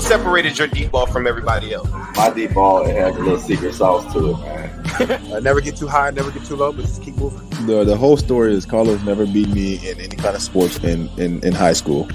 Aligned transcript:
what 0.00 0.08
separated 0.08 0.58
your 0.58 0.68
deep 0.68 0.90
ball 0.90 1.06
from 1.06 1.26
everybody 1.26 1.74
else? 1.74 1.88
My 2.16 2.30
deep 2.30 2.54
ball 2.54 2.86
it 2.86 2.96
has 2.96 3.14
a 3.16 3.18
little 3.18 3.38
secret 3.38 3.74
sauce 3.74 4.10
to 4.12 4.30
it, 4.30 4.38
man. 4.38 5.32
uh, 5.32 5.40
never 5.40 5.60
get 5.60 5.76
too 5.76 5.86
high, 5.86 6.10
never 6.10 6.30
get 6.30 6.44
too 6.44 6.56
low, 6.56 6.72
but 6.72 6.82
just 6.82 7.02
keep 7.02 7.16
moving. 7.16 7.46
The 7.66 7.84
the 7.84 7.96
whole 7.96 8.16
story 8.16 8.54
is 8.54 8.64
Carlos 8.64 9.02
never 9.02 9.26
beat 9.26 9.48
me 9.48 9.76
in 9.88 10.00
any 10.00 10.16
kind 10.16 10.34
of 10.34 10.42
sports 10.42 10.78
in 10.78 11.08
in, 11.18 11.44
in 11.44 11.52
high 11.52 11.74
school. 11.74 12.08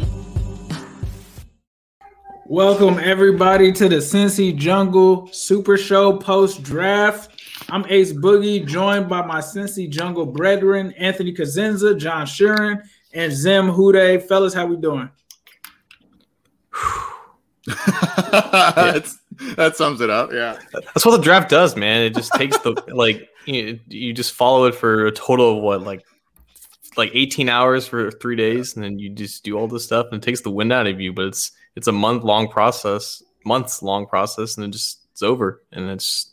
Welcome 2.48 3.00
everybody 3.00 3.72
to 3.74 3.90
the 3.90 3.98
Cincy 3.98 4.56
Jungle 4.56 5.28
Super 5.32 5.78
Show 5.78 6.18
post 6.18 6.64
draft. 6.64 7.32
I'm 7.70 7.86
Ace 7.90 8.14
Boogie, 8.14 8.66
joined 8.66 9.10
by 9.10 9.26
my 9.26 9.40
Cincy 9.40 9.90
Jungle 9.90 10.26
brethren, 10.26 10.94
Anthony 10.98 11.34
Cosenza, 11.34 11.98
John 11.98 12.26
Sheeran, 12.26 12.82
and 13.14 13.32
Zim 13.32 13.74
Hude. 13.74 14.24
Fellas, 14.28 14.54
how 14.54 14.66
we 14.66 14.76
doing? 14.76 15.10
that 19.56 19.74
sums 19.76 20.02
it 20.02 20.10
up. 20.10 20.32
Yeah, 20.32 20.58
that's 20.72 21.06
what 21.06 21.18
the 21.18 21.24
draft 21.24 21.50
does, 21.50 21.76
man. 21.76 22.04
It 22.04 22.16
just 22.16 22.32
takes 22.34 22.58
the 22.60 22.72
like 22.94 23.30
you, 23.46 23.80
you 23.88 24.14
just 24.14 24.34
follow 24.34 24.66
it 24.66 24.76
for 24.76 25.08
a 25.08 25.12
total 25.12 25.58
of 25.58 25.64
what 25.64 25.82
like 25.82 26.06
like 26.98 27.12
18 27.14 27.50
hours 27.50 27.88
for 27.88 28.12
three 28.12 28.36
days, 28.36 28.76
and 28.76 28.84
then 28.84 29.00
you 29.00 29.10
just 29.10 29.44
do 29.44 29.58
all 29.58 29.68
this 29.68 29.84
stuff, 29.84 30.08
and 30.12 30.22
it 30.22 30.26
takes 30.26 30.42
the 30.42 30.52
wind 30.52 30.72
out 30.72 30.88
of 30.88 31.02
you. 31.02 31.12
But 31.12 31.26
it's 31.26 31.52
it's 31.76 31.88
a 31.88 31.92
month 31.92 32.24
long 32.24 32.48
process, 32.48 33.24
months 33.46 33.82
long 33.82 34.06
process, 34.06 34.58
and 34.58 34.66
it 34.66 34.70
just 34.70 35.00
it's 35.12 35.24
over, 35.24 35.64
and 35.72 35.90
it's 35.90 36.32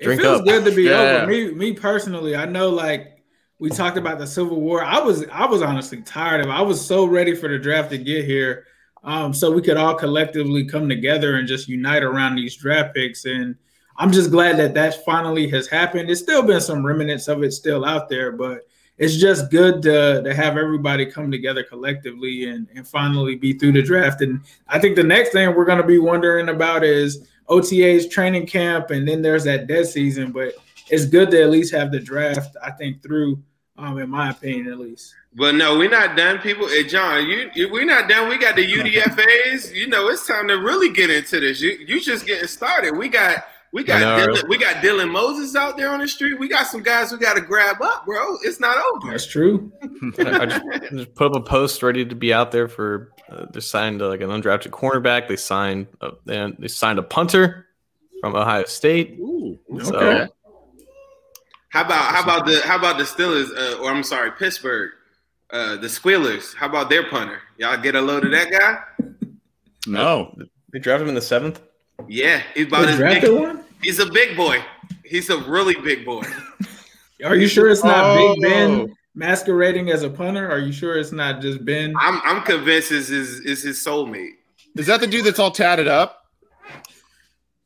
Drink 0.00 0.20
it 0.20 0.24
feels 0.24 0.40
up. 0.40 0.46
good 0.46 0.64
to 0.64 0.70
be 0.74 0.84
yeah. 0.84 1.22
over. 1.22 1.26
Me, 1.26 1.50
me 1.52 1.72
personally, 1.72 2.36
I 2.36 2.44
know 2.44 2.68
like 2.68 3.24
we 3.58 3.70
talked 3.70 3.96
about 3.96 4.18
the 4.18 4.26
Civil 4.26 4.60
War. 4.60 4.84
I 4.84 5.00
was 5.00 5.26
I 5.32 5.46
was 5.46 5.62
honestly 5.62 6.02
tired 6.02 6.42
of 6.42 6.48
it. 6.48 6.52
I 6.52 6.62
was 6.62 6.84
so 6.84 7.04
ready 7.04 7.34
for 7.34 7.48
the 7.48 7.58
draft 7.58 7.90
to 7.90 7.98
get 7.98 8.24
here. 8.24 8.66
Um, 9.04 9.32
so 9.32 9.50
we 9.50 9.62
could 9.62 9.76
all 9.76 9.94
collectively 9.94 10.64
come 10.64 10.88
together 10.88 11.36
and 11.36 11.48
just 11.48 11.68
unite 11.68 12.02
around 12.02 12.36
these 12.36 12.56
draft 12.56 12.94
picks. 12.94 13.24
And 13.24 13.54
I'm 13.96 14.12
just 14.12 14.30
glad 14.30 14.56
that 14.58 14.74
that 14.74 15.04
finally 15.04 15.48
has 15.50 15.66
happened. 15.68 16.08
There's 16.08 16.22
still 16.22 16.42
been 16.42 16.60
some 16.60 16.84
remnants 16.84 17.28
of 17.28 17.42
it 17.42 17.52
still 17.52 17.84
out 17.84 18.08
there, 18.08 18.32
but 18.32 18.66
it's 18.98 19.16
just 19.16 19.50
good 19.50 19.80
to, 19.82 20.22
to 20.24 20.34
have 20.34 20.56
everybody 20.56 21.06
come 21.06 21.30
together 21.30 21.62
collectively 21.62 22.50
and, 22.50 22.66
and 22.74 22.86
finally 22.86 23.36
be 23.36 23.52
through 23.52 23.72
the 23.72 23.82
draft. 23.82 24.20
And 24.22 24.40
I 24.66 24.78
think 24.78 24.96
the 24.96 25.04
next 25.04 25.30
thing 25.30 25.54
we're 25.54 25.64
going 25.64 25.80
to 25.80 25.86
be 25.86 25.98
wondering 25.98 26.48
about 26.48 26.82
is 26.82 27.26
OTA's 27.48 28.08
training 28.08 28.46
camp, 28.46 28.90
and 28.90 29.06
then 29.08 29.22
there's 29.22 29.44
that 29.44 29.68
dead 29.68 29.86
season. 29.86 30.32
But 30.32 30.54
it's 30.90 31.06
good 31.06 31.30
to 31.30 31.42
at 31.42 31.50
least 31.50 31.72
have 31.74 31.92
the 31.92 32.00
draft, 32.00 32.56
I 32.62 32.72
think, 32.72 33.02
through, 33.02 33.42
um, 33.78 33.98
in 33.98 34.10
my 34.10 34.30
opinion, 34.30 34.72
at 34.72 34.78
least. 34.78 35.14
But 35.34 35.54
no, 35.54 35.78
we're 35.78 35.90
not 35.90 36.16
done, 36.16 36.38
people. 36.38 36.68
Hey, 36.68 36.84
John, 36.84 37.26
you, 37.26 37.50
you, 37.54 37.70
we're 37.70 37.84
not 37.84 38.08
done. 38.08 38.28
We 38.28 38.38
got 38.38 38.56
the 38.56 38.66
UDFA's. 38.66 39.72
you 39.72 39.86
know, 39.86 40.08
it's 40.08 40.26
time 40.26 40.48
to 40.48 40.54
really 40.54 40.92
get 40.92 41.10
into 41.10 41.40
this. 41.40 41.60
You 41.60 41.78
you 41.86 42.00
just 42.00 42.26
getting 42.26 42.48
started. 42.48 42.96
We 42.96 43.08
got 43.08 43.44
we 43.72 43.84
got 43.84 44.00
Dylan, 44.00 44.48
we 44.48 44.58
got 44.58 44.76
Dylan 44.76 45.10
Moses 45.10 45.54
out 45.54 45.76
there 45.76 45.90
on 45.90 46.00
the 46.00 46.08
street. 46.08 46.38
We 46.40 46.48
got 46.48 46.66
some 46.66 46.82
guys 46.82 47.12
we 47.12 47.18
got 47.18 47.34
to 47.34 47.42
grab 47.42 47.80
up, 47.82 48.06
bro. 48.06 48.36
It's 48.42 48.58
not 48.58 48.78
over. 48.94 49.12
That's 49.12 49.26
true. 49.26 49.70
I 50.18 50.46
just, 50.46 50.64
just, 50.90 51.14
put 51.14 51.26
up 51.28 51.36
a 51.36 51.40
post 51.40 51.82
ready 51.82 52.04
to 52.04 52.14
be 52.14 52.32
out 52.32 52.50
there 52.50 52.68
for. 52.68 53.12
Uh, 53.30 53.44
they 53.52 53.60
signed 53.60 54.00
uh, 54.00 54.08
like 54.08 54.22
an 54.22 54.30
undrafted 54.30 54.70
cornerback. 54.70 55.28
They 55.28 55.36
signed 55.36 55.86
uh, 56.00 56.12
they, 56.24 56.52
they 56.58 56.68
signed 56.68 56.98
a 56.98 57.02
punter 57.02 57.66
from 58.22 58.34
Ohio 58.34 58.64
State. 58.64 59.18
Ooh, 59.20 59.58
so, 59.82 59.94
okay. 59.94 60.32
How 61.70 61.84
about 61.84 62.14
how 62.14 62.22
about 62.22 62.46
the 62.46 62.60
how 62.64 62.78
about 62.78 62.98
the 62.98 63.04
Steelers 63.04 63.50
uh, 63.56 63.82
or 63.82 63.90
I'm 63.90 64.02
sorry 64.02 64.30
Pittsburgh, 64.32 64.92
uh, 65.50 65.76
the 65.76 65.88
Squealers? 65.88 66.54
How 66.54 66.66
about 66.66 66.88
their 66.88 67.08
punter? 67.10 67.40
Y'all 67.58 67.76
get 67.76 67.94
a 67.94 68.00
load 68.00 68.24
of 68.24 68.30
that 68.30 68.50
guy? 68.50 69.06
No, 69.86 70.34
they 70.72 70.78
drafted 70.78 71.02
him 71.02 71.10
in 71.10 71.14
the 71.14 71.20
seventh. 71.20 71.60
Yeah, 72.08 72.42
he's 72.54 72.66
about 72.66 72.88
his 72.88 72.98
big. 72.98 73.30
One? 73.30 73.64
He's 73.82 73.98
a 73.98 74.10
big 74.10 74.36
boy. 74.36 74.64
He's 75.04 75.28
a 75.30 75.38
really 75.38 75.74
big 75.74 76.04
boy. 76.04 76.22
Are 77.24 77.34
you 77.36 77.48
sure 77.48 77.68
it's 77.68 77.84
not 77.84 78.04
oh. 78.04 78.34
Big 78.34 78.42
Ben 78.42 78.96
masquerading 79.14 79.90
as 79.90 80.02
a 80.04 80.10
punter? 80.10 80.48
Are 80.50 80.58
you 80.58 80.72
sure 80.72 80.96
it's 80.96 81.12
not 81.12 81.42
just 81.42 81.64
Ben? 81.64 81.94
I'm 81.98 82.20
I'm 82.24 82.42
convinced 82.42 82.92
is 82.92 83.08
his 83.08 83.40
is 83.40 83.62
his 83.62 83.84
soulmate. 83.84 84.36
Is 84.76 84.86
that 84.86 85.00
the 85.00 85.06
dude 85.06 85.24
that's 85.24 85.38
all 85.38 85.50
tatted 85.50 85.88
up? 85.88 86.26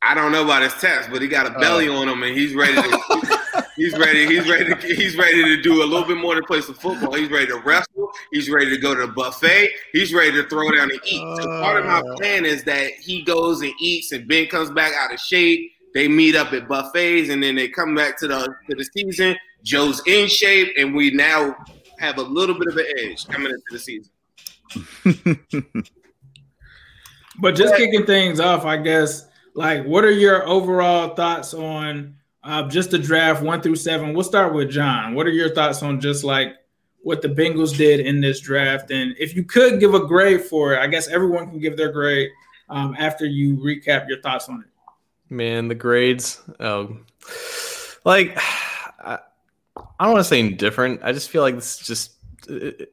I 0.00 0.14
don't 0.14 0.32
know 0.32 0.42
about 0.42 0.62
his 0.62 0.74
tats, 0.74 1.06
but 1.06 1.22
he 1.22 1.28
got 1.28 1.46
a 1.46 1.58
belly 1.60 1.88
uh. 1.88 1.94
on 1.94 2.08
him 2.08 2.22
and 2.24 2.36
he's 2.36 2.54
ready 2.54 2.74
to 2.74 2.80
He's 3.76 3.96
ready. 3.98 4.26
He's 4.26 4.48
ready. 4.48 4.74
To, 4.74 4.76
he's 4.94 5.16
ready 5.16 5.42
to 5.42 5.62
do 5.62 5.82
a 5.82 5.86
little 5.86 6.06
bit 6.06 6.18
more 6.18 6.34
than 6.34 6.44
play 6.44 6.60
some 6.60 6.74
football. 6.74 7.14
He's 7.14 7.30
ready 7.30 7.46
to 7.46 7.58
wrestle. 7.58 8.10
He's 8.30 8.50
ready 8.50 8.70
to 8.70 8.76
go 8.76 8.94
to 8.94 9.06
the 9.06 9.12
buffet. 9.12 9.70
He's 9.92 10.12
ready 10.12 10.32
to 10.32 10.48
throw 10.48 10.70
down 10.70 10.90
and 10.90 11.00
eat. 11.04 11.20
So 11.38 11.46
part 11.46 11.80
of 11.80 11.86
my 11.86 12.00
uh. 12.00 12.16
plan 12.16 12.44
is 12.44 12.64
that 12.64 12.92
he 12.92 13.22
goes 13.22 13.62
and 13.62 13.72
eats, 13.80 14.12
and 14.12 14.28
Ben 14.28 14.46
comes 14.46 14.70
back 14.70 14.92
out 14.94 15.12
of 15.12 15.20
shape. 15.20 15.72
They 15.94 16.08
meet 16.08 16.36
up 16.36 16.52
at 16.52 16.68
buffets, 16.68 17.30
and 17.30 17.42
then 17.42 17.54
they 17.54 17.68
come 17.68 17.94
back 17.94 18.18
to 18.18 18.28
the 18.28 18.54
to 18.68 18.76
the 18.76 18.84
season. 18.96 19.36
Joe's 19.62 20.02
in 20.06 20.28
shape, 20.28 20.74
and 20.76 20.94
we 20.94 21.10
now 21.10 21.56
have 21.98 22.18
a 22.18 22.22
little 22.22 22.58
bit 22.58 22.68
of 22.68 22.76
an 22.76 22.86
edge 22.98 23.26
coming 23.26 23.52
into 23.52 23.62
the 23.70 23.78
season. 23.78 24.10
but 27.40 27.54
just 27.54 27.76
kicking 27.76 28.04
things 28.06 28.40
off, 28.40 28.64
I 28.64 28.76
guess. 28.78 29.28
Like, 29.54 29.84
what 29.84 30.04
are 30.04 30.10
your 30.10 30.46
overall 30.48 31.14
thoughts 31.14 31.54
on? 31.54 32.16
Uh, 32.44 32.68
just 32.68 32.90
the 32.90 32.98
draft 32.98 33.42
one 33.42 33.60
through 33.60 33.76
seven. 33.76 34.14
We'll 34.14 34.24
start 34.24 34.52
with 34.52 34.70
John. 34.70 35.14
What 35.14 35.26
are 35.26 35.30
your 35.30 35.54
thoughts 35.54 35.82
on 35.82 36.00
just 36.00 36.24
like 36.24 36.56
what 37.02 37.22
the 37.22 37.28
Bengals 37.28 37.76
did 37.76 38.00
in 38.00 38.20
this 38.20 38.40
draft? 38.40 38.90
And 38.90 39.14
if 39.18 39.36
you 39.36 39.44
could 39.44 39.78
give 39.78 39.94
a 39.94 40.06
grade 40.06 40.42
for 40.42 40.74
it, 40.74 40.80
I 40.80 40.88
guess 40.88 41.08
everyone 41.08 41.50
can 41.50 41.60
give 41.60 41.76
their 41.76 41.92
grade 41.92 42.30
um, 42.68 42.96
after 42.98 43.26
you 43.26 43.56
recap 43.56 44.08
your 44.08 44.20
thoughts 44.20 44.48
on 44.48 44.60
it. 44.60 45.32
Man, 45.32 45.68
the 45.68 45.74
grades. 45.74 46.42
Um, 46.58 47.06
like, 48.04 48.36
I, 48.36 49.18
I 49.76 50.04
don't 50.04 50.14
want 50.14 50.24
to 50.24 50.28
say 50.28 50.40
indifferent. 50.40 51.00
I 51.04 51.12
just 51.12 51.30
feel 51.30 51.42
like 51.42 51.54
it's 51.54 51.78
just 51.78 52.12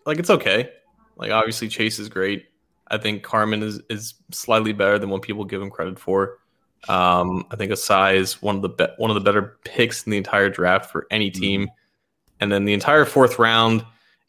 like 0.05 0.19
it's 0.19 0.29
okay. 0.29 0.69
Like, 1.17 1.31
obviously, 1.31 1.67
Chase 1.67 1.97
is 1.99 2.07
great. 2.07 2.45
I 2.87 2.97
think 2.97 3.23
Carman 3.23 3.61
is, 3.61 3.81
is 3.89 4.15
slightly 4.31 4.73
better 4.73 4.97
than 4.97 5.09
what 5.09 5.21
people 5.21 5.43
give 5.43 5.61
him 5.61 5.69
credit 5.69 5.99
for. 5.99 6.38
Um, 6.87 7.45
I 7.51 7.55
think 7.55 7.71
Ossai 7.71 8.15
is 8.15 8.41
one 8.41 8.55
of 8.55 8.61
the 8.61 8.69
be- 8.69 8.93
one 8.97 9.09
of 9.09 9.15
the 9.15 9.21
better 9.21 9.57
picks 9.65 10.03
in 10.03 10.11
the 10.11 10.17
entire 10.17 10.49
draft 10.49 10.89
for 10.89 11.07
any 11.11 11.29
mm-hmm. 11.29 11.41
team. 11.41 11.61
Mm-hmm. 11.63 11.73
And 12.41 12.51
then 12.51 12.65
the 12.65 12.73
entire 12.73 13.05
fourth 13.05 13.37
round, 13.37 13.81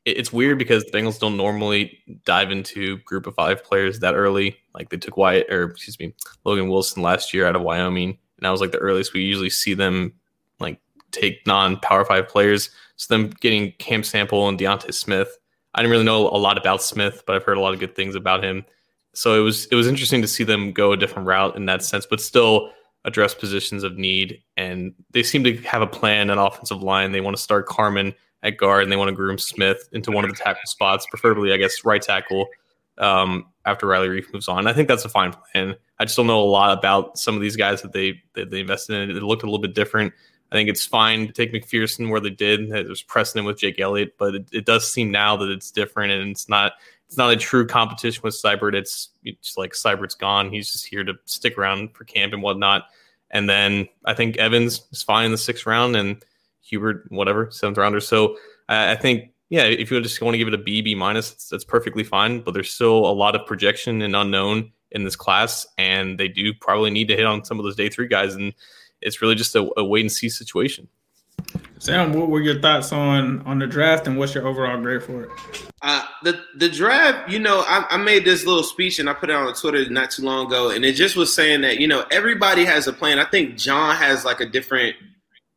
it, 0.04 0.18
it's 0.18 0.32
weird 0.32 0.58
because 0.58 0.84
the 0.84 0.90
Bengals 0.90 1.20
don't 1.20 1.36
normally 1.36 1.98
dive 2.24 2.50
into 2.50 2.98
group 2.98 3.26
of 3.26 3.34
five 3.34 3.62
players 3.62 4.00
that 4.00 4.14
early. 4.14 4.56
Like 4.74 4.90
they 4.90 4.96
took 4.96 5.16
Wyatt 5.16 5.52
or 5.52 5.64
excuse 5.64 5.98
me, 5.98 6.12
Logan 6.44 6.68
Wilson 6.68 7.02
last 7.02 7.32
year 7.32 7.46
out 7.46 7.56
of 7.56 7.62
Wyoming, 7.62 8.10
and 8.10 8.18
that 8.40 8.50
was 8.50 8.60
like 8.60 8.72
the 8.72 8.78
earliest 8.78 9.14
we 9.14 9.22
usually 9.22 9.50
see 9.50 9.74
them 9.74 10.12
like 10.58 10.80
take 11.12 11.46
non 11.46 11.78
Power 11.78 12.04
Five 12.04 12.28
players. 12.28 12.70
So 12.96 13.14
them 13.14 13.30
getting 13.40 13.72
Cam 13.78 14.02
Sample 14.02 14.48
and 14.48 14.58
D'Ante 14.58 14.92
Smith. 14.92 15.38
I 15.74 15.82
didn't 15.82 15.92
really 15.92 16.04
know 16.04 16.28
a 16.28 16.36
lot 16.36 16.58
about 16.58 16.82
Smith, 16.82 17.22
but 17.26 17.36
I've 17.36 17.44
heard 17.44 17.56
a 17.56 17.60
lot 17.60 17.72
of 17.72 17.80
good 17.80 17.94
things 17.94 18.16
about 18.16 18.42
him 18.42 18.64
so 19.14 19.38
it 19.38 19.42
was 19.42 19.66
it 19.66 19.74
was 19.74 19.86
interesting 19.86 20.22
to 20.22 20.28
see 20.28 20.44
them 20.44 20.72
go 20.72 20.92
a 20.92 20.96
different 20.96 21.26
route 21.26 21.56
in 21.56 21.66
that 21.66 21.82
sense, 21.82 22.06
but 22.06 22.20
still 22.20 22.70
address 23.04 23.34
positions 23.34 23.82
of 23.82 23.96
need. 23.96 24.42
And 24.56 24.92
they 25.12 25.22
seem 25.22 25.42
to 25.44 25.56
have 25.58 25.82
a 25.82 25.86
plan, 25.86 26.30
an 26.30 26.38
offensive 26.38 26.82
line. 26.82 27.12
They 27.12 27.20
want 27.20 27.36
to 27.36 27.42
start 27.42 27.66
Carman 27.66 28.14
at 28.42 28.56
guard, 28.56 28.82
and 28.82 28.92
they 28.92 28.96
want 28.96 29.08
to 29.08 29.14
groom 29.14 29.38
Smith 29.38 29.88
into 29.92 30.10
one 30.10 30.24
of 30.24 30.30
the 30.30 30.36
tackle 30.36 30.62
spots, 30.64 31.06
preferably, 31.08 31.52
I 31.52 31.56
guess, 31.56 31.84
right 31.84 32.00
tackle. 32.00 32.46
Um, 32.98 33.46
after 33.64 33.86
Riley 33.86 34.08
Reiff 34.08 34.32
moves 34.32 34.48
on, 34.48 34.66
I 34.66 34.72
think 34.72 34.88
that's 34.88 35.04
a 35.04 35.08
fine 35.08 35.32
plan. 35.32 35.74
I 35.98 36.04
just 36.04 36.16
don't 36.16 36.26
know 36.26 36.40
a 36.40 36.44
lot 36.44 36.76
about 36.76 37.18
some 37.18 37.34
of 37.34 37.40
these 37.40 37.56
guys 37.56 37.82
that 37.82 37.92
they 37.92 38.20
that 38.34 38.50
they 38.50 38.60
invested 38.60 38.96
in. 38.96 39.16
It 39.16 39.22
looked 39.22 39.42
a 39.42 39.46
little 39.46 39.60
bit 39.60 39.74
different. 39.74 40.12
I 40.50 40.56
think 40.56 40.68
it's 40.68 40.84
fine 40.84 41.26
to 41.26 41.32
take 41.32 41.52
McPherson 41.52 42.10
where 42.10 42.20
they 42.20 42.30
did. 42.30 42.70
There's 42.70 43.02
precedent 43.02 43.46
with 43.46 43.58
Jake 43.58 43.78
Elliott, 43.78 44.16
but 44.18 44.34
it, 44.34 44.48
it, 44.52 44.66
does 44.66 44.90
seem 44.90 45.10
now 45.12 45.36
that 45.36 45.48
it's 45.48 45.70
different 45.70 46.12
and 46.12 46.30
it's 46.30 46.48
not 46.48 46.72
it's 47.10 47.16
not 47.16 47.32
a 47.32 47.36
true 47.36 47.66
competition 47.66 48.20
with 48.22 48.34
Seibert. 48.34 48.72
It's, 48.74 49.08
it's 49.24 49.56
like 49.56 49.72
Seibert's 49.72 50.14
gone. 50.14 50.48
He's 50.52 50.70
just 50.70 50.86
here 50.86 51.02
to 51.02 51.14
stick 51.24 51.58
around 51.58 51.92
for 51.92 52.04
camp 52.04 52.32
and 52.32 52.40
whatnot. 52.40 52.84
And 53.32 53.50
then 53.50 53.88
I 54.04 54.14
think 54.14 54.36
Evans 54.36 54.86
is 54.92 55.02
fine 55.02 55.24
in 55.24 55.32
the 55.32 55.38
sixth 55.38 55.66
round 55.66 55.96
and 55.96 56.24
Hubert, 56.60 57.06
whatever, 57.10 57.50
seventh 57.50 57.78
rounder. 57.78 57.98
So 57.98 58.36
I, 58.68 58.92
I 58.92 58.94
think, 58.94 59.32
yeah, 59.48 59.64
if 59.64 59.90
you 59.90 60.00
just 60.00 60.22
want 60.22 60.34
to 60.34 60.38
give 60.38 60.46
it 60.46 60.54
a 60.54 60.58
B, 60.58 60.82
B 60.82 60.94
minus, 60.94 61.30
that's, 61.30 61.48
that's 61.48 61.64
perfectly 61.64 62.04
fine. 62.04 62.42
But 62.42 62.54
there's 62.54 62.70
still 62.70 62.98
a 63.06 63.12
lot 63.12 63.34
of 63.34 63.44
projection 63.44 64.02
and 64.02 64.14
unknown 64.14 64.70
in 64.92 65.02
this 65.02 65.16
class. 65.16 65.66
And 65.78 66.16
they 66.16 66.28
do 66.28 66.54
probably 66.54 66.90
need 66.90 67.08
to 67.08 67.16
hit 67.16 67.26
on 67.26 67.44
some 67.44 67.58
of 67.58 67.64
those 67.64 67.74
day 67.74 67.88
three 67.88 68.06
guys. 68.06 68.36
And 68.36 68.54
it's 69.00 69.22
really 69.22 69.34
just 69.34 69.54
a, 69.54 69.70
a 69.76 69.84
wait 69.84 70.00
and 70.00 70.12
see 70.12 70.28
situation. 70.28 70.88
Sam, 71.78 72.12
what 72.12 72.28
were 72.28 72.40
your 72.40 72.60
thoughts 72.60 72.92
on 72.92 73.40
on 73.42 73.58
the 73.58 73.66
draft, 73.66 74.06
and 74.06 74.18
what's 74.18 74.34
your 74.34 74.46
overall 74.46 74.78
grade 74.80 75.02
for 75.02 75.24
it? 75.24 75.30
Uh, 75.80 76.04
the 76.22 76.38
the 76.56 76.68
draft, 76.68 77.30
you 77.30 77.38
know, 77.38 77.64
I, 77.66 77.86
I, 77.90 77.96
made 77.96 78.26
this 78.26 78.44
little 78.44 78.62
speech 78.62 78.98
and 78.98 79.08
I 79.08 79.14
put 79.14 79.30
it 79.30 79.36
on 79.36 79.52
Twitter 79.54 79.88
not 79.88 80.10
too 80.10 80.22
long 80.22 80.46
ago, 80.46 80.68
and 80.70 80.84
it 80.84 80.92
just 80.92 81.16
was 81.16 81.34
saying 81.34 81.62
that 81.62 81.80
you 81.80 81.88
know 81.88 82.04
everybody 82.10 82.66
has 82.66 82.86
a 82.86 82.92
plan. 82.92 83.18
I 83.18 83.24
think 83.24 83.56
John 83.56 83.96
has 83.96 84.26
like 84.26 84.40
a 84.40 84.46
different 84.46 84.94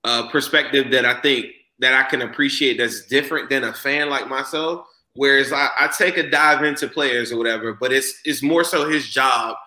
uh, 0.05 0.29
perspective 0.29 0.91
that 0.91 1.05
I 1.05 1.19
think 1.19 1.47
that 1.79 1.93
I 1.93 2.07
can 2.09 2.21
appreciate 2.21 2.77
that's 2.77 3.05
different 3.05 3.49
than 3.49 3.65
a 3.65 3.73
fan 3.73 4.09
like 4.09 4.29
myself. 4.29 4.87
Whereas 5.15 5.51
I, 5.51 5.67
I 5.77 5.91
take 5.95 6.17
a 6.17 6.27
dive 6.27 6.63
into 6.63 6.87
players 6.87 7.33
or 7.33 7.37
whatever, 7.37 7.73
but 7.73 7.91
it's 7.91 8.13
it's 8.23 8.41
more 8.41 8.63
so 8.63 8.87
his 8.89 9.09
job 9.09 9.57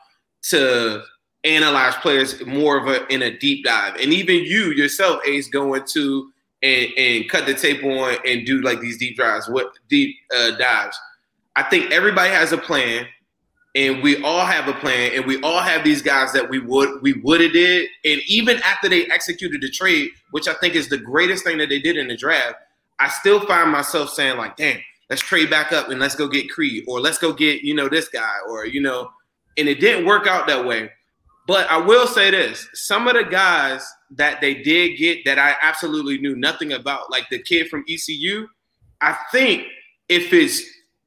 to 0.44 1.02
analyze 1.46 1.94
players 1.96 2.44
more 2.44 2.76
of 2.76 2.88
a 2.88 3.06
in 3.12 3.22
a 3.22 3.36
deep 3.38 3.64
dive. 3.64 3.94
And 3.96 4.12
even 4.12 4.44
you 4.44 4.72
yourself, 4.72 5.20
Ace, 5.26 5.48
going 5.48 5.84
to 5.92 6.32
and, 6.62 6.90
and 6.96 7.28
cut 7.28 7.46
the 7.46 7.54
tape 7.54 7.84
on 7.84 8.16
and 8.26 8.44
do 8.46 8.60
like 8.62 8.80
these 8.80 8.98
deep 8.98 9.16
dives, 9.16 9.48
what 9.48 9.72
deep 9.88 10.16
uh, 10.36 10.52
dives. 10.52 10.98
I 11.54 11.62
think 11.62 11.90
everybody 11.90 12.30
has 12.30 12.52
a 12.52 12.58
plan, 12.58 13.06
and 13.74 14.02
we 14.02 14.22
all 14.22 14.44
have 14.44 14.68
a 14.68 14.74
plan, 14.74 15.12
and 15.14 15.24
we 15.24 15.40
all 15.42 15.60
have 15.60 15.84
these 15.84 16.02
guys 16.02 16.32
that 16.32 16.50
we 16.50 16.58
would 16.58 17.00
we 17.02 17.14
would 17.14 17.40
have 17.40 17.52
did, 17.52 17.88
and 18.04 18.20
even 18.28 18.58
after 18.62 18.88
they 18.88 19.06
executed 19.06 19.60
the 19.60 19.70
trade, 19.70 20.10
which 20.32 20.48
I 20.48 20.54
think 20.54 20.74
is 20.74 20.88
the 20.88 20.98
greatest 20.98 21.44
thing 21.44 21.58
that 21.58 21.68
they 21.68 21.78
did 21.78 21.96
in 21.96 22.08
the 22.08 22.16
draft, 22.16 22.56
I 22.98 23.08
still 23.08 23.40
find 23.46 23.70
myself 23.70 24.10
saying 24.10 24.36
like, 24.36 24.56
damn, 24.56 24.80
let's 25.08 25.22
trade 25.22 25.50
back 25.50 25.72
up 25.72 25.88
and 25.88 26.00
let's 26.00 26.16
go 26.16 26.28
get 26.28 26.50
Creed, 26.50 26.84
or 26.88 27.00
let's 27.00 27.18
go 27.18 27.32
get 27.32 27.62
you 27.62 27.74
know 27.74 27.88
this 27.88 28.08
guy, 28.08 28.34
or 28.48 28.66
you 28.66 28.80
know, 28.82 29.10
and 29.56 29.68
it 29.68 29.80
didn't 29.80 30.06
work 30.06 30.26
out 30.26 30.46
that 30.48 30.66
way. 30.66 30.90
But 31.46 31.70
I 31.70 31.76
will 31.76 32.06
say 32.06 32.30
this: 32.30 32.68
some 32.74 33.06
of 33.06 33.14
the 33.14 33.24
guys 33.24 33.86
that 34.10 34.40
they 34.40 34.54
did 34.54 34.96
get 34.96 35.24
that 35.24 35.38
I 35.38 35.56
absolutely 35.62 36.18
knew 36.18 36.36
nothing 36.36 36.72
about, 36.72 37.10
like 37.10 37.28
the 37.30 37.38
kid 37.38 37.68
from 37.68 37.84
ECU, 37.88 38.46
I 39.00 39.16
think 39.32 39.64
if 40.08 40.32
it's 40.32 40.62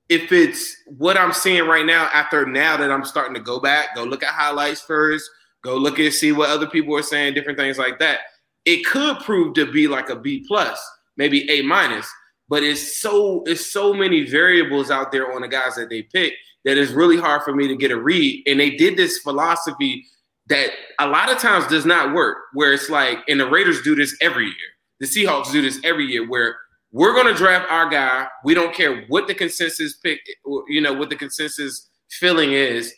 if 0.09 0.31
it's 0.31 0.75
what 0.97 1.17
I'm 1.17 1.33
seeing 1.33 1.67
right 1.67 1.85
now, 1.85 2.09
after 2.13 2.45
now 2.45 2.77
that 2.77 2.91
I'm 2.91 3.05
starting 3.05 3.35
to 3.35 3.41
go 3.41 3.59
back, 3.59 3.95
go 3.95 4.03
look 4.03 4.23
at 4.23 4.33
highlights 4.33 4.81
first, 4.81 5.29
go 5.63 5.77
look 5.77 5.99
and 5.99 6.13
see 6.13 6.31
what 6.31 6.49
other 6.49 6.67
people 6.67 6.95
are 6.95 7.03
saying, 7.03 7.35
different 7.35 7.59
things 7.59 7.77
like 7.77 7.99
that, 7.99 8.21
it 8.65 8.85
could 8.85 9.19
prove 9.19 9.53
to 9.55 9.71
be 9.71 9.87
like 9.87 10.09
a 10.09 10.15
B 10.15 10.43
plus, 10.47 10.79
maybe 11.17 11.49
A 11.49 11.61
minus. 11.61 12.09
But 12.49 12.63
it's 12.63 13.01
so 13.01 13.43
it's 13.45 13.71
so 13.71 13.93
many 13.93 14.23
variables 14.23 14.89
out 14.89 15.11
there 15.11 15.33
on 15.33 15.41
the 15.41 15.47
guys 15.47 15.75
that 15.75 15.89
they 15.89 16.01
pick 16.01 16.33
that 16.65 16.77
it's 16.77 16.91
really 16.91 17.17
hard 17.17 17.43
for 17.43 17.55
me 17.55 17.67
to 17.67 17.75
get 17.75 17.91
a 17.91 18.01
read. 18.01 18.43
And 18.47 18.59
they 18.59 18.71
did 18.71 18.97
this 18.97 19.19
philosophy 19.19 20.05
that 20.49 20.71
a 20.99 21.07
lot 21.07 21.31
of 21.31 21.37
times 21.37 21.67
does 21.67 21.85
not 21.85 22.13
work, 22.13 22.37
where 22.53 22.73
it's 22.73 22.89
like, 22.89 23.19
and 23.27 23.39
the 23.39 23.49
Raiders 23.49 23.81
do 23.81 23.95
this 23.95 24.15
every 24.21 24.45
year. 24.45 24.53
The 24.99 25.05
Seahawks 25.05 25.51
do 25.51 25.61
this 25.61 25.79
every 25.83 26.05
year, 26.05 26.27
where 26.27 26.55
we're 26.91 27.13
going 27.13 27.27
to 27.27 27.33
draft 27.33 27.71
our 27.71 27.89
guy. 27.89 28.27
We 28.43 28.53
don't 28.53 28.73
care 28.73 29.05
what 29.07 29.27
the 29.27 29.35
consensus 29.35 29.97
pick, 29.97 30.19
you 30.67 30.81
know, 30.81 30.93
what 30.93 31.09
the 31.09 31.15
consensus 31.15 31.87
feeling 32.09 32.51
is. 32.53 32.93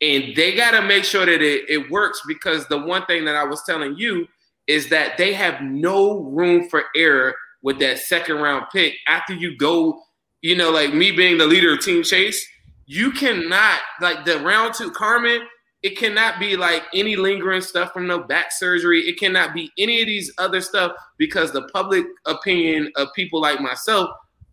And 0.00 0.34
they 0.34 0.56
got 0.56 0.72
to 0.72 0.82
make 0.82 1.04
sure 1.04 1.26
that 1.26 1.42
it, 1.42 1.68
it 1.68 1.90
works 1.90 2.22
because 2.26 2.66
the 2.66 2.78
one 2.78 3.04
thing 3.06 3.24
that 3.26 3.36
I 3.36 3.44
was 3.44 3.62
telling 3.64 3.96
you 3.96 4.26
is 4.66 4.88
that 4.88 5.18
they 5.18 5.32
have 5.34 5.60
no 5.60 6.20
room 6.20 6.68
for 6.68 6.84
error 6.96 7.34
with 7.62 7.78
that 7.78 7.98
second 7.98 8.36
round 8.36 8.66
pick 8.72 8.94
after 9.06 9.34
you 9.34 9.56
go, 9.56 10.00
you 10.42 10.56
know, 10.56 10.70
like 10.70 10.94
me 10.94 11.12
being 11.12 11.38
the 11.38 11.46
leader 11.46 11.74
of 11.74 11.80
Team 11.80 12.02
Chase. 12.02 12.44
You 12.86 13.12
cannot, 13.12 13.80
like 14.00 14.24
the 14.24 14.40
round 14.40 14.74
two, 14.74 14.90
Carman, 14.90 15.42
it 15.84 15.98
cannot 15.98 16.40
be 16.40 16.56
like 16.56 16.82
any 16.94 17.14
lingering 17.14 17.60
stuff 17.60 17.92
from 17.92 18.06
no 18.06 18.18
back 18.18 18.50
surgery. 18.50 19.02
It 19.02 19.20
cannot 19.20 19.52
be 19.52 19.70
any 19.76 20.00
of 20.00 20.06
these 20.06 20.32
other 20.38 20.62
stuff 20.62 20.92
because 21.18 21.52
the 21.52 21.68
public 21.74 22.06
opinion 22.24 22.90
of 22.96 23.08
people 23.14 23.42
like 23.42 23.60
myself 23.60 24.08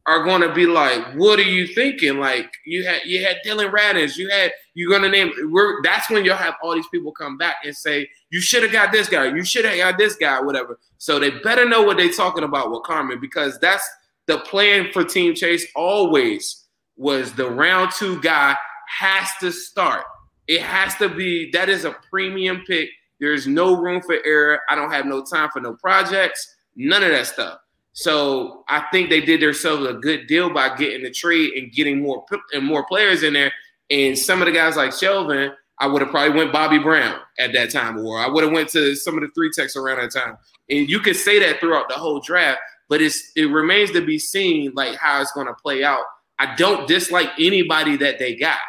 are 0.08 0.26
going 0.26 0.42
to 0.42 0.54
be 0.54 0.66
like, 0.66 1.02
"What 1.14 1.40
are 1.40 1.44
you 1.44 1.68
thinking?" 1.68 2.18
Like 2.18 2.52
you 2.66 2.86
had 2.86 3.04
you 3.06 3.24
had 3.24 3.38
Dillon 3.46 3.72
Radunz, 3.72 4.18
you 4.18 4.30
had 4.30 4.52
you're 4.74 4.90
going 4.90 5.04
to 5.04 5.10
name. 5.10 5.32
We're 5.50 5.82
that's 5.84 6.10
when 6.10 6.26
you'll 6.26 6.36
have 6.36 6.56
all 6.62 6.76
these 6.76 6.90
people 6.90 7.14
come 7.14 7.38
back 7.38 7.58
and 7.64 7.74
say, 7.74 8.10
"You 8.30 8.42
should 8.42 8.64
have 8.64 8.74
got 8.74 8.92
this 8.92 9.08
guy. 9.08 9.34
You 9.34 9.46
should 9.46 9.64
have 9.64 9.78
got 9.78 9.98
this 9.98 10.18
guy. 10.18 10.42
Whatever." 10.42 10.80
So 10.98 11.18
they 11.18 11.30
better 11.30 11.68
know 11.68 11.82
what 11.82 11.96
they're 11.96 12.12
talking 12.12 12.44
about 12.44 12.72
with 12.72 12.84
Carman 12.84 13.22
because 13.22 13.58
that's 13.60 13.90
the 14.26 14.40
plan 14.40 14.90
for 14.92 15.06
Team 15.06 15.34
Chase. 15.34 15.66
Always 15.78 16.66
was 16.98 17.32
the 17.32 17.50
round 17.50 17.92
two 17.98 18.20
guy 18.20 18.54
has 19.00 19.30
to 19.40 19.50
start 19.50 20.04
it 20.48 20.62
has 20.62 20.96
to 20.96 21.10
be 21.10 21.52
that 21.52 21.70
is 21.70 21.86
a 21.86 21.96
premium 22.10 22.64
pick. 22.68 22.90
There's 23.20 23.48
no 23.48 23.76
room 23.76 24.02
for 24.02 24.18
error. 24.26 24.60
I 24.70 24.76
don't 24.76 24.92
have 24.92 25.06
no 25.06 25.24
time 25.24 25.50
for 25.52 25.62
no 25.62 25.74
projects, 25.74 26.56
none 26.76 27.04
of 27.04 27.10
that 27.10 27.28
stuff. 27.28 27.60
So 27.94 28.64
I 28.70 28.86
think 28.92 29.10
they 29.10 29.22
did 29.22 29.42
themselves 29.42 29.86
a 29.86 29.94
good 29.94 30.28
deal 30.28 30.50
by 30.50 30.76
getting 30.76 31.04
the 31.04 31.12
trade 31.12 31.54
and 31.54 31.72
getting 31.72 32.02
more 32.02 32.26
and 32.54 32.66
more 32.66 32.86
players 32.86 33.24
in 33.24 33.34
there. 33.34 33.52
And 33.90 34.18
some 34.18 34.42
of 34.42 34.46
the 34.46 34.54
guys 34.54 34.78
like 34.78 34.92
Shelvin, 34.92 35.54
I 35.80 35.88
would 35.88 36.02
have 36.02 36.12
probably 36.12 36.38
went 36.38 36.54
Bobby 36.54 36.80
Brown 36.80 37.20
at 37.38 37.54
that 37.54 37.72
time, 37.72 38.00
or 38.00 38.20
I 38.20 38.28
would 38.28 38.44
have 38.44 38.54
went 38.54 38.70
to 38.70 38.96
some 38.96 39.16
of 39.16 39.22
the 39.22 39.30
three 39.36 39.52
techs 39.54 39.76
around 39.76 39.98
that 40.00 40.14
time. 40.14 40.38
And 40.70 40.90
you 40.90 41.00
could 41.00 41.18
say 41.18 41.40
that 41.40 41.60
throughout 41.60 41.90
the 41.90 41.96
whole 41.96 42.22
draft, 42.22 42.62
but 42.88 43.02
it's 43.02 43.32
it 43.36 43.46
remains 43.46 43.92
to 43.92 44.06
be 44.06 44.18
seen 44.18 44.72
like 44.74 44.96
how 44.96 45.22
it's 45.22 45.32
going 45.34 45.48
to 45.48 45.54
play 45.54 45.84
out. 45.84 46.04
I 46.40 46.56
don't 46.56 46.88
dislike 46.88 47.30
anybody 47.40 47.98
that 47.98 48.20
they 48.20 48.36
got. 48.36 48.60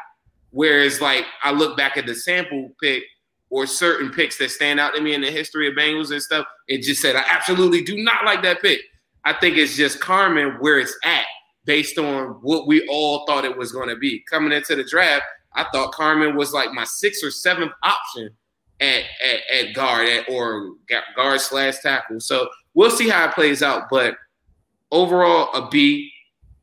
Whereas, 0.52 1.00
like, 1.00 1.24
I 1.42 1.50
look 1.50 1.76
back 1.76 1.96
at 1.96 2.06
the 2.06 2.14
sample 2.14 2.70
pick 2.80 3.02
or 3.50 3.66
certain 3.66 4.10
picks 4.10 4.38
that 4.38 4.50
stand 4.50 4.80
out 4.80 4.94
to 4.94 5.00
me 5.02 5.14
in 5.14 5.20
the 5.20 5.30
history 5.30 5.68
of 5.68 5.74
Bengals 5.74 6.10
and 6.10 6.22
stuff, 6.22 6.46
it 6.68 6.82
just 6.82 7.02
said, 7.02 7.16
I 7.16 7.24
absolutely 7.28 7.82
do 7.82 8.02
not 8.02 8.24
like 8.24 8.42
that 8.42 8.62
pick. 8.62 8.80
I 9.24 9.32
think 9.34 9.56
it's 9.56 9.76
just 9.76 10.00
Carman 10.00 10.56
where 10.60 10.78
it's 10.78 10.96
at 11.04 11.26
based 11.64 11.98
on 11.98 12.38
what 12.42 12.66
we 12.66 12.86
all 12.88 13.26
thought 13.26 13.44
it 13.44 13.56
was 13.56 13.72
going 13.72 13.88
to 13.88 13.96
be. 13.96 14.24
Coming 14.30 14.52
into 14.52 14.74
the 14.74 14.84
draft, 14.84 15.24
I 15.54 15.66
thought 15.72 15.92
Carman 15.92 16.34
was 16.36 16.52
like 16.52 16.72
my 16.72 16.84
sixth 16.84 17.22
or 17.22 17.30
seventh 17.30 17.72
option 17.82 18.30
at, 18.80 19.04
at, 19.22 19.40
at 19.54 19.74
guard 19.74 20.08
at, 20.08 20.28
or 20.30 20.72
guard 21.14 21.40
slash 21.40 21.78
tackle. 21.82 22.20
So 22.20 22.48
we'll 22.74 22.90
see 22.90 23.08
how 23.08 23.28
it 23.28 23.34
plays 23.34 23.62
out. 23.62 23.84
But 23.90 24.16
overall, 24.90 25.52
a 25.54 25.68
B. 25.68 26.10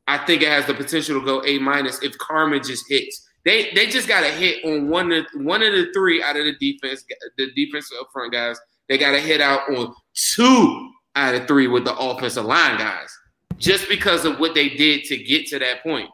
I 0.08 0.18
think 0.18 0.42
it 0.42 0.50
has 0.50 0.66
the 0.66 0.74
potential 0.74 1.20
to 1.20 1.26
go 1.26 1.46
A 1.46 1.60
minus 1.60 2.02
if 2.02 2.18
Carman 2.18 2.64
just 2.64 2.86
hits. 2.90 3.29
They 3.50 3.72
they 3.74 3.88
just 3.88 4.08
got 4.08 4.24
a 4.24 4.28
hit 4.28 4.64
on 4.64 4.90
one 4.90 5.12
of 5.12 5.26
one 5.34 5.64
of 5.64 5.74
the 5.74 5.92
three 5.92 6.22
out 6.22 6.36
of 6.36 6.46
the 6.46 6.56
defense, 6.60 7.04
the 7.36 7.50
defensive 7.56 7.98
up 8.00 8.10
front 8.14 8.32
guys. 8.32 8.60
They 8.88 9.00
got 9.00 9.16
a 9.16 9.20
hit 9.20 9.42
out 9.42 9.62
on 9.76 9.92
two 10.14 10.92
out 11.16 11.34
of 11.34 11.48
three 11.48 11.66
with 11.66 11.84
the 11.84 11.98
offensive 11.98 12.46
line 12.46 12.78
guys, 12.78 13.10
just 13.58 13.90
because 13.90 14.24
of 14.24 14.40
what 14.40 14.54
they 14.54 14.70
did 14.70 15.04
to 15.06 15.18
get 15.18 15.48
to 15.48 15.58
that 15.58 15.82
point. 15.82 16.12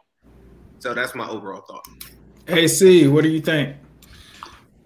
So 0.78 0.94
that's 0.94 1.14
my 1.14 1.28
overall 1.28 1.60
thought. 1.60 1.86
Hey, 2.46 2.66
C, 2.68 3.06
what 3.06 3.22
do 3.22 3.28
you 3.28 3.42
think? 3.42 3.76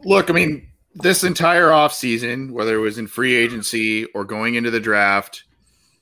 Look, 0.03 0.29
I 0.29 0.33
mean, 0.33 0.67
this 0.93 1.23
entire 1.23 1.69
offseason, 1.69 2.51
whether 2.51 2.75
it 2.75 2.81
was 2.81 2.99
in 2.99 3.07
free 3.07 3.37
agency 3.37 4.07
or 4.07 4.25
going 4.25 4.57
into 4.57 4.73
the 4.73 4.81
draft, 4.81 5.45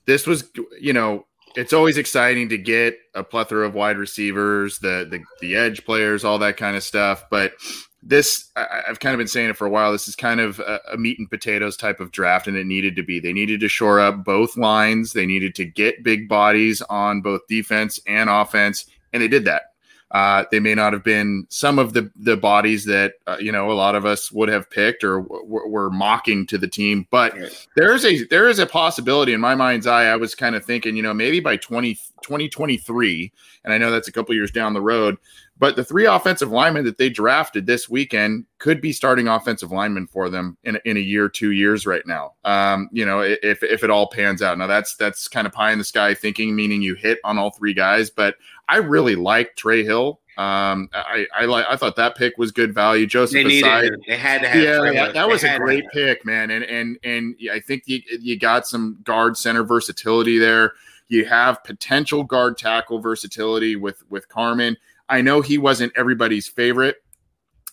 this 0.07 0.25
was, 0.25 0.49
you 0.81 0.93
know, 0.93 1.27
it's 1.55 1.73
always 1.73 1.97
exciting 1.97 2.49
to 2.49 2.57
get 2.57 2.97
a 3.15 3.23
plethora 3.23 3.67
of 3.67 3.73
wide 3.73 3.97
receivers, 3.97 4.79
the 4.79 5.07
the, 5.09 5.23
the 5.41 5.55
edge 5.55 5.85
players, 5.85 6.23
all 6.23 6.39
that 6.39 6.57
kind 6.57 6.75
of 6.75 6.83
stuff. 6.83 7.25
But 7.29 7.53
this, 8.01 8.49
I, 8.55 8.83
have 8.87 8.99
kind 8.99 9.13
of 9.13 9.17
been 9.17 9.27
saying 9.27 9.49
it 9.49 9.57
for 9.57 9.67
a 9.67 9.69
while. 9.69 9.91
This 9.91 10.07
is 10.07 10.15
kind 10.15 10.39
of 10.39 10.59
a, 10.59 10.79
a, 10.93 10.97
meat 10.97 11.19
and 11.19 11.29
potatoes 11.29 11.75
type 11.75 11.99
of 11.99 12.11
draft, 12.11 12.47
and 12.47 12.55
it 12.55 12.65
needed 12.65 12.95
to 12.95 13.03
be. 13.03 13.19
They 13.19 13.33
needed 13.33 13.59
to 13.59 13.67
shore 13.67 13.99
up 13.99 14.23
both 14.23 14.55
lines. 14.55 15.13
They 15.13 15.25
needed 15.25 15.55
to 15.55 15.65
get 15.65 16.03
big 16.03 16.29
bodies 16.29 16.81
on 16.83 17.21
both 17.21 17.41
defense 17.47 17.99
and 18.07 18.29
offense, 18.29 18.85
and 19.11 19.21
they 19.21 19.27
did 19.27 19.45
that. 19.45 19.68
Uh, 20.11 20.43
they 20.49 20.59
may 20.59 20.73
not 20.73 20.91
have 20.91 21.03
been 21.03 21.45
some 21.49 21.77
of 21.77 21.93
the 21.93 22.09
the 22.15 22.35
bodies 22.35 22.85
that 22.85 23.13
uh, 23.27 23.37
you 23.39 23.51
know 23.51 23.71
a 23.71 23.73
lot 23.73 23.93
of 23.93 24.05
us 24.05 24.31
would 24.31 24.49
have 24.49 24.67
picked 24.69 25.03
or 25.03 25.21
w- 25.21 25.67
were 25.67 25.91
mocking 25.91 26.47
to 26.47 26.57
the 26.57 26.67
team, 26.67 27.05
but 27.11 27.35
there 27.75 27.93
is 27.93 28.03
a 28.05 28.23
there 28.25 28.49
is 28.49 28.57
a 28.57 28.65
possibility 28.65 29.33
in 29.33 29.41
my 29.41 29.53
mind's 29.53 29.85
eye. 29.85 30.05
I 30.05 30.15
was 30.15 30.33
kind 30.33 30.55
of 30.55 30.65
thinking, 30.65 30.95
you 30.95 31.03
know, 31.03 31.13
maybe 31.13 31.39
by 31.39 31.57
20, 31.57 31.93
2023, 32.23 33.31
and 33.63 33.73
I 33.73 33.77
know 33.77 33.91
that's 33.91 34.07
a 34.07 34.11
couple 34.11 34.33
years 34.33 34.51
down 34.51 34.73
the 34.73 34.81
road, 34.81 35.17
but 35.59 35.75
the 35.75 35.83
three 35.83 36.05
offensive 36.05 36.51
linemen 36.51 36.85
that 36.85 36.97
they 36.97 37.09
drafted 37.09 37.67
this 37.67 37.89
weekend 37.89 38.45
could 38.59 38.79
be 38.79 38.93
starting 38.93 39.27
offensive 39.27 39.71
linemen 39.71 40.07
for 40.07 40.29
them 40.29 40.57
in, 40.63 40.79
in 40.85 40.95
a 40.95 41.01
year, 41.01 41.27
two 41.27 41.51
years 41.51 41.85
right 41.85 42.05
now. 42.07 42.31
Um, 42.45 42.89
you 42.93 43.05
know, 43.05 43.19
if 43.19 43.61
if 43.61 43.83
it 43.83 43.89
all 43.89 44.07
pans 44.07 44.41
out. 44.41 44.57
Now 44.57 44.67
that's 44.67 44.95
that's 44.95 45.27
kind 45.27 45.45
of 45.45 45.51
pie 45.51 45.71
in 45.71 45.77
the 45.77 45.83
sky 45.83 46.13
thinking, 46.13 46.55
meaning 46.55 46.81
you 46.81 46.95
hit 46.95 47.19
on 47.25 47.37
all 47.37 47.51
three 47.51 47.73
guys, 47.73 48.09
but 48.09 48.35
I 48.69 48.77
really 48.77 49.15
like 49.15 49.55
Trey 49.57 49.83
Hill. 49.83 50.21
Um, 50.37 50.89
I 50.93 51.27
I 51.37 51.45
like 51.45 51.65
I 51.67 51.75
thought 51.75 51.97
that 51.97 52.15
pick 52.15 52.37
was 52.37 52.53
good 52.53 52.73
value. 52.73 53.05
Joseph 53.05 53.33
they 53.33 53.43
needed 53.43 53.67
aside, 53.67 53.91
They 54.07 54.15
had 54.15 54.41
to 54.41 54.47
have. 54.47 54.63
yeah, 54.63 54.77
Trey 54.77 54.95
that, 54.95 55.13
that 55.13 55.27
was 55.27 55.43
a 55.43 55.57
great 55.57 55.83
pick, 55.91 56.25
man. 56.25 56.51
And 56.51 56.63
and 56.63 56.97
and 57.03 57.35
I 57.51 57.59
think 57.59 57.83
you 57.87 57.99
you 58.21 58.39
got 58.39 58.65
some 58.65 58.99
guard 59.03 59.35
center 59.35 59.63
versatility 59.65 60.39
there. 60.39 60.73
You 61.09 61.25
have 61.25 61.61
potential 61.65 62.23
guard 62.23 62.57
tackle 62.57 62.99
versatility 62.99 63.75
with 63.75 64.09
with 64.09 64.29
Carman. 64.29 64.77
I 65.09 65.21
know 65.21 65.41
he 65.41 65.57
wasn't 65.57 65.93
everybody's 65.95 66.47
favorite. 66.47 66.97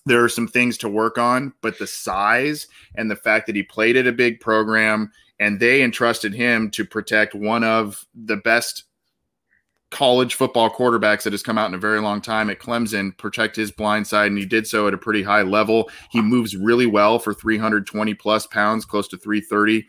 There 0.06 0.22
are 0.24 0.28
some 0.28 0.48
things 0.48 0.78
to 0.78 0.88
work 0.88 1.18
on, 1.18 1.52
but 1.62 1.78
the 1.78 1.86
size 1.86 2.66
and 2.94 3.10
the 3.10 3.16
fact 3.16 3.46
that 3.46 3.56
he 3.56 3.62
played 3.62 3.96
at 3.96 4.06
a 4.06 4.12
big 4.12 4.40
program 4.40 5.10
and 5.38 5.60
they 5.60 5.82
entrusted 5.82 6.32
him 6.32 6.70
to 6.70 6.84
protect 6.84 7.34
one 7.34 7.64
of 7.64 8.06
the 8.14 8.36
best 8.36 8.84
college 9.90 10.34
football 10.34 10.68
quarterbacks 10.68 11.22
that 11.22 11.32
has 11.32 11.42
come 11.42 11.58
out 11.58 11.68
in 11.68 11.74
a 11.74 11.78
very 11.78 12.00
long 12.00 12.20
time 12.20 12.50
at 12.50 12.58
Clemson 12.58 13.16
protect 13.18 13.54
his 13.54 13.70
blind 13.70 14.06
side 14.06 14.26
and 14.26 14.38
he 14.38 14.44
did 14.44 14.66
so 14.66 14.88
at 14.88 14.94
a 14.94 14.98
pretty 14.98 15.22
high 15.22 15.42
level. 15.42 15.90
He 16.10 16.20
moves 16.20 16.56
really 16.56 16.86
well 16.86 17.18
for 17.18 17.32
320 17.32 18.14
plus 18.14 18.46
pounds, 18.46 18.84
close 18.84 19.06
to 19.08 19.16
330. 19.16 19.86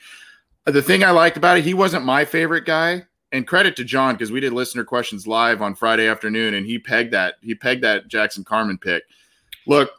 The 0.66 0.82
thing 0.82 1.04
I 1.04 1.12
liked 1.12 1.38
about 1.38 1.58
it, 1.58 1.64
he 1.64 1.74
wasn't 1.74 2.06
my 2.06 2.26
favorite 2.26 2.66
guy, 2.66 3.06
and 3.32 3.48
credit 3.48 3.76
to 3.76 3.84
John 3.84 4.16
because 4.16 4.32
we 4.32 4.40
did 4.40 4.54
listener 4.54 4.84
questions 4.84 5.28
live 5.28 5.62
on 5.62 5.76
Friday 5.76 6.08
afternoon, 6.08 6.54
and 6.54 6.66
he 6.66 6.80
pegged 6.80 7.14
that 7.14 7.36
he 7.42 7.56
pegged 7.56 7.84
that 7.84 8.08
Jackson 8.08 8.44
Carman 8.44 8.78
pick. 8.78 9.04
Look, 9.66 9.92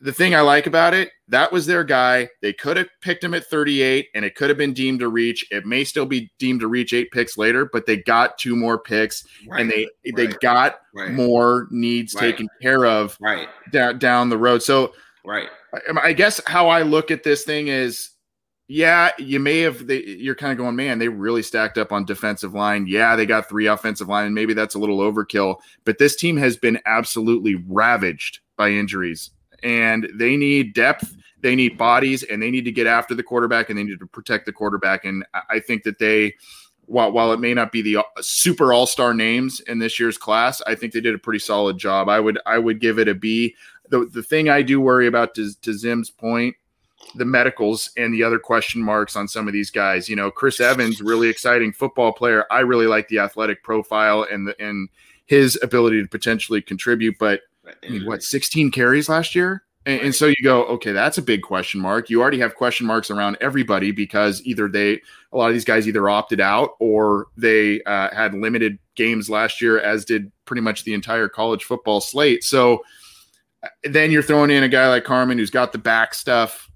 the 0.00 0.12
thing 0.12 0.34
I 0.34 0.40
like 0.40 0.66
about 0.66 0.94
it, 0.94 1.10
that 1.28 1.50
was 1.50 1.66
their 1.66 1.82
guy. 1.82 2.28
They 2.42 2.52
could 2.52 2.76
have 2.76 2.88
picked 3.00 3.24
him 3.24 3.34
at 3.34 3.46
38 3.46 4.08
and 4.14 4.24
it 4.24 4.34
could 4.34 4.50
have 4.50 4.58
been 4.58 4.74
deemed 4.74 5.00
to 5.00 5.08
reach. 5.08 5.44
It 5.50 5.64
may 5.64 5.84
still 5.84 6.06
be 6.06 6.30
deemed 6.38 6.60
to 6.60 6.68
reach 6.68 6.92
eight 6.92 7.10
picks 7.10 7.38
later, 7.38 7.68
but 7.72 7.86
they 7.86 7.96
got 7.96 8.38
two 8.38 8.54
more 8.56 8.78
picks 8.78 9.24
right. 9.48 9.60
and 9.60 9.70
they 9.70 9.88
right. 10.04 10.16
they 10.16 10.26
got 10.38 10.80
right. 10.94 11.10
more 11.10 11.66
needs 11.70 12.14
taken 12.14 12.46
care 12.60 12.84
of 12.84 13.16
right 13.20 13.48
down, 13.72 13.98
down 13.98 14.28
the 14.28 14.38
road. 14.38 14.62
So 14.62 14.92
right. 15.24 15.48
I, 15.72 16.08
I 16.08 16.12
guess 16.12 16.40
how 16.46 16.68
I 16.68 16.82
look 16.82 17.10
at 17.10 17.24
this 17.24 17.44
thing 17.44 17.68
is 17.68 18.10
yeah, 18.68 19.10
you 19.18 19.38
may 19.40 19.60
have. 19.60 19.86
They, 19.86 20.02
you're 20.02 20.34
kind 20.34 20.52
of 20.52 20.58
going, 20.58 20.76
man. 20.76 20.98
They 20.98 21.08
really 21.08 21.42
stacked 21.42 21.78
up 21.78 21.92
on 21.92 22.04
defensive 22.04 22.54
line. 22.54 22.86
Yeah, 22.88 23.16
they 23.16 23.26
got 23.26 23.48
three 23.48 23.66
offensive 23.66 24.08
line, 24.08 24.26
and 24.26 24.34
maybe 24.34 24.54
that's 24.54 24.74
a 24.74 24.78
little 24.78 24.98
overkill. 24.98 25.56
But 25.84 25.98
this 25.98 26.16
team 26.16 26.36
has 26.38 26.56
been 26.56 26.80
absolutely 26.86 27.54
ravaged 27.68 28.40
by 28.56 28.70
injuries 28.70 29.30
and 29.62 30.08
they 30.14 30.36
need 30.36 30.74
depth, 30.74 31.16
they 31.40 31.54
need 31.54 31.78
bodies, 31.78 32.22
and 32.22 32.42
they 32.42 32.50
need 32.50 32.64
to 32.64 32.72
get 32.72 32.86
after 32.86 33.14
the 33.14 33.22
quarterback 33.22 33.68
and 33.68 33.78
they 33.78 33.84
need 33.84 33.98
to 33.98 34.06
protect 34.06 34.46
the 34.46 34.52
quarterback. 34.52 35.04
And 35.04 35.24
I 35.50 35.60
think 35.60 35.82
that 35.84 35.98
they, 35.98 36.34
while, 36.86 37.12
while 37.12 37.32
it 37.32 37.40
may 37.40 37.54
not 37.54 37.72
be 37.72 37.82
the 37.82 37.98
uh, 37.98 38.02
super 38.20 38.72
all 38.72 38.86
star 38.86 39.12
names 39.12 39.60
in 39.60 39.78
this 39.78 39.98
year's 39.98 40.18
class, 40.18 40.62
I 40.66 40.74
think 40.74 40.92
they 40.92 41.00
did 41.00 41.14
a 41.14 41.18
pretty 41.18 41.40
solid 41.40 41.78
job. 41.78 42.08
I 42.08 42.20
would 42.20 42.38
I 42.46 42.58
would 42.58 42.80
give 42.80 42.98
it 42.98 43.08
a 43.08 43.14
B. 43.14 43.56
The 43.88 44.06
the 44.12 44.22
thing 44.22 44.48
I 44.48 44.62
do 44.62 44.80
worry 44.80 45.06
about 45.06 45.34
to, 45.34 45.52
to 45.62 45.72
Zim's 45.74 46.10
point 46.10 46.54
the 47.14 47.24
medicals 47.24 47.90
and 47.96 48.12
the 48.12 48.22
other 48.22 48.38
question 48.38 48.82
marks 48.82 49.16
on 49.16 49.28
some 49.28 49.46
of 49.46 49.52
these 49.52 49.70
guys. 49.70 50.08
You 50.08 50.16
know, 50.16 50.30
Chris 50.30 50.60
Evans, 50.60 51.00
really 51.00 51.28
exciting 51.28 51.72
football 51.72 52.12
player. 52.12 52.44
I 52.50 52.60
really 52.60 52.86
like 52.86 53.08
the 53.08 53.18
athletic 53.20 53.62
profile 53.62 54.26
and 54.30 54.48
the 54.48 54.60
and 54.60 54.88
his 55.26 55.58
ability 55.62 56.02
to 56.02 56.08
potentially 56.08 56.62
contribute, 56.62 57.16
but 57.18 57.40
I 57.66 57.88
mean, 57.88 58.06
what, 58.06 58.22
16 58.22 58.70
carries 58.70 59.08
last 59.08 59.34
year? 59.34 59.62
And, 59.84 60.00
and, 60.00 60.14
so 60.14 60.26
you 60.26 60.34
go, 60.42 60.64
okay, 60.66 60.90
that's 60.90 61.16
a 61.16 61.22
big 61.22 61.42
question 61.42 61.80
mark. 61.80 62.10
You 62.10 62.20
already 62.20 62.40
have 62.40 62.56
question 62.56 62.88
marks 62.88 63.08
around 63.08 63.36
everybody 63.40 63.92
because 63.92 64.42
either 64.44 64.68
they, 64.68 65.00
a 65.32 65.36
lot 65.36 65.46
of 65.46 65.54
these 65.54 65.64
guys 65.64 65.86
either 65.86 66.08
opted 66.08 66.40
out 66.40 66.70
or 66.80 67.26
they 67.36 67.82
uh, 67.84 68.12
had 68.12 68.34
limited 68.34 68.78
games 68.96 69.30
last 69.30 69.60
year, 69.60 69.78
as 69.78 70.04
did 70.04 70.32
pretty 70.44 70.60
much 70.60 70.82
the 70.82 70.92
entire 70.92 71.28
college 71.28 71.62
football 71.62 72.00
slate. 72.00 72.42
So 72.42 72.82
uh, 73.62 73.68
then 73.84 74.10
you're 74.10 74.22
throwing 74.22 74.50
in 74.50 74.64
a 74.64 74.68
guy 74.68 74.88
like 74.88 75.04
Carman 75.04 75.38
who's 75.38 75.50
got 75.50 75.70
the 75.70 75.78
back 75.78 76.14
stuff. 76.14 76.68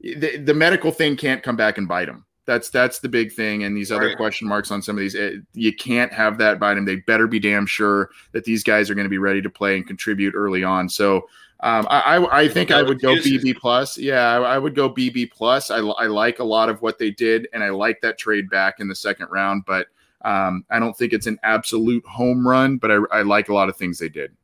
The, 0.00 0.36
the 0.38 0.54
medical 0.54 0.92
thing 0.92 1.16
can't 1.16 1.42
come 1.42 1.56
back 1.56 1.78
and 1.78 1.88
bite 1.88 2.08
him. 2.08 2.24
That's 2.44 2.70
that's 2.70 3.00
the 3.00 3.08
big 3.08 3.32
thing, 3.32 3.64
and 3.64 3.76
these 3.76 3.90
other 3.90 4.06
right. 4.06 4.16
question 4.16 4.46
marks 4.46 4.70
on 4.70 4.80
some 4.80 4.96
of 4.96 5.00
these. 5.00 5.16
It, 5.16 5.34
eh, 5.34 5.36
you 5.54 5.74
can't 5.74 6.12
have 6.12 6.38
that 6.38 6.60
bite 6.60 6.74
them. 6.74 6.84
They 6.84 6.96
better 6.96 7.26
be 7.26 7.40
damn 7.40 7.66
sure 7.66 8.10
that 8.30 8.44
these 8.44 8.62
guys 8.62 8.88
are 8.88 8.94
going 8.94 9.06
to 9.06 9.10
be 9.10 9.18
ready 9.18 9.42
to 9.42 9.50
play 9.50 9.76
and 9.76 9.84
contribute 9.84 10.34
early 10.36 10.62
on. 10.62 10.88
So 10.88 11.26
um, 11.60 11.86
I, 11.88 12.24
I 12.30 12.48
think 12.48 12.70
I 12.70 12.82
would 12.82 13.00
go 13.00 13.14
BB 13.14 13.56
plus. 13.56 13.96
Yeah, 13.96 14.20
I, 14.20 14.54
I, 14.54 14.58
would 14.58 14.74
go 14.74 14.90
BB 14.90 15.32
plus. 15.32 15.70
I, 15.70 15.78
I 15.78 16.06
like 16.06 16.38
a 16.38 16.44
lot 16.44 16.68
of 16.68 16.82
what 16.82 16.98
they 16.98 17.10
did, 17.10 17.48
and 17.54 17.64
I 17.64 17.70
like 17.70 18.00
that 18.02 18.18
trade 18.18 18.50
back 18.50 18.78
in 18.78 18.88
the 18.88 18.94
second 18.94 19.28
round. 19.30 19.64
But 19.66 19.86
um, 20.22 20.64
I 20.70 20.78
don't 20.78 20.96
think 20.96 21.14
it's 21.14 21.26
an 21.26 21.38
absolute 21.42 22.04
home 22.06 22.46
run, 22.46 22.76
but 22.76 22.90
I, 22.90 22.98
I 23.10 23.22
like 23.22 23.48
a 23.48 23.54
lot 23.54 23.70
of 23.70 23.76
things 23.76 23.98
they 23.98 24.10
did. 24.10 24.36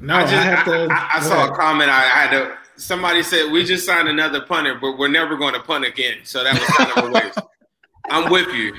No, 0.00 0.14
I, 0.14 0.22
just, 0.22 0.34
I, 0.34 0.64
to, 0.64 0.88
I 0.90 1.20
saw 1.20 1.52
a 1.52 1.56
comment. 1.56 1.90
I 1.90 2.00
had 2.02 2.30
to 2.30 2.56
somebody 2.78 3.22
said 3.22 3.50
we 3.52 3.64
just 3.64 3.84
signed 3.84 4.08
another 4.08 4.40
punter, 4.40 4.78
but 4.80 4.98
we're 4.98 5.08
never 5.08 5.36
going 5.36 5.54
to 5.54 5.60
punt 5.60 5.84
again. 5.84 6.18
So 6.24 6.42
that 6.44 6.54
was 6.54 6.68
kind 6.68 6.90
of 6.92 7.04
a 7.04 7.10
waste. 7.26 7.38
I'm 8.10 8.30
with 8.30 8.48
you. 8.54 8.74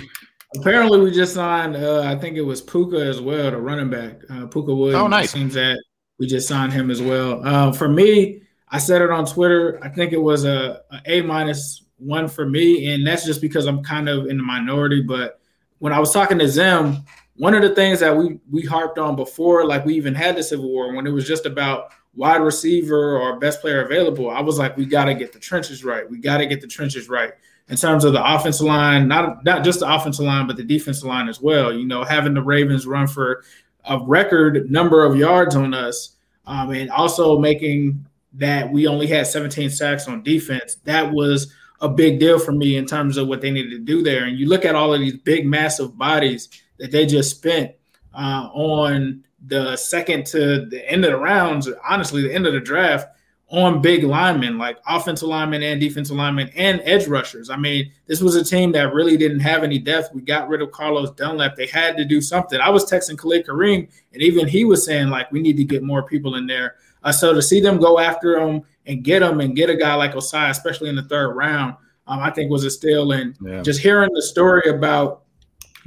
Apparently, 0.57 0.99
we 0.99 1.11
just 1.11 1.35
signed. 1.35 1.75
Uh, 1.75 2.01
I 2.01 2.15
think 2.15 2.37
it 2.37 2.41
was 2.41 2.61
Pooka 2.61 2.99
as 2.99 3.21
well, 3.21 3.51
the 3.51 3.57
running 3.57 3.89
back. 3.89 4.23
Uh, 4.29 4.47
Pooka 4.47 4.75
Williams. 4.75 4.95
Oh, 4.95 5.07
nice. 5.07 5.31
Seems 5.31 5.53
that 5.53 5.79
we 6.17 6.25
just 6.25 6.47
signed 6.47 6.73
him 6.73 6.89
as 6.89 7.01
well. 7.01 7.45
Uh, 7.45 7.71
for 7.71 7.87
me, 7.87 8.41
I 8.69 8.79
said 8.79 9.01
it 9.01 9.11
on 9.11 9.25
Twitter. 9.25 9.79
I 9.83 9.89
think 9.89 10.11
it 10.11 10.21
was 10.21 10.45
a, 10.45 10.81
a 10.91 11.19
A 11.19 11.21
minus 11.21 11.83
one 11.97 12.27
for 12.27 12.47
me, 12.47 12.93
and 12.93 13.05
that's 13.05 13.25
just 13.25 13.41
because 13.41 13.65
I'm 13.67 13.83
kind 13.83 14.09
of 14.09 14.25
in 14.25 14.37
the 14.37 14.43
minority. 14.43 15.01
But 15.01 15.39
when 15.77 15.93
I 15.93 15.99
was 15.99 16.11
talking 16.11 16.39
to 16.39 16.47
Zim, 16.47 17.03
one 17.39 17.53
of 17.53 17.61
the 17.61 17.73
things 17.73 18.01
that 18.01 18.15
we 18.15 18.37
we 18.51 18.63
harped 18.63 18.99
on 18.99 19.15
before, 19.15 19.65
like 19.65 19.85
we 19.85 19.95
even 19.95 20.13
had 20.13 20.35
the 20.35 20.43
Civil 20.43 20.69
War, 20.69 20.93
when 20.93 21.07
it 21.07 21.11
was 21.11 21.25
just 21.25 21.45
about 21.45 21.93
wide 22.13 22.41
receiver 22.41 23.17
or 23.17 23.39
best 23.39 23.61
player 23.61 23.81
available, 23.81 24.29
I 24.29 24.41
was 24.41 24.59
like, 24.59 24.75
we 24.75 24.85
got 24.85 25.05
to 25.05 25.13
get 25.13 25.31
the 25.31 25.39
trenches 25.39 25.85
right. 25.85 26.07
We 26.07 26.17
got 26.17 26.39
to 26.39 26.45
get 26.45 26.59
the 26.59 26.67
trenches 26.67 27.07
right 27.07 27.31
in 27.69 27.77
terms 27.77 28.03
of 28.03 28.11
the 28.11 28.35
offensive 28.35 28.67
line, 28.67 29.07
not 29.07 29.45
not 29.45 29.63
just 29.63 29.79
the 29.79 29.91
offensive 29.91 30.25
line, 30.25 30.47
but 30.47 30.57
the 30.57 30.63
defensive 30.63 31.05
line 31.05 31.29
as 31.29 31.39
well. 31.39 31.71
You 31.71 31.85
know, 31.85 32.03
having 32.03 32.33
the 32.33 32.43
Ravens 32.43 32.85
run 32.85 33.07
for 33.07 33.45
a 33.85 33.97
record 34.03 34.69
number 34.69 35.05
of 35.05 35.15
yards 35.15 35.55
on 35.55 35.73
us, 35.73 36.17
um, 36.45 36.71
and 36.71 36.91
also 36.91 37.39
making 37.39 38.05
that 38.33 38.69
we 38.69 38.85
only 38.85 39.07
had 39.07 39.27
17 39.27 39.69
sacks 39.69 40.09
on 40.09 40.23
defense. 40.23 40.75
That 40.83 41.13
was 41.13 41.53
a 41.79 41.87
big 41.87 42.19
deal 42.19 42.37
for 42.37 42.51
me 42.51 42.75
in 42.75 42.85
terms 42.85 43.15
of 43.15 43.29
what 43.29 43.39
they 43.39 43.49
needed 43.49 43.71
to 43.71 43.79
do 43.79 44.03
there. 44.03 44.25
And 44.25 44.37
you 44.37 44.49
look 44.49 44.65
at 44.65 44.75
all 44.75 44.93
of 44.93 44.99
these 44.99 45.17
big, 45.19 45.45
massive 45.45 45.97
bodies 45.97 46.49
that 46.79 46.91
they 46.91 47.05
just 47.05 47.31
spent 47.31 47.71
uh, 48.13 48.49
on 48.53 49.23
the 49.45 49.75
second 49.77 50.25
to 50.27 50.65
the 50.65 50.89
end 50.89 51.05
of 51.05 51.11
the 51.11 51.17
rounds, 51.17 51.69
honestly, 51.87 52.21
the 52.21 52.33
end 52.33 52.47
of 52.47 52.53
the 52.53 52.59
draft 52.59 53.07
on 53.51 53.81
big 53.81 54.03
linemen 54.03 54.59
like 54.59 54.77
offensive 54.87 55.27
linemen 55.27 55.63
and 55.63 55.81
defensive 55.81 56.15
linemen 56.15 56.49
and 56.55 56.81
edge 56.83 57.07
rushers. 57.07 57.49
I 57.49 57.57
mean, 57.57 57.91
this 58.05 58.21
was 58.21 58.35
a 58.35 58.43
team 58.43 58.71
that 58.73 58.93
really 58.93 59.17
didn't 59.17 59.39
have 59.39 59.63
any 59.63 59.79
depth. 59.79 60.13
We 60.13 60.21
got 60.21 60.49
rid 60.49 60.61
of 60.61 60.71
Carlos 60.71 61.11
Dunlap. 61.11 61.55
They 61.55 61.65
had 61.65 61.97
to 61.97 62.05
do 62.05 62.21
something. 62.21 62.59
I 62.59 62.69
was 62.69 62.89
texting 62.89 63.17
Khalid 63.17 63.47
Kareem, 63.47 63.89
and 64.13 64.21
even 64.21 64.47
he 64.47 64.65
was 64.65 64.85
saying 64.85 65.09
like 65.09 65.31
we 65.31 65.41
need 65.41 65.57
to 65.57 65.63
get 65.63 65.81
more 65.81 66.03
people 66.03 66.35
in 66.35 66.45
there. 66.45 66.75
Uh, 67.03 67.11
so 67.11 67.33
to 67.33 67.41
see 67.41 67.59
them 67.59 67.79
go 67.79 67.97
after 67.97 68.37
him 68.37 68.61
and 68.85 69.03
get 69.03 69.23
him 69.23 69.39
and 69.39 69.55
get 69.55 69.69
a 69.69 69.75
guy 69.75 69.95
like 69.95 70.13
Ossai, 70.13 70.49
especially 70.49 70.89
in 70.89 70.95
the 70.95 71.03
third 71.03 71.29
round, 71.29 71.75
um, 72.07 72.19
I 72.19 72.29
think 72.29 72.51
was 72.51 72.65
a 72.65 72.69
steal. 72.69 73.13
And 73.13 73.35
yeah. 73.41 73.61
just 73.61 73.79
hearing 73.79 74.11
the 74.13 74.21
story 74.21 74.69
about 74.69 75.23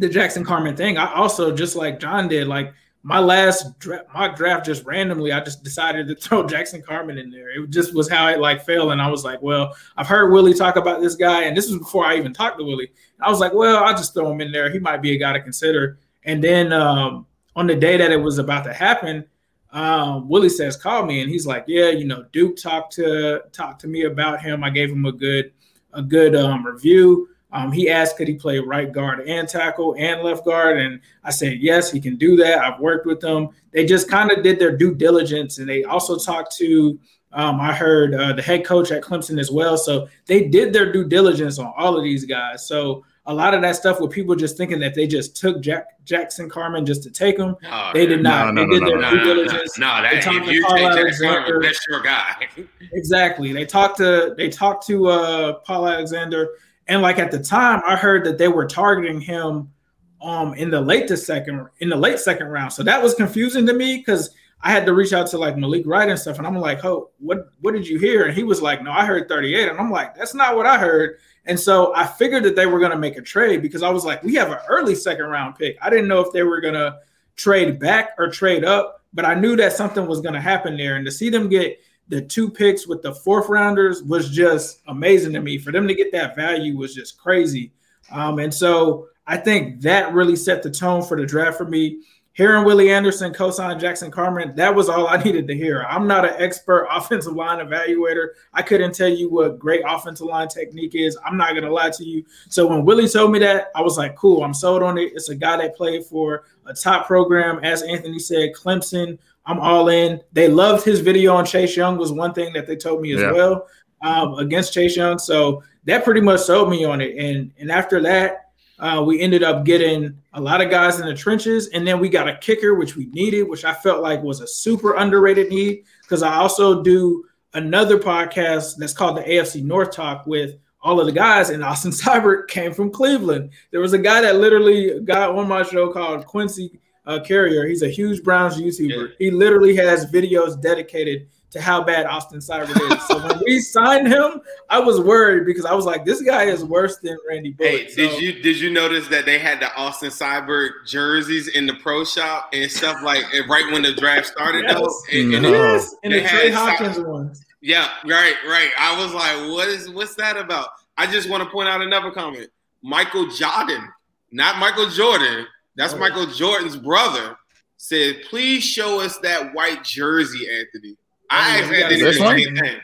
the 0.03 0.09
Jackson 0.09 0.45
Carman 0.45 0.77
thing, 0.77 0.99
I 0.99 1.13
also 1.15 1.55
just 1.55 1.77
like 1.77 1.99
John 1.99 2.29
did, 2.29 2.47
like 2.47 2.75
my 3.05 3.19
last 3.19 3.79
draft, 3.79 4.07
mock 4.13 4.37
draft 4.37 4.65
just 4.65 4.85
randomly, 4.85 5.33
I 5.33 5.41
just 5.41 5.65
decided 5.65 6.09
to 6.09 6.15
throw 6.21 6.47
Jackson 6.47 6.83
Carman 6.83 7.19
in 7.19 7.31
there. 7.31 7.51
It 7.51 7.71
just 7.71 7.95
was 7.95 8.11
how 8.11 8.29
it 8.29 8.39
like 8.41 8.65
fell, 8.65 8.91
and 8.91 9.01
I 9.01 9.09
was 9.09 9.25
like, 9.25 9.41
well, 9.43 9.75
I've 9.97 10.07
heard 10.07 10.31
Willie 10.31 10.55
talk 10.55 10.77
about 10.77 11.01
this 11.01 11.15
guy, 11.15 11.45
and 11.45 11.57
this 11.57 11.71
was 11.71 11.79
before 11.79 12.05
I 12.05 12.17
even 12.17 12.33
talked 12.33 12.59
to 12.59 12.65
Willie. 12.65 12.93
I 13.21 13.31
was 13.31 13.41
like, 13.41 13.55
well, 13.55 13.83
I'll 13.83 13.97
just 13.97 14.15
throw 14.15 14.31
him 14.31 14.41
in 14.41 14.53
there. 14.53 14.71
He 14.71 14.79
might 14.79 15.03
be 15.03 15.13
a 15.13 15.19
guy 15.19 15.33
to 15.33 15.41
consider. 15.41 15.99
And 16.25 16.43
then 16.43 16.73
um, 16.73 17.27
on 17.57 17.67
the 17.67 17.75
day 17.75 17.97
that 17.97 18.13
it 18.13 18.17
was 18.17 18.39
about 18.39 18.65
to 18.65 18.73
happen, 18.73 19.25
um, 19.73 20.29
Willie 20.29 20.49
says, 20.49 20.77
call 20.77 21.07
me, 21.07 21.23
and 21.23 21.31
he's 21.31 21.47
like, 21.47 21.65
yeah, 21.67 21.91
you 21.91 22.05
know, 22.05 22.25
Duke 22.33 22.57
talked 22.57 22.93
to 22.95 23.43
talked 23.53 23.81
to 23.81 23.89
me 23.89 24.05
about 24.05 24.43
him. 24.43 24.63
I 24.63 24.71
gave 24.71 24.91
him 24.91 25.07
a 25.07 25.13
good 25.13 25.53
a 25.93 26.03
good 26.03 26.35
um, 26.35 26.65
review. 26.65 27.29
Um, 27.53 27.71
he 27.71 27.91
asked, 27.91 28.17
could 28.17 28.29
he 28.29 28.35
play 28.35 28.59
right 28.59 28.91
guard 28.91 29.21
and 29.29 29.47
tackle 29.47 29.95
and 29.99 30.23
left 30.23 30.45
guard? 30.45 30.79
And 30.79 31.01
I 31.23 31.31
said, 31.31 31.59
yes, 31.61 31.91
he 31.91 32.01
can 32.01 32.17
do 32.17 32.37
that. 32.37 32.59
I've 32.59 32.81
worked 32.81 33.07
with 33.07 33.21
them. 33.21 33.51
They 33.73 33.85
just 33.85 34.09
kind 34.09 34.31
of 34.31 34.43
did 34.43 34.59
their 34.59 34.77
due 34.77 34.95
diligence. 34.95 35.59
And 35.59 35.69
they 35.69 35.85
also 35.85 36.17
talked 36.17 36.57
to, 36.57 36.99
um, 37.33 37.61
I 37.61 37.75
heard 37.75 38.15
uh, 38.15 38.33
the 38.33 38.43
head 38.43 38.65
coach 38.65 38.91
at 38.91 39.03
Clemson 39.03 39.39
as 39.39 39.51
well. 39.51 39.77
So 39.77 40.09
they 40.27 40.49
did 40.49 40.73
their 40.73 40.93
due 40.93 41.07
diligence 41.07 41.59
on 41.59 41.73
all 41.77 41.97
of 41.97 42.03
these 42.03 42.25
guys. 42.25 42.67
So 42.67 43.05
a 43.27 43.35
lot 43.35 43.55
of 43.55 43.63
that 43.63 43.77
stuff 43.77 44.01
with 44.01 44.11
people 44.11 44.35
just 44.35 44.57
thinking 44.57 44.81
that 44.81 44.95
they 44.95 45.07
just 45.07 45.37
took 45.37 45.61
Jack, 45.61 45.87
Jackson 46.05 46.49
Carman 46.49 46.85
just 46.87 47.03
to 47.05 47.11
take 47.11 47.39
him. 47.39 47.55
Oh, 47.71 47.91
they 47.93 48.07
did 48.07 48.23
not. 48.23 48.53
No, 48.55 48.65
no, 48.65 48.73
they 48.73 48.81
did 48.81 48.95
no, 48.95 49.01
their 49.01 49.11
due 49.11 49.25
diligence. 49.25 49.79
No, 49.79 50.03
that, 50.03 50.15
if 50.15 50.27
you 50.27 50.67
take 50.69 50.93
Jackson 50.93 51.29
Carman, 51.29 51.61
that's 51.61 51.87
your 51.89 52.03
guy. 52.03 52.49
exactly. 52.93 53.53
They 53.53 53.65
talked 53.65 53.99
to 53.99 54.35
they 54.37 54.49
talked 54.49 54.87
to 54.89 55.09
uh, 55.09 55.53
Paul 55.61 55.87
Alexander 55.87 56.49
and 56.93 57.01
like 57.01 57.19
at 57.19 57.31
the 57.31 57.39
time, 57.39 57.81
I 57.87 57.97
heard 57.97 58.23
that 58.25 58.37
they 58.37 58.49
were 58.49 58.67
targeting 58.67 59.19
him 59.19 59.73
um 60.21 60.53
in 60.55 60.71
the 60.71 60.81
late 60.81 61.09
second 61.09 61.67
in 61.79 61.89
the 61.89 61.97
late 61.97 62.19
second 62.19 62.49
round. 62.49 62.71
So 62.71 62.83
that 62.83 63.03
was 63.03 63.15
confusing 63.15 63.65
to 63.67 63.73
me 63.73 63.97
because 63.97 64.35
I 64.61 64.71
had 64.71 64.85
to 64.85 64.93
reach 64.93 65.15
out 65.15 65.27
to 65.29 65.39
like 65.39 65.57
Malik 65.57 65.87
Wright 65.87 66.11
and 66.11 66.19
stuff, 66.19 66.37
and 66.37 66.47
I'm 66.47 66.55
like, 66.59 66.85
"Oh, 66.85 67.11
what 67.19 67.49
what 67.63 67.73
did 67.73 67.89
you 67.89 67.99
hear?" 67.99 68.27
And 68.27 68.35
he 68.35 68.45
was 68.45 68.61
like, 68.61 68.83
"No, 68.83 68.93
I 68.93 69.07
heard 69.07 69.27
38," 69.27 69.71
and 69.71 69.81
I'm 69.81 69.91
like, 69.91 70.15
"That's 70.15 70.35
not 70.35 70.55
what 70.55 70.67
I 70.67 70.77
heard." 70.77 71.17
And 71.47 71.59
so 71.59 71.95
I 71.97 72.07
figured 72.07 72.45
that 72.45 72.57
they 72.57 72.67
were 72.67 72.79
going 72.79 72.93
to 72.93 72.99
make 72.99 73.17
a 73.17 73.23
trade 73.23 73.63
because 73.63 73.83
I 73.83 73.89
was 73.89 74.05
like, 74.05 74.23
"We 74.23 74.35
have 74.35 74.51
an 74.53 74.59
early 74.69 74.95
second 74.95 75.25
round 75.25 75.57
pick." 75.57 75.79
I 75.81 75.89
didn't 75.89 76.09
know 76.09 76.21
if 76.21 76.31
they 76.35 76.43
were 76.43 76.61
going 76.61 76.75
to 76.75 76.99
trade 77.37 77.79
back 77.81 78.11
or 78.19 78.29
trade 78.29 78.67
up, 78.67 79.03
but 79.15 79.25
I 79.25 79.33
knew 79.33 79.57
that 79.57 79.73
something 79.73 80.07
was 80.07 80.21
going 80.21 80.35
to 80.35 80.41
happen 80.43 80.77
there. 80.77 80.97
And 80.97 81.07
to 81.07 81.11
see 81.11 81.31
them 81.31 81.49
get 81.49 81.81
the 82.09 82.21
two 82.21 82.51
picks 82.51 82.87
with 82.87 83.03
the 83.03 83.15
fourth 83.15 83.49
rounders 83.49 84.03
was 84.03 84.31
just 84.31 84.83
amazing 84.89 85.33
to 85.33 85.41
me. 85.41 85.59
For 85.59 85.73
them 85.73 85.89
to 85.89 85.95
get 85.95 86.13
that 86.13 86.37
value 86.37 86.77
was 86.77 86.95
just 86.95 87.19
crazy. 87.19 87.73
Um, 88.11 88.39
and 88.39 88.53
so 88.53 89.09
I 89.27 89.37
think 89.37 89.81
that 89.83 90.13
really 90.13 90.37
set 90.37 90.63
the 90.63 90.71
tone 90.71 91.03
for 91.03 91.17
the 91.17 91.27
draft 91.27 91.57
for 91.57 91.65
me. 91.65 92.01
hearing 92.35 92.65
Willie 92.65 92.91
Anderson 92.91 93.33
co-sign 93.33 93.79
Jackson 93.79 94.11
Carman, 94.11 94.55
that 94.57 94.75
was 94.75 94.89
all 94.89 95.07
I 95.07 95.17
needed 95.23 95.47
to 95.49 95.55
hear. 95.55 95.87
I'm 95.89 96.07
not 96.07 96.25
an 96.25 96.35
expert 96.39 96.89
offensive 96.93 97.35
line 97.35 97.65
evaluator. 97.65 98.29
I 98.53 98.63
couldn't 98.63 98.95
tell 98.95 99.09
you 99.09 99.31
what 99.31 99.59
great 99.59 99.83
offensive 99.87 100.27
line 100.27 100.49
technique 100.49 100.95
is. 100.95 101.17
I'm 101.25 101.37
not 101.37 101.55
gonna 101.55 101.71
lie 101.71 101.91
to 101.91 102.05
you. 102.05 102.25
So 102.49 102.67
when 102.67 102.85
Willie 102.85 103.09
told 103.09 103.33
me 103.33 103.39
that, 103.41 103.71
I 103.75 103.83
was 103.83 103.97
like, 103.97 104.17
cool, 104.17 104.43
I'm 104.43 104.55
sold 104.55 104.83
on 104.83 104.99
it. 104.99 105.13
It's 105.15 105.29
a 105.29 105.35
guy 105.35 105.57
that 105.59 105.77
played 105.77 106.05
for 106.05 106.45
a 106.67 106.75
top 106.75 107.07
program, 107.07 107.59
as 107.63 107.83
Anthony 107.83 108.19
said, 108.19 108.53
Clemson. 108.55 109.19
I'm 109.47 109.59
all 109.59 109.89
in. 109.89 110.21
They 110.33 110.49
loved 110.49 110.85
his 110.85 111.01
video 111.01 111.35
on 111.35 111.45
Chase 111.45 111.77
Young 111.77 111.97
was 111.97 112.13
one 112.13 112.33
thing 112.33 112.53
that 112.53 112.67
they 112.67 112.77
told 112.77 113.01
me 113.03 113.13
as 113.13 113.21
yeah. 113.21 113.33
well 113.33 113.67
um, 114.03 114.35
against 114.35 114.73
Chase 114.73 114.97
Young. 114.97 115.19
So 115.19 115.63
that 115.85 116.05
pretty 116.05 116.21
much 116.21 116.41
sold 116.41 116.71
me 116.71 116.85
on 116.85 117.01
it. 117.01 117.17
And 117.17 117.53
and 117.59 117.71
after 117.71 118.01
that, 118.03 118.51
uh, 118.79 119.03
we 119.07 119.21
ended 119.21 119.43
up 119.43 119.65
getting 119.65 120.17
a 120.33 120.41
lot 120.41 120.61
of 120.61 120.71
guys 120.71 121.01
in 121.01 121.07
the 121.07 121.15
trenches, 121.15 121.69
and 121.69 121.87
then 121.87 122.01
we 122.01 122.09
got 122.09 122.29
a 122.29 122.37
kicker, 122.39 122.75
which 122.75 122.97
we 122.97 123.07
needed, 123.07 123.45
which 123.45 123.65
I 123.65 123.75
felt 123.75 124.03
like 124.03 124.23
was 124.23 124.41
a 124.41 124.47
super 124.47 124.95
underrated 124.95 125.51
need 125.51 125.85
because 126.03 126.23
I 126.23 126.35
also 126.35 126.83
do 126.83 127.25
another 127.55 127.99
podcast 127.99 128.77
that's 128.77 128.93
called 128.93 129.19
the 129.19 129.23
AFC 129.23 129.63
North 129.63 129.93
Talk 129.93 130.27
with 130.27 130.57
all 130.81 130.99
of 130.99 131.07
the 131.07 131.13
guys, 131.13 131.51
and 131.51 131.63
Austin 131.63 131.91
Seibert 131.93 132.49
came 132.49 132.73
from 132.73 132.91
Cleveland. 132.91 133.51
There 133.71 133.81
was 133.81 133.93
a 133.93 133.99
guy 133.99 134.21
that 134.21 134.37
literally 134.37 135.01
got 135.01 135.37
on 135.37 135.49
my 135.49 135.63
show 135.63 135.93
called 135.93 136.27
Quincy 136.27 136.81
uh, 137.07 137.21
Carrier. 137.21 137.67
He's 137.67 137.83
a 137.83 137.89
huge 137.89 138.23
Browns 138.23 138.61
YouTuber. 138.61 139.09
Yeah. 139.09 139.15
He 139.19 139.31
literally 139.31 139.75
has 139.77 140.11
videos 140.11 140.61
dedicated 140.61 141.29
to 141.53 141.61
how 141.61 141.83
bad 141.83 142.07
Austin 142.07 142.39
Seibert 142.39 142.71
is. 142.71 143.07
so 143.07 143.27
when 143.27 143.41
we 143.45 143.61
signed 143.61 144.09
him, 144.09 144.41
I 144.71 144.81
was 144.81 145.01
worried 145.01 145.45
because 145.45 145.67
I 145.67 145.75
was 145.75 145.85
like, 145.85 146.05
this 146.05 146.23
guy 146.23 146.45
is 146.45 146.65
worse 146.65 146.97
than 146.99 147.17
Randy 147.29 147.53
Bullock. 147.53 147.73
Hey, 147.73 147.89
so, 147.89 147.97
did 147.97 148.23
you 148.23 148.43
did 148.43 148.59
you 148.59 148.71
notice 148.71 149.07
that 149.09 149.27
they 149.27 149.39
had 149.39 149.61
the 149.61 149.73
Austin 149.75 150.09
Seibert 150.09 150.87
jerseys 150.87 151.49
in 151.49 151.67
the 151.67 151.75
pro 151.75 152.05
shop 152.05 152.49
and 152.55 152.71
stuff 152.71 153.03
like 153.03 153.23
right 153.49 153.71
when 153.71 153.83
the 153.83 153.93
draft 153.93 154.29
started? 154.29 154.65
Yes. 154.67 154.75
Though, 154.75 155.19
and, 155.19 155.35
and, 155.35 155.45
yes. 155.45 155.95
and 156.03 156.15
the 156.15 156.21
Trey 156.23 156.51
Hopkins 156.51 156.99
ones. 157.01 157.45
Yeah, 157.61 157.89
right, 158.07 158.35
right. 158.49 158.71
I 158.79 159.01
was 159.01 159.13
like, 159.15 159.53
what 159.53 159.69
is 159.69 159.91
what's 159.91 160.15
that 160.17 160.37
about? 160.37 160.71
I 160.97 161.07
just 161.07 161.29
want 161.29 161.45
to 161.45 161.51
point 161.51 161.69
out 161.69 161.83
another 161.83 162.11
comment. 162.11 162.49
Michael 162.83 163.29
Jordan, 163.29 163.89
not 164.33 164.59
Michael 164.59 164.89
Jordan. 164.89 165.47
That's 165.77 165.95
oh. 165.95 165.99
Michael 165.99 166.27
Jordan's 166.27 166.77
brother. 166.77 167.37
Said, 167.77 168.23
please 168.31 168.63
show 168.63 169.01
us 169.01 169.19
that 169.19 169.55
white 169.55 169.83
jersey, 169.83 170.47
Anthony. 170.49 170.97
I 171.31 171.59
oh, 171.59 171.63
asked 171.63 171.73
Anthony 171.73 172.03
the 172.03 172.13
same 172.13 172.57
thing. 172.57 172.81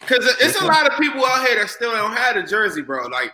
Because 0.00 0.36
it's 0.40 0.60
a 0.60 0.64
lot 0.64 0.90
of 0.90 0.98
people 0.98 1.24
out 1.24 1.46
here 1.46 1.60
that 1.60 1.70
still 1.70 1.92
don't 1.92 2.16
have 2.16 2.34
the 2.34 2.42
jersey, 2.42 2.82
bro. 2.82 3.06
Like 3.06 3.32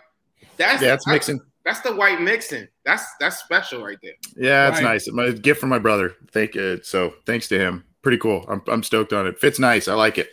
that's 0.57 0.83
yeah, 0.83 0.93
it's 0.93 1.07
mixing. 1.07 1.39
That's 1.65 1.81
the 1.81 1.95
white 1.95 2.21
mixing. 2.21 2.67
That's 2.85 3.03
that's 3.19 3.37
special 3.37 3.83
right 3.83 3.97
there. 4.03 4.13
Yeah, 4.35 4.69
it's 4.69 4.81
right. 4.81 4.83
nice. 4.83 5.11
My 5.11 5.31
gift 5.31 5.59
from 5.59 5.69
my 5.69 5.79
brother. 5.79 6.15
Thank 6.31 6.53
you. 6.53 6.79
So 6.83 7.13
thanks 7.25 7.47
to 7.47 7.57
him. 7.57 7.85
Pretty 8.03 8.19
cool. 8.19 8.45
I'm 8.47 8.61
I'm 8.67 8.83
stoked 8.83 9.13
on 9.13 9.25
it. 9.25 9.39
Fits 9.39 9.57
nice. 9.57 9.87
I 9.87 9.95
like 9.95 10.19
it. 10.19 10.29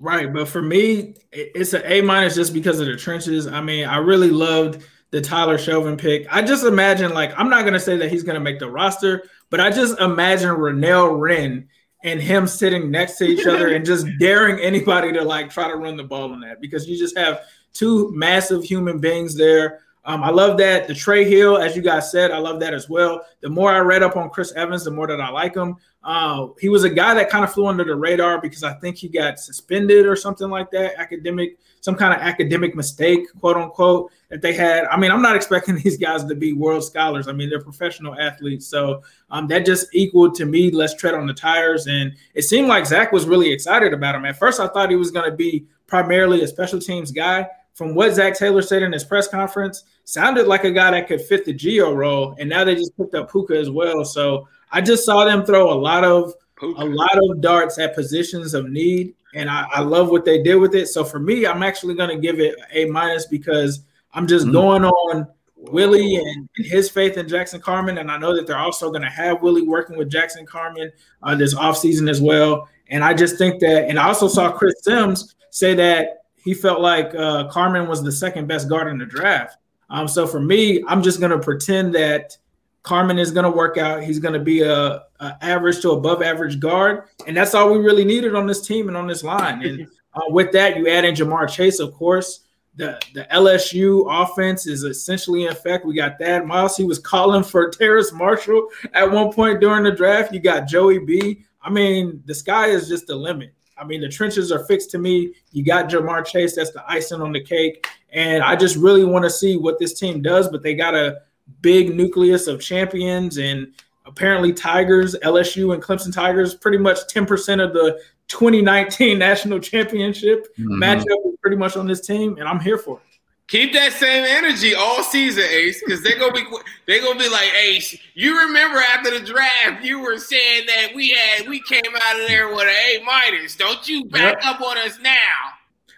Right, 0.00 0.32
but 0.32 0.48
for 0.48 0.60
me, 0.60 1.14
it's 1.32 1.72
an 1.72 1.82
A 1.86 2.02
minus 2.02 2.34
just 2.34 2.52
because 2.52 2.80
of 2.80 2.86
the 2.86 2.96
trenches. 2.96 3.46
I 3.46 3.60
mean, 3.60 3.86
I 3.86 3.96
really 3.96 4.30
loved 4.30 4.84
the 5.14 5.20
Tyler 5.20 5.56
Shelvin 5.58 5.96
pick. 5.96 6.26
I 6.28 6.42
just 6.42 6.64
imagine, 6.64 7.14
like, 7.14 7.32
I'm 7.38 7.48
not 7.48 7.64
gonna 7.64 7.78
say 7.78 7.96
that 7.98 8.10
he's 8.10 8.24
gonna 8.24 8.40
make 8.40 8.58
the 8.58 8.68
roster, 8.68 9.22
but 9.48 9.60
I 9.60 9.70
just 9.70 10.00
imagine 10.00 10.48
Renell 10.48 11.16
Wren 11.16 11.68
and 12.02 12.20
him 12.20 12.48
sitting 12.48 12.90
next 12.90 13.18
to 13.18 13.24
each 13.24 13.46
other 13.46 13.68
and 13.76 13.84
just 13.86 14.08
daring 14.18 14.58
anybody 14.58 15.12
to 15.12 15.22
like 15.22 15.50
try 15.50 15.68
to 15.68 15.76
run 15.76 15.96
the 15.96 16.02
ball 16.02 16.32
on 16.32 16.40
that 16.40 16.60
because 16.60 16.88
you 16.88 16.98
just 16.98 17.16
have 17.16 17.42
two 17.72 18.10
massive 18.12 18.64
human 18.64 18.98
beings 18.98 19.36
there. 19.36 19.82
Um, 20.04 20.24
I 20.24 20.30
love 20.30 20.58
that. 20.58 20.88
The 20.88 20.94
Trey 20.94 21.30
Hill, 21.30 21.58
as 21.58 21.76
you 21.76 21.82
guys 21.82 22.10
said, 22.10 22.32
I 22.32 22.38
love 22.38 22.58
that 22.58 22.74
as 22.74 22.88
well. 22.88 23.24
The 23.40 23.48
more 23.48 23.70
I 23.70 23.78
read 23.78 24.02
up 24.02 24.16
on 24.16 24.30
Chris 24.30 24.52
Evans, 24.54 24.82
the 24.82 24.90
more 24.90 25.06
that 25.06 25.20
I 25.20 25.30
like 25.30 25.54
him. 25.54 25.76
Uh, 26.02 26.48
he 26.58 26.68
was 26.68 26.82
a 26.82 26.90
guy 26.90 27.14
that 27.14 27.30
kind 27.30 27.44
of 27.44 27.52
flew 27.52 27.68
under 27.68 27.84
the 27.84 27.94
radar 27.94 28.40
because 28.40 28.64
I 28.64 28.74
think 28.80 28.96
he 28.96 29.08
got 29.08 29.38
suspended 29.38 30.06
or 30.06 30.16
something 30.16 30.50
like 30.50 30.72
that, 30.72 30.98
academic, 30.98 31.56
some 31.84 31.96
kind 31.96 32.14
of 32.14 32.20
academic 32.20 32.74
mistake, 32.74 33.26
quote 33.40 33.58
unquote, 33.58 34.10
that 34.30 34.40
they 34.40 34.54
had. 34.54 34.86
I 34.86 34.96
mean, 34.96 35.10
I'm 35.10 35.20
not 35.20 35.36
expecting 35.36 35.76
these 35.84 35.98
guys 35.98 36.24
to 36.24 36.34
be 36.34 36.54
world 36.54 36.82
scholars. 36.82 37.28
I 37.28 37.32
mean, 37.32 37.50
they're 37.50 37.60
professional 37.60 38.18
athletes. 38.18 38.66
So 38.66 39.02
um, 39.30 39.48
that 39.48 39.66
just 39.66 39.94
equaled 39.94 40.34
to 40.36 40.46
me, 40.46 40.70
let's 40.70 40.94
tread 40.94 41.12
on 41.12 41.26
the 41.26 41.34
tires. 41.34 41.86
And 41.86 42.14
it 42.32 42.42
seemed 42.42 42.68
like 42.68 42.86
Zac 42.86 43.12
was 43.12 43.26
really 43.26 43.52
excited 43.52 43.92
about 43.92 44.14
him. 44.14 44.24
At 44.24 44.38
first, 44.38 44.60
I 44.60 44.68
thought 44.68 44.88
he 44.88 44.96
was 44.96 45.10
going 45.10 45.30
to 45.30 45.36
be 45.36 45.66
primarily 45.86 46.40
a 46.40 46.48
special 46.48 46.80
teams 46.80 47.10
guy. 47.10 47.46
From 47.74 47.94
what 47.94 48.14
Zac 48.14 48.38
Taylor 48.38 48.62
said 48.62 48.82
in 48.82 48.92
his 48.92 49.04
press 49.04 49.28
conference, 49.28 49.82
sounded 50.04 50.46
like 50.46 50.64
a 50.64 50.70
guy 50.70 50.92
that 50.92 51.06
could 51.06 51.20
fit 51.20 51.44
the 51.44 51.52
Gio 51.52 51.94
role. 51.94 52.34
And 52.38 52.48
now 52.48 52.64
they 52.64 52.76
just 52.76 52.96
picked 52.96 53.14
up 53.14 53.30
Pooka 53.30 53.60
as 53.60 53.68
well. 53.68 54.06
So 54.06 54.48
I 54.72 54.80
just 54.80 55.04
saw 55.04 55.26
them 55.26 55.44
throw 55.44 55.70
a 55.70 55.74
lot 55.74 56.02
of 56.02 56.32
A 56.62 56.84
lot 56.84 57.18
of 57.18 57.40
darts 57.40 57.78
at 57.78 57.94
positions 57.94 58.54
of 58.54 58.70
need, 58.70 59.14
and 59.34 59.50
I, 59.50 59.66
I, 59.72 59.80
love 59.80 60.08
what 60.08 60.24
they 60.24 60.40
did 60.40 60.54
with 60.54 60.74
it. 60.74 60.86
So 60.86 61.04
for 61.04 61.18
me, 61.18 61.46
I'm 61.46 61.64
actually 61.64 61.94
going 61.94 62.10
to 62.10 62.16
give 62.16 62.38
it 62.38 62.54
a 62.72 62.84
minus 62.86 63.26
because 63.26 63.80
I'm 64.12 64.28
just 64.28 64.44
mm-hmm. 64.44 64.54
going 64.54 64.84
on 64.84 65.26
Willie 65.56 66.16
and, 66.16 66.48
and, 66.56 66.66
his 66.66 66.88
faith 66.88 67.16
in 67.16 67.28
Jackson 67.28 67.60
Carman, 67.60 67.98
and 67.98 68.10
I 68.10 68.18
know 68.18 68.34
that 68.36 68.46
they're 68.46 68.58
also 68.58 68.90
going 68.90 69.02
to 69.02 69.10
have 69.10 69.42
Willie 69.42 69.62
working 69.62 69.96
with 69.96 70.10
Jackson 70.10 70.46
Carman 70.46 70.92
uh, 71.22 71.34
this 71.34 71.54
offseason 71.54 72.08
as 72.08 72.20
well. 72.20 72.68
And 72.88 73.02
I 73.02 73.14
just 73.14 73.36
think 73.38 73.60
that, 73.60 73.88
and 73.88 73.98
I 73.98 74.06
also 74.06 74.28
saw 74.28 74.52
Chris 74.52 74.74
Sims 74.82 75.34
say 75.50 75.74
that 75.74 76.24
he 76.36 76.54
felt 76.54 76.80
like 76.80 77.14
uh, 77.14 77.48
Carman 77.48 77.88
was 77.88 78.02
the 78.02 78.12
second 78.12 78.46
best 78.46 78.68
guard 78.68 78.88
in 78.88 78.98
the 78.98 79.06
draft. 79.06 79.56
Um, 79.90 80.06
so 80.06 80.26
for 80.26 80.40
me, 80.40 80.84
I'm 80.86 81.02
just 81.02 81.18
going 81.20 81.32
to 81.32 81.38
pretend 81.38 81.94
that 81.94 82.36
Carman 82.82 83.18
is 83.18 83.30
going 83.30 83.44
to 83.44 83.50
work 83.50 83.78
out. 83.78 84.02
He's 84.02 84.18
going 84.18 84.34
to 84.34 84.40
be 84.40 84.62
a, 84.62 85.02
a, 85.24 85.38
average 85.44 85.80
to 85.80 85.90
above 85.92 86.22
average 86.22 86.60
guard, 86.60 87.04
and 87.26 87.36
that's 87.36 87.54
all 87.54 87.72
we 87.72 87.78
really 87.78 88.04
needed 88.04 88.34
on 88.34 88.46
this 88.46 88.66
team 88.66 88.88
and 88.88 88.96
on 88.96 89.06
this 89.06 89.22
line. 89.22 89.62
And 89.64 89.86
uh, 90.14 90.22
with 90.28 90.52
that, 90.52 90.76
you 90.76 90.88
add 90.88 91.04
in 91.04 91.14
Ja'Marr 91.14 91.48
Chase, 91.48 91.80
of 91.80 91.92
course. 91.94 92.40
The 92.76 93.00
the 93.14 93.24
LSU 93.32 94.04
offense 94.10 94.66
is 94.66 94.82
essentially 94.82 95.44
in 95.44 95.52
effect. 95.52 95.86
We 95.86 95.94
got 95.94 96.18
that. 96.18 96.46
Miles, 96.46 96.76
he 96.76 96.84
was 96.84 96.98
calling 96.98 97.44
for 97.44 97.70
Terrace 97.78 98.12
Marshall 98.12 98.68
at 98.92 99.10
one 99.10 99.32
point 99.32 99.60
during 99.60 99.84
the 99.84 99.92
draft. 99.92 100.32
You 100.32 100.40
got 100.40 100.66
Joey 100.66 100.98
B. 100.98 101.44
I 101.62 101.70
mean, 101.70 102.22
the 102.26 102.34
sky 102.34 102.66
is 102.66 102.88
just 102.88 103.06
the 103.06 103.14
limit. 103.14 103.54
I 103.76 103.84
mean, 103.84 104.00
the 104.00 104.08
trenches 104.08 104.52
are 104.52 104.64
fixed 104.66 104.90
to 104.92 104.98
me. 104.98 105.34
You 105.52 105.64
got 105.64 105.88
Ja'Marr 105.88 106.24
Chase. 106.24 106.54
That's 106.56 106.70
the 106.70 106.84
icing 106.88 107.20
on 107.20 107.32
the 107.32 107.42
cake. 107.42 107.86
And 108.12 108.42
I 108.42 108.54
just 108.56 108.76
really 108.76 109.04
want 109.04 109.24
to 109.24 109.30
see 109.30 109.56
what 109.56 109.78
this 109.78 109.98
team 109.98 110.22
does, 110.22 110.48
but 110.48 110.62
they 110.62 110.74
got 110.74 110.94
a 110.94 111.22
big 111.60 111.94
nucleus 111.94 112.46
of 112.46 112.60
champions 112.60 113.38
and 113.38 113.74
apparently 114.04 114.52
Tigers, 114.52 115.16
LSU, 115.22 115.74
and 115.74 115.82
Clemson 115.82 116.12
Tigers, 116.12 116.54
pretty 116.54 116.78
much 116.78 116.98
10% 117.12 117.64
of 117.64 117.72
the 117.72 118.00
2019 118.28 119.18
national 119.18 119.60
championship 119.60 120.46
mm-hmm. 120.58 120.82
matchup 120.82 121.26
is 121.26 121.36
pretty 121.40 121.56
much 121.56 121.76
on 121.76 121.86
this 121.86 122.00
team, 122.06 122.36
and 122.38 122.48
I'm 122.48 122.60
here 122.60 122.78
for 122.78 122.98
it. 122.98 123.14
Keep 123.46 123.74
that 123.74 123.92
same 123.92 124.24
energy 124.24 124.74
all 124.74 125.02
season, 125.02 125.44
Ace, 125.44 125.82
because 125.84 126.02
they're 126.02 126.18
gonna 126.18 126.32
be 126.32 126.44
they're 126.86 127.02
gonna 127.02 127.18
be 127.18 127.28
like 127.28 127.52
Ace. 127.54 127.94
You 128.14 128.40
remember 128.46 128.78
after 128.78 129.18
the 129.18 129.24
draft, 129.24 129.84
you 129.84 130.00
were 130.00 130.18
saying 130.18 130.64
that 130.66 130.94
we 130.94 131.10
had 131.10 131.46
we 131.46 131.60
came 131.60 131.82
out 131.94 132.20
of 132.20 132.26
there 132.26 132.48
with 132.48 132.62
an 132.62 132.68
A 132.68 133.02
minus. 133.04 133.54
Don't 133.54 133.86
you 133.86 134.06
back 134.06 134.42
yep. 134.42 134.54
up 134.54 134.62
on 134.62 134.78
us 134.78 134.98
now? 135.02 135.10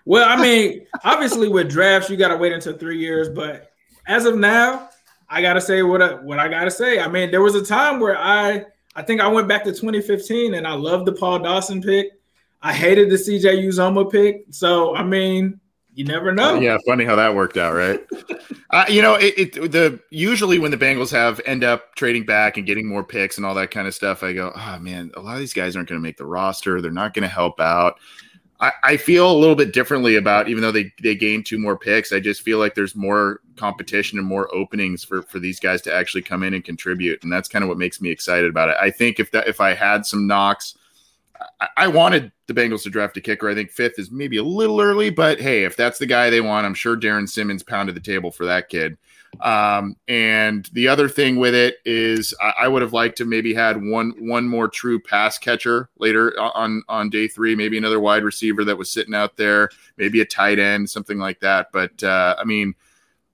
Well, 0.05 0.29
I 0.29 0.41
mean, 0.41 0.87
obviously 1.05 1.49
with 1.49 1.71
drafts, 1.71 2.11
you 2.11 2.17
got 2.17 2.29
to 2.29 2.37
wait 2.37 2.53
until 2.53 2.77
three 2.77 2.99
years, 2.99 3.29
but 3.29 3.73
as 4.09 4.25
of 4.25 4.37
now, 4.37 4.89
I 5.29 5.43
gotta 5.43 5.61
say 5.61 5.83
what 5.83 6.03
I, 6.03 6.15
what 6.15 6.39
I 6.39 6.49
gotta 6.49 6.71
say. 6.71 7.01
I 7.01 7.09
mean, 7.09 7.31
there 7.31 7.43
was 7.43 7.55
a 7.55 7.65
time 7.65 8.01
where 8.01 8.17
I 8.17 8.65
I 8.95 9.03
think 9.03 9.21
I 9.21 9.29
went 9.29 9.49
back 9.49 9.65
to 9.65 9.73
2015 9.73 10.55
and 10.55 10.67
I 10.67 10.75
loved 10.75 11.07
the 11.07 11.13
Paul 11.13 11.41
Dawson 11.41 11.83
pick. 11.83 12.13
I 12.63 12.73
hated 12.73 13.11
the 13.11 13.17
CJ 13.17 13.65
Uzomah 13.67 14.11
pick. 14.11 14.45
So 14.51 14.95
I 14.95 15.03
mean, 15.03 15.61
you 15.97 16.05
never 16.05 16.33
know. 16.33 16.61
Yeah, 16.61 16.77
funny 16.87 17.05
how 17.05 17.17
that 17.17 17.35
worked 17.35 17.57
out, 17.57 17.75
right? 17.75 18.01
uh, 18.71 18.85
you 18.89 19.01
know, 19.01 19.15
it, 19.15 19.57
it, 19.57 19.73
the 19.73 19.99
usually 20.11 20.59
when 20.59 20.71
the 20.71 20.77
Bengals 20.77 21.11
have 21.11 21.41
end 21.47 21.65
up 21.65 21.95
trading 21.95 22.27
back 22.27 22.59
and 22.59 22.67
getting 22.67 22.87
more 22.87 23.03
picks 23.03 23.39
and 23.39 23.47
all 23.47 23.55
that 23.55 23.71
kind 23.71 23.89
of 23.89 23.95
stuff, 23.95 24.23
I 24.23 24.35
go, 24.35 24.53
oh 24.55 24.79
man, 24.79 25.11
a 25.17 25.21
lot 25.21 25.35
of 25.35 25.41
these 25.41 25.55
guys 25.55 25.75
aren't 25.75 25.89
going 25.89 25.99
to 25.99 26.03
make 26.03 26.19
the 26.19 26.27
roster. 26.27 26.83
They're 26.83 26.91
not 26.91 27.15
going 27.15 27.23
to 27.23 27.29
help 27.29 27.61
out. 27.61 27.99
I, 28.61 28.73
I 28.85 28.97
feel 28.99 29.31
a 29.31 29.37
little 29.37 29.57
bit 29.57 29.73
differently 29.73 30.17
about 30.17 30.49
even 30.49 30.63
though 30.63 30.73
they 30.73 30.93
they 31.03 31.15
gained 31.15 31.47
two 31.47 31.59
more 31.59 31.79
picks. 31.79 32.13
I 32.13 32.21
just 32.21 32.43
feel 32.43 32.59
like 32.59 32.75
there's 32.75 32.95
more 32.95 33.41
competition 33.57 34.19
and 34.19 34.27
more 34.27 34.53
openings 34.55 35.05
for 35.05 35.23
for 35.23 35.39
these 35.39 35.61
guys 35.61 35.83
to 35.83 35.95
actually 35.95 36.23
come 36.23 36.43
in 36.43 36.55
and 36.55 36.65
contribute, 36.65 37.23
and 37.23 37.33
that's 37.33 37.49
kind 37.49 37.63
of 37.63 37.69
what 37.69 37.79
makes 37.79 38.01
me 38.01 38.11
excited 38.11 38.51
about 38.51 38.69
it. 38.69 38.77
I 38.81 38.91
think 38.91 39.21
if 39.21 39.31
that 39.33 39.49
if 39.49 39.61
I 39.61 39.75
had 39.75 40.07
some 40.07 40.27
knocks, 40.27 40.77
I, 41.77 41.89
wanted 41.89 42.33
the 42.47 42.55
Bengals 42.55 42.83
to 42.85 42.91
draft 42.91 43.17
a 43.17 43.21
kicker. 43.21 43.49
I 43.49 43.55
think 43.55 43.71
fifth 43.71 43.99
is 43.99 44.11
maybe 44.11 44.37
a 44.37 44.43
little 44.43 44.81
early, 44.81 45.11
but 45.11 45.41
hey, 45.41 45.65
if 45.65 45.77
that's 45.77 45.99
the 45.99 46.07
guy 46.07 46.31
they 46.31 46.41
want, 46.41 46.67
I'm 46.67 46.75
sure 46.75 46.97
Darrin 46.97 47.27
Simmons 47.27 47.63
pounded 47.63 47.95
the 47.95 48.01
table 48.01 48.31
for 48.31 48.47
that 48.47 48.69
kid. 48.69 48.97
Um, 49.41 49.97
and 50.09 50.69
the 50.73 50.89
other 50.89 51.09
thing 51.09 51.37
with 51.37 51.55
it 51.55 51.77
is 51.85 52.35
I, 52.41 52.53
I, 52.61 52.69
would 52.69 52.81
have 52.81 52.95
liked 52.95 53.19
to 53.19 53.27
maybe 53.27 53.53
had 53.53 53.83
one 53.83 54.13
one 54.19 54.49
more 54.49 54.67
true 54.67 54.99
pass 54.99 55.37
catcher 55.37 55.91
later 55.99 56.33
on 56.41 56.83
on 56.89 57.11
day 57.11 57.29
three, 57.29 57.55
maybe 57.55 57.77
another 57.77 58.01
wide 58.01 58.25
receiver 58.25 58.65
that 58.65 58.79
was 58.79 58.91
sitting 58.91 59.15
out 59.15 59.37
there, 59.37 59.69
maybe 59.99 60.23
a 60.23 60.25
tight 60.25 60.59
end, 60.59 60.89
something 60.89 61.19
like 61.19 61.41
that. 61.41 61.69
But 61.71 62.03
uh, 62.03 62.37
I 62.39 62.45
mean, 62.45 62.75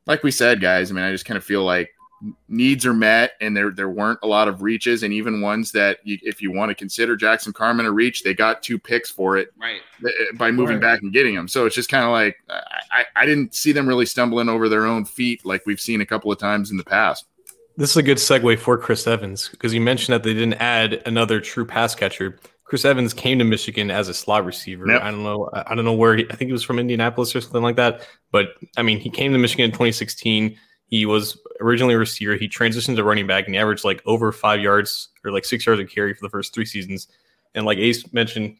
like 0.06 0.22
we 0.22 0.30
said, 0.30 0.60
guys, 0.60 0.90
I 0.90 0.94
mean, 0.94 1.04
I 1.04 1.12
just 1.12 1.24
kind 1.24 1.38
of 1.38 1.44
feel 1.44 1.64
like 1.64 1.90
needs 2.48 2.86
are 2.86 2.94
met 2.94 3.32
and 3.40 3.56
there 3.56 3.70
there 3.70 3.88
weren't 3.88 4.18
a 4.22 4.26
lot 4.26 4.46
of 4.46 4.62
reaches 4.62 5.02
and 5.02 5.12
even 5.12 5.40
ones 5.40 5.72
that 5.72 5.98
you, 6.04 6.18
if 6.22 6.40
you 6.40 6.52
want 6.52 6.68
to 6.68 6.74
consider 6.74 7.16
Jackson 7.16 7.52
Carman 7.52 7.86
a 7.86 7.90
reach 7.90 8.22
they 8.22 8.32
got 8.32 8.62
two 8.62 8.78
picks 8.78 9.10
for 9.10 9.36
it 9.36 9.52
right. 9.60 9.80
Uh, 10.04 10.08
uh, 10.08 10.36
by 10.36 10.50
moving 10.50 10.76
right. 10.76 10.82
back 10.82 11.02
and 11.02 11.12
getting 11.12 11.34
them 11.34 11.48
so 11.48 11.66
it's 11.66 11.74
just 11.74 11.88
kind 11.88 12.04
of 12.04 12.10
like 12.10 12.36
I, 12.48 13.04
I 13.16 13.26
didn't 13.26 13.54
see 13.54 13.72
them 13.72 13.88
really 13.88 14.06
stumbling 14.06 14.48
over 14.48 14.68
their 14.68 14.86
own 14.86 15.04
feet 15.04 15.44
like 15.44 15.66
we've 15.66 15.80
seen 15.80 16.00
a 16.00 16.06
couple 16.06 16.30
of 16.30 16.38
times 16.38 16.70
in 16.70 16.76
the 16.76 16.84
past. 16.84 17.26
This 17.76 17.90
is 17.90 17.96
a 17.96 18.02
good 18.02 18.18
segue 18.18 18.58
for 18.58 18.76
Chris 18.76 19.06
Evans 19.06 19.48
because 19.48 19.72
you 19.72 19.80
mentioned 19.80 20.14
that 20.14 20.22
they 20.22 20.34
didn't 20.34 20.60
add 20.60 21.02
another 21.06 21.40
true 21.40 21.64
pass 21.64 21.94
catcher 21.94 22.38
Chris 22.72 22.86
Evans 22.86 23.12
came 23.12 23.38
to 23.38 23.44
Michigan 23.44 23.90
as 23.90 24.08
a 24.08 24.14
slot 24.14 24.46
receiver. 24.46 24.90
Yep. 24.90 25.02
I 25.02 25.10
don't 25.10 25.22
know. 25.22 25.50
I 25.52 25.74
don't 25.74 25.84
know 25.84 25.92
where. 25.92 26.16
He, 26.16 26.24
I 26.30 26.36
think 26.36 26.48
he 26.48 26.52
was 26.52 26.62
from 26.62 26.78
Indianapolis 26.78 27.36
or 27.36 27.42
something 27.42 27.60
like 27.60 27.76
that. 27.76 28.00
But 28.30 28.54
I 28.78 28.82
mean, 28.82 28.98
he 28.98 29.10
came 29.10 29.30
to 29.34 29.38
Michigan 29.38 29.66
in 29.66 29.72
2016. 29.72 30.56
He 30.86 31.04
was 31.04 31.36
originally 31.60 31.92
a 31.92 31.98
receiver. 31.98 32.34
He 32.34 32.48
transitioned 32.48 32.96
to 32.96 33.04
running 33.04 33.26
back 33.26 33.44
and 33.44 33.54
he 33.54 33.60
averaged 33.60 33.84
like 33.84 34.00
over 34.06 34.32
five 34.32 34.62
yards 34.62 35.10
or 35.22 35.32
like 35.32 35.44
six 35.44 35.66
yards 35.66 35.82
of 35.82 35.90
carry 35.90 36.14
for 36.14 36.24
the 36.24 36.30
first 36.30 36.54
three 36.54 36.64
seasons. 36.64 37.08
And 37.54 37.66
like 37.66 37.76
Ace 37.76 38.10
mentioned, 38.14 38.56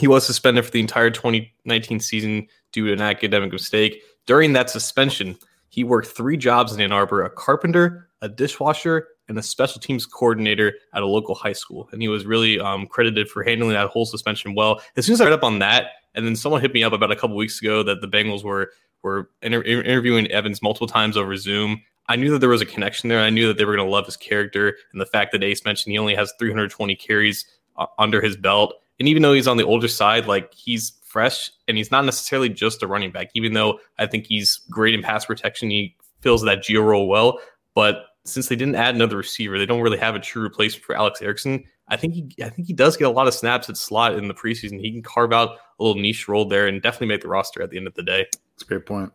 he 0.00 0.08
was 0.08 0.26
suspended 0.26 0.64
for 0.64 0.72
the 0.72 0.80
entire 0.80 1.10
2019 1.10 2.00
season 2.00 2.48
due 2.72 2.88
to 2.88 2.92
an 2.92 3.00
academic 3.00 3.52
mistake. 3.52 4.02
During 4.26 4.54
that 4.54 4.68
suspension, 4.68 5.38
he 5.68 5.84
worked 5.84 6.08
three 6.08 6.36
jobs 6.36 6.72
in 6.72 6.80
Ann 6.80 6.90
Arbor: 6.90 7.22
a 7.22 7.30
carpenter, 7.30 8.08
a 8.20 8.28
dishwasher, 8.28 9.06
and 9.28 9.38
a 9.38 9.42
special 9.42 9.80
teams 9.80 10.06
coordinator 10.06 10.74
at 10.92 11.02
a 11.02 11.06
local 11.06 11.34
high 11.34 11.52
school. 11.52 11.88
And 11.92 12.02
he 12.02 12.08
was 12.08 12.26
really 12.26 12.60
um, 12.60 12.86
credited 12.86 13.28
for 13.28 13.42
handling 13.42 13.72
that 13.72 13.88
whole 13.88 14.06
suspension 14.06 14.54
well. 14.54 14.80
As 14.96 15.06
soon 15.06 15.14
as 15.14 15.20
I 15.20 15.24
read 15.24 15.32
up 15.32 15.44
on 15.44 15.58
that, 15.60 15.92
and 16.14 16.26
then 16.26 16.36
someone 16.36 16.60
hit 16.60 16.74
me 16.74 16.84
up 16.84 16.92
about 16.92 17.10
a 17.10 17.16
couple 17.16 17.36
weeks 17.36 17.60
ago 17.60 17.82
that 17.82 18.00
the 18.00 18.08
Bengals 18.08 18.44
were 18.44 18.72
were 19.02 19.30
inter- 19.42 19.62
interviewing 19.62 20.26
Evans 20.28 20.62
multiple 20.62 20.86
times 20.86 21.16
over 21.16 21.36
Zoom. 21.36 21.82
I 22.08 22.16
knew 22.16 22.30
that 22.32 22.38
there 22.38 22.48
was 22.48 22.62
a 22.62 22.66
connection 22.66 23.08
there. 23.08 23.20
I 23.20 23.30
knew 23.30 23.46
that 23.48 23.58
they 23.58 23.64
were 23.64 23.74
going 23.74 23.86
to 23.86 23.90
love 23.90 24.06
his 24.06 24.16
character 24.16 24.76
and 24.92 25.00
the 25.00 25.06
fact 25.06 25.32
that 25.32 25.42
Ace 25.42 25.64
mentioned 25.64 25.92
he 25.92 25.98
only 25.98 26.14
has 26.14 26.32
320 26.38 26.94
carries 26.96 27.44
uh, 27.76 27.86
under 27.98 28.20
his 28.20 28.36
belt. 28.36 28.74
And 28.98 29.08
even 29.08 29.22
though 29.22 29.32
he's 29.32 29.48
on 29.48 29.56
the 29.56 29.64
older 29.64 29.88
side, 29.88 30.26
like 30.26 30.52
he's 30.54 30.92
fresh 31.02 31.50
and 31.68 31.76
he's 31.76 31.90
not 31.90 32.04
necessarily 32.04 32.48
just 32.48 32.82
a 32.82 32.86
running 32.86 33.10
back, 33.10 33.28
even 33.34 33.52
though 33.52 33.78
I 33.98 34.06
think 34.06 34.26
he's 34.26 34.60
great 34.70 34.94
in 34.94 35.02
pass 35.02 35.24
protection. 35.24 35.70
He 35.70 35.96
fills 36.20 36.42
that 36.42 36.58
Gio 36.58 36.84
role 36.84 37.08
well. 37.08 37.38
But 37.74 38.04
since 38.24 38.48
they 38.48 38.56
didn't 38.56 38.74
add 38.74 38.94
another 38.94 39.16
receiver, 39.16 39.58
they 39.58 39.66
don't 39.66 39.82
really 39.82 39.98
have 39.98 40.14
a 40.14 40.20
true 40.20 40.42
replacement 40.42 40.84
for 40.84 40.96
Alex 40.96 41.20
Erickson. 41.20 41.64
I 41.88 41.96
think 41.96 42.14
he, 42.14 42.28
I 42.42 42.48
think 42.48 42.66
he 42.66 42.72
does 42.72 42.96
get 42.96 43.04
a 43.04 43.10
lot 43.10 43.28
of 43.28 43.34
snaps 43.34 43.68
at 43.68 43.76
slot 43.76 44.14
in 44.14 44.28
the 44.28 44.34
preseason. 44.34 44.80
He 44.80 44.90
can 44.90 45.02
carve 45.02 45.32
out 45.32 45.58
a 45.78 45.84
little 45.84 46.00
niche 46.00 46.28
role 46.28 46.46
there 46.46 46.66
and 46.66 46.80
definitely 46.80 47.08
make 47.08 47.20
the 47.20 47.28
roster 47.28 47.62
at 47.62 47.70
the 47.70 47.76
end 47.76 47.86
of 47.86 47.94
the 47.94 48.02
day. 48.02 48.26
That's 48.32 48.62
a 48.62 48.66
great 48.66 48.86
point. 48.86 49.12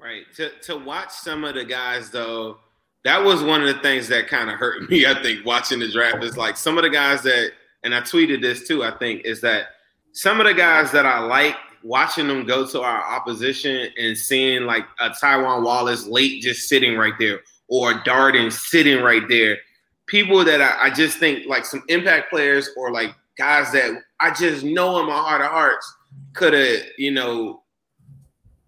Right. 0.00 0.24
To 0.36 0.50
to 0.62 0.76
watch 0.76 1.10
some 1.10 1.44
of 1.44 1.54
the 1.54 1.64
guys 1.64 2.10
though, 2.10 2.58
that 3.04 3.22
was 3.22 3.42
one 3.42 3.62
of 3.62 3.68
the 3.68 3.80
things 3.80 4.08
that 4.08 4.26
kind 4.28 4.50
of 4.50 4.56
hurt 4.56 4.88
me. 4.90 5.06
I 5.06 5.22
think 5.22 5.46
watching 5.46 5.78
the 5.78 5.90
draft 5.90 6.24
is 6.24 6.36
like 6.36 6.56
some 6.56 6.76
of 6.76 6.84
the 6.84 6.90
guys 6.90 7.22
that, 7.22 7.52
and 7.84 7.94
I 7.94 8.00
tweeted 8.00 8.42
this 8.42 8.66
too. 8.66 8.82
I 8.82 8.90
think 8.98 9.24
is 9.24 9.40
that 9.42 9.66
some 10.12 10.40
of 10.40 10.46
the 10.46 10.54
guys 10.54 10.90
that 10.90 11.06
I 11.06 11.20
like 11.20 11.56
watching 11.84 12.26
them 12.26 12.44
go 12.44 12.66
to 12.66 12.80
our 12.80 13.04
opposition 13.04 13.88
and 13.96 14.16
seeing 14.16 14.64
like 14.64 14.84
a 15.00 15.10
Tylan 15.10 15.62
Wallace 15.62 16.06
late 16.06 16.42
just 16.42 16.68
sitting 16.68 16.96
right 16.96 17.12
there 17.18 17.40
or 17.68 17.94
Darden 18.04 18.52
sitting 18.52 19.02
right 19.02 19.22
there. 19.28 19.58
People 20.06 20.44
that 20.44 20.60
I, 20.60 20.86
I 20.86 20.90
just 20.90 21.18
think 21.18 21.46
like 21.46 21.64
some 21.64 21.82
impact 21.88 22.30
players 22.30 22.68
or 22.76 22.90
like 22.92 23.14
guys 23.38 23.72
that 23.72 23.90
I 24.20 24.32
just 24.32 24.64
know 24.64 25.00
in 25.00 25.06
my 25.06 25.16
heart 25.16 25.40
of 25.40 25.48
hearts 25.48 25.92
could 26.34 26.52
have, 26.52 26.80
you 26.98 27.10
know, 27.10 27.62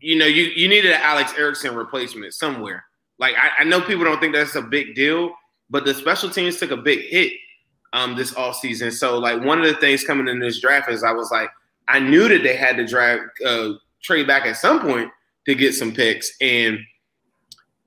you 0.00 0.16
know, 0.16 0.26
you, 0.26 0.44
you 0.44 0.68
needed 0.68 0.92
an 0.92 1.00
Alex 1.02 1.32
Erickson 1.36 1.74
replacement 1.74 2.34
somewhere. 2.34 2.84
Like 3.18 3.34
I, 3.36 3.62
I 3.62 3.64
know 3.64 3.80
people 3.80 4.04
don't 4.04 4.20
think 4.20 4.34
that's 4.34 4.54
a 4.54 4.62
big 4.62 4.94
deal, 4.94 5.34
but 5.70 5.84
the 5.84 5.94
special 5.94 6.30
teams 6.30 6.58
took 6.58 6.70
a 6.70 6.76
big 6.76 7.00
hit 7.00 7.32
um 7.92 8.16
this 8.16 8.34
off 8.34 8.56
season. 8.56 8.90
So 8.90 9.18
like 9.18 9.42
one 9.42 9.60
of 9.60 9.66
the 9.66 9.80
things 9.80 10.04
coming 10.04 10.28
in 10.28 10.38
this 10.38 10.60
draft 10.60 10.90
is 10.90 11.02
I 11.02 11.12
was 11.12 11.30
like, 11.30 11.50
I 11.88 11.98
knew 11.98 12.28
that 12.28 12.42
they 12.42 12.56
had 12.56 12.76
to 12.76 12.86
drive 12.86 13.20
uh, 13.44 13.72
trade 14.02 14.26
back 14.26 14.46
at 14.46 14.56
some 14.56 14.80
point 14.80 15.10
to 15.46 15.54
get 15.54 15.74
some 15.74 15.92
picks. 15.92 16.32
And 16.40 16.78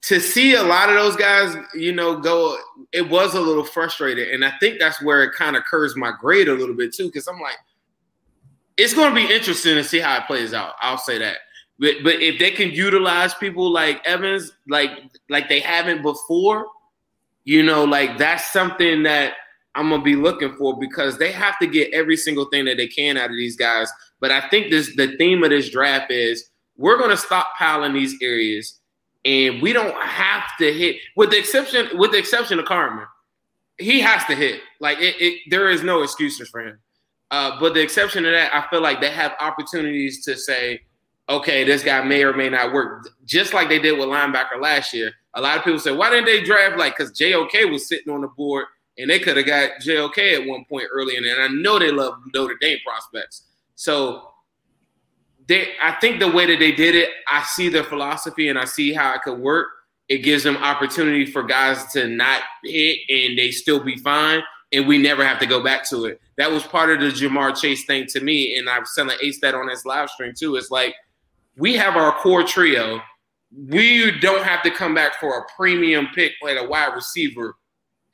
to 0.01 0.19
see 0.19 0.55
a 0.55 0.63
lot 0.63 0.89
of 0.89 0.95
those 0.95 1.15
guys, 1.15 1.55
you 1.75 1.91
know, 1.91 2.17
go, 2.19 2.57
it 2.91 3.09
was 3.09 3.35
a 3.35 3.41
little 3.41 3.65
frustrated. 3.65 4.29
And 4.29 4.45
I 4.45 4.53
think 4.59 4.79
that's 4.79 5.01
where 5.01 5.23
it 5.23 5.33
kind 5.33 5.55
of 5.55 5.63
curves 5.65 5.95
my 5.95 6.13
grade 6.19 6.47
a 6.47 6.53
little 6.53 6.75
bit 6.75 6.93
too, 6.93 7.07
because 7.07 7.27
I'm 7.27 7.39
like, 7.39 7.57
it's 8.77 8.93
going 8.93 9.09
to 9.09 9.15
be 9.15 9.33
interesting 9.33 9.75
to 9.75 9.83
see 9.83 9.99
how 9.99 10.17
it 10.17 10.25
plays 10.25 10.53
out. 10.53 10.73
I'll 10.79 10.97
say 10.97 11.17
that. 11.17 11.37
But 11.79 11.95
but 12.03 12.21
if 12.21 12.39
they 12.39 12.51
can 12.51 12.71
utilize 12.71 13.33
people 13.33 13.71
like 13.71 14.05
Evans, 14.05 14.51
like 14.67 14.91
like 15.29 15.47
they 15.47 15.61
haven't 15.61 16.01
before, 16.01 16.67
you 17.45 17.63
know, 17.63 17.85
like 17.85 18.17
that's 18.17 18.51
something 18.51 19.03
that 19.03 19.35
I'm 19.75 19.89
gonna 19.89 20.03
be 20.03 20.17
looking 20.17 20.53
for 20.57 20.77
because 20.77 21.17
they 21.17 21.31
have 21.31 21.57
to 21.59 21.67
get 21.67 21.93
every 21.93 22.17
single 22.17 22.45
thing 22.45 22.65
that 22.65 22.75
they 22.75 22.87
can 22.87 23.15
out 23.15 23.29
of 23.29 23.37
these 23.37 23.55
guys. 23.55 23.89
But 24.19 24.31
I 24.31 24.47
think 24.49 24.71
this 24.71 24.93
the 24.97 25.15
theme 25.15 25.41
of 25.43 25.51
this 25.51 25.69
draft 25.69 26.11
is 26.11 26.49
we're 26.75 26.99
gonna 26.99 27.15
stop 27.15 27.47
piling 27.57 27.93
these 27.93 28.15
areas 28.21 28.78
and 29.25 29.61
we 29.61 29.73
don't 29.73 29.95
have 30.01 30.43
to 30.59 30.73
hit 30.73 30.97
with 31.15 31.31
the 31.31 31.37
exception 31.37 31.97
with 31.97 32.11
the 32.11 32.17
exception 32.17 32.59
of 32.59 32.65
Carman. 32.65 33.05
He 33.77 33.99
has 34.01 34.25
to 34.25 34.35
hit. 34.35 34.61
Like 34.79 34.99
it, 34.99 35.15
it 35.19 35.41
there 35.49 35.69
is 35.69 35.83
no 35.83 36.03
excuses 36.03 36.49
for 36.49 36.61
him. 36.61 36.79
Uh, 37.31 37.59
but 37.59 37.73
the 37.73 37.81
exception 37.81 38.23
to 38.23 38.31
that, 38.31 38.53
I 38.53 38.67
feel 38.69 38.81
like 38.81 39.01
they 39.01 39.11
have 39.11 39.35
opportunities 39.39 40.23
to 40.25 40.35
say, 40.35 40.81
okay, 41.29 41.63
this 41.63 41.83
guy 41.83 42.03
may 42.03 42.23
or 42.23 42.33
may 42.33 42.49
not 42.49 42.73
work. 42.73 43.07
Just 43.25 43.53
like 43.53 43.69
they 43.69 43.79
did 43.79 43.97
with 43.97 44.07
linebacker 44.07 44.59
last 44.59 44.93
year. 44.93 45.11
A 45.35 45.41
lot 45.41 45.57
of 45.57 45.63
people 45.63 45.79
say, 45.79 45.91
why 45.91 46.09
didn't 46.09 46.25
they 46.25 46.41
draft 46.41 46.77
like 46.77 46.97
because 46.97 47.11
JOK 47.11 47.69
was 47.69 47.87
sitting 47.87 48.11
on 48.11 48.21
the 48.21 48.27
board 48.29 48.65
and 48.97 49.09
they 49.09 49.19
could 49.19 49.37
have 49.37 49.45
got 49.45 49.79
JOK 49.79 50.17
at 50.17 50.47
one 50.47 50.65
point 50.65 50.87
early 50.91 51.17
in 51.17 51.25
And 51.25 51.41
I 51.41 51.47
know 51.47 51.77
they 51.77 51.91
love 51.91 52.15
Notre 52.33 52.57
Dame 52.59 52.79
prospects. 52.83 53.43
So 53.75 54.28
they 55.49 55.69
I 55.81 55.93
think 55.99 56.19
the 56.19 56.31
way 56.31 56.45
that 56.45 56.59
they 56.59 56.71
did 56.71 56.95
it, 56.95 57.09
I 57.27 57.43
see 57.43 57.67
their 57.67 57.83
philosophy 57.83 58.47
and 58.47 58.57
I 58.57 58.65
see 58.65 58.93
how 58.93 59.15
it 59.15 59.23
could 59.23 59.39
work. 59.39 59.67
It 60.07 60.19
gives 60.19 60.43
them 60.43 60.57
opportunity 60.57 61.25
for 61.25 61.43
guys 61.43 61.91
to 61.93 62.07
not 62.07 62.41
hit 62.63 62.99
and 63.09 63.37
they 63.37 63.51
still 63.51 63.83
be 63.83 63.97
fine, 63.97 64.41
and 64.71 64.87
we 64.87 64.97
never 64.97 65.25
have 65.25 65.39
to 65.39 65.45
go 65.45 65.61
back 65.61 65.87
to 65.89 66.05
it. 66.05 66.21
That 66.37 66.51
was 66.51 66.63
part 66.63 66.91
of 66.91 67.01
the 67.01 67.07
Ja'Marr 67.07 67.59
Chase 67.59 67.85
thing 67.85 68.05
to 68.07 68.21
me, 68.21 68.57
and 68.57 68.69
I 68.69 68.79
was 68.79 68.91
telling 68.95 69.17
Ace 69.21 69.41
that 69.41 69.55
on 69.55 69.67
his 69.67 69.85
live 69.85 70.09
stream 70.09 70.33
too. 70.37 70.55
It's 70.55 70.71
like 70.71 70.95
we 71.57 71.73
have 71.73 71.97
our 71.97 72.13
core 72.19 72.43
trio. 72.43 73.01
We 73.51 74.19
don't 74.19 74.43
have 74.43 74.61
to 74.63 74.71
come 74.71 74.93
back 74.93 75.19
for 75.19 75.39
a 75.39 75.45
premium 75.57 76.09
pick 76.13 76.33
like 76.43 76.57
a 76.59 76.67
wide 76.67 76.93
receiver 76.93 77.55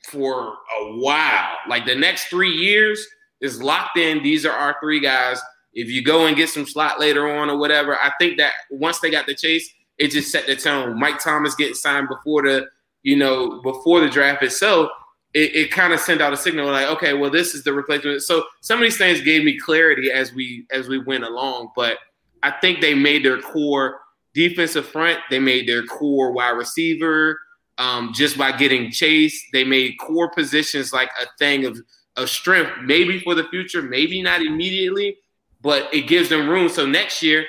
for 0.10 0.54
a 0.80 0.94
while. 0.96 1.52
Like 1.68 1.86
the 1.86 1.96
next 1.96 2.28
three 2.28 2.52
years 2.52 3.06
is 3.42 3.62
locked 3.62 3.98
in. 3.98 4.24
These 4.24 4.46
are 4.46 4.54
our 4.54 4.78
three 4.82 5.02
guys 5.02 5.42
if 5.76 5.90
you 5.90 6.04
go 6.04 6.26
and 6.26 6.36
get 6.36 6.50
some 6.50 6.66
slot 6.66 7.00
later 7.00 7.30
on 7.30 7.50
or 7.50 7.58
whatever, 7.58 7.96
I 7.96 8.12
think 8.18 8.38
that 8.38 8.54
once 8.72 9.00
they 9.00 9.12
got 9.12 9.28
the 9.28 9.36
chase, 9.36 9.70
it 9.98 10.10
just 10.10 10.32
set 10.32 10.48
the 10.48 10.56
tone. 10.56 11.00
Mike 11.00 11.20
Thomas 11.22 11.54
getting 11.56 11.76
signed 11.76 12.08
before 12.08 12.44
the, 12.44 12.68
you 13.04 13.16
know, 13.16 13.62
before 13.62 14.00
the 14.00 14.10
draft 14.10 14.42
itself, 14.42 14.90
it, 15.34 15.54
it 15.54 15.72
kind 15.72 15.94
of 15.94 16.00
sent 16.00 16.22
out 16.22 16.34
a 16.34 16.38
signal 16.38 16.72
like, 16.72 16.88
okay, 16.88 17.14
well, 17.14 17.30
this 17.30 17.54
is 17.54 17.64
the 17.64 17.74
replacement. 17.74 18.22
So 18.24 18.44
some 18.62 18.80
of 18.80 18.84
these 18.84 18.98
things 18.98 19.22
gave 19.22 19.44
me 19.44 19.60
clarity 19.60 20.12
as 20.12 20.34
we 20.34 20.66
as 20.72 20.88
we 20.88 20.98
went 20.98 21.26
along. 21.26 21.72
But 21.76 21.98
I 22.42 22.52
think 22.52 22.80
they 22.80 22.94
made 22.94 23.26
their 23.26 23.42
core 23.42 24.00
defensive 24.34 24.88
front, 24.88 25.20
they 25.30 25.40
made 25.40 25.68
their 25.68 25.84
core 25.84 26.32
wide 26.32 26.52
receiver. 26.52 27.40
Um, 27.78 28.14
just 28.14 28.38
by 28.38 28.54
getting 28.54 28.90
Chase, 28.90 29.46
they 29.52 29.66
made 29.66 29.98
core 30.00 30.32
positions 30.32 30.94
like 30.94 31.10
a 31.22 31.26
thing 31.38 31.66
of, 31.66 31.78
of 32.16 32.30
strength, 32.30 32.72
maybe 32.82 33.20
for 33.20 33.36
the 33.36 33.44
future, 33.50 33.82
maybe 33.82 34.22
not 34.22 34.42
immediately, 34.42 35.18
but 35.66 35.92
it 35.92 36.02
gives 36.02 36.30
them 36.30 36.48
room. 36.48 36.70
So 36.70 36.86
next 36.86 37.24
year, 37.24 37.48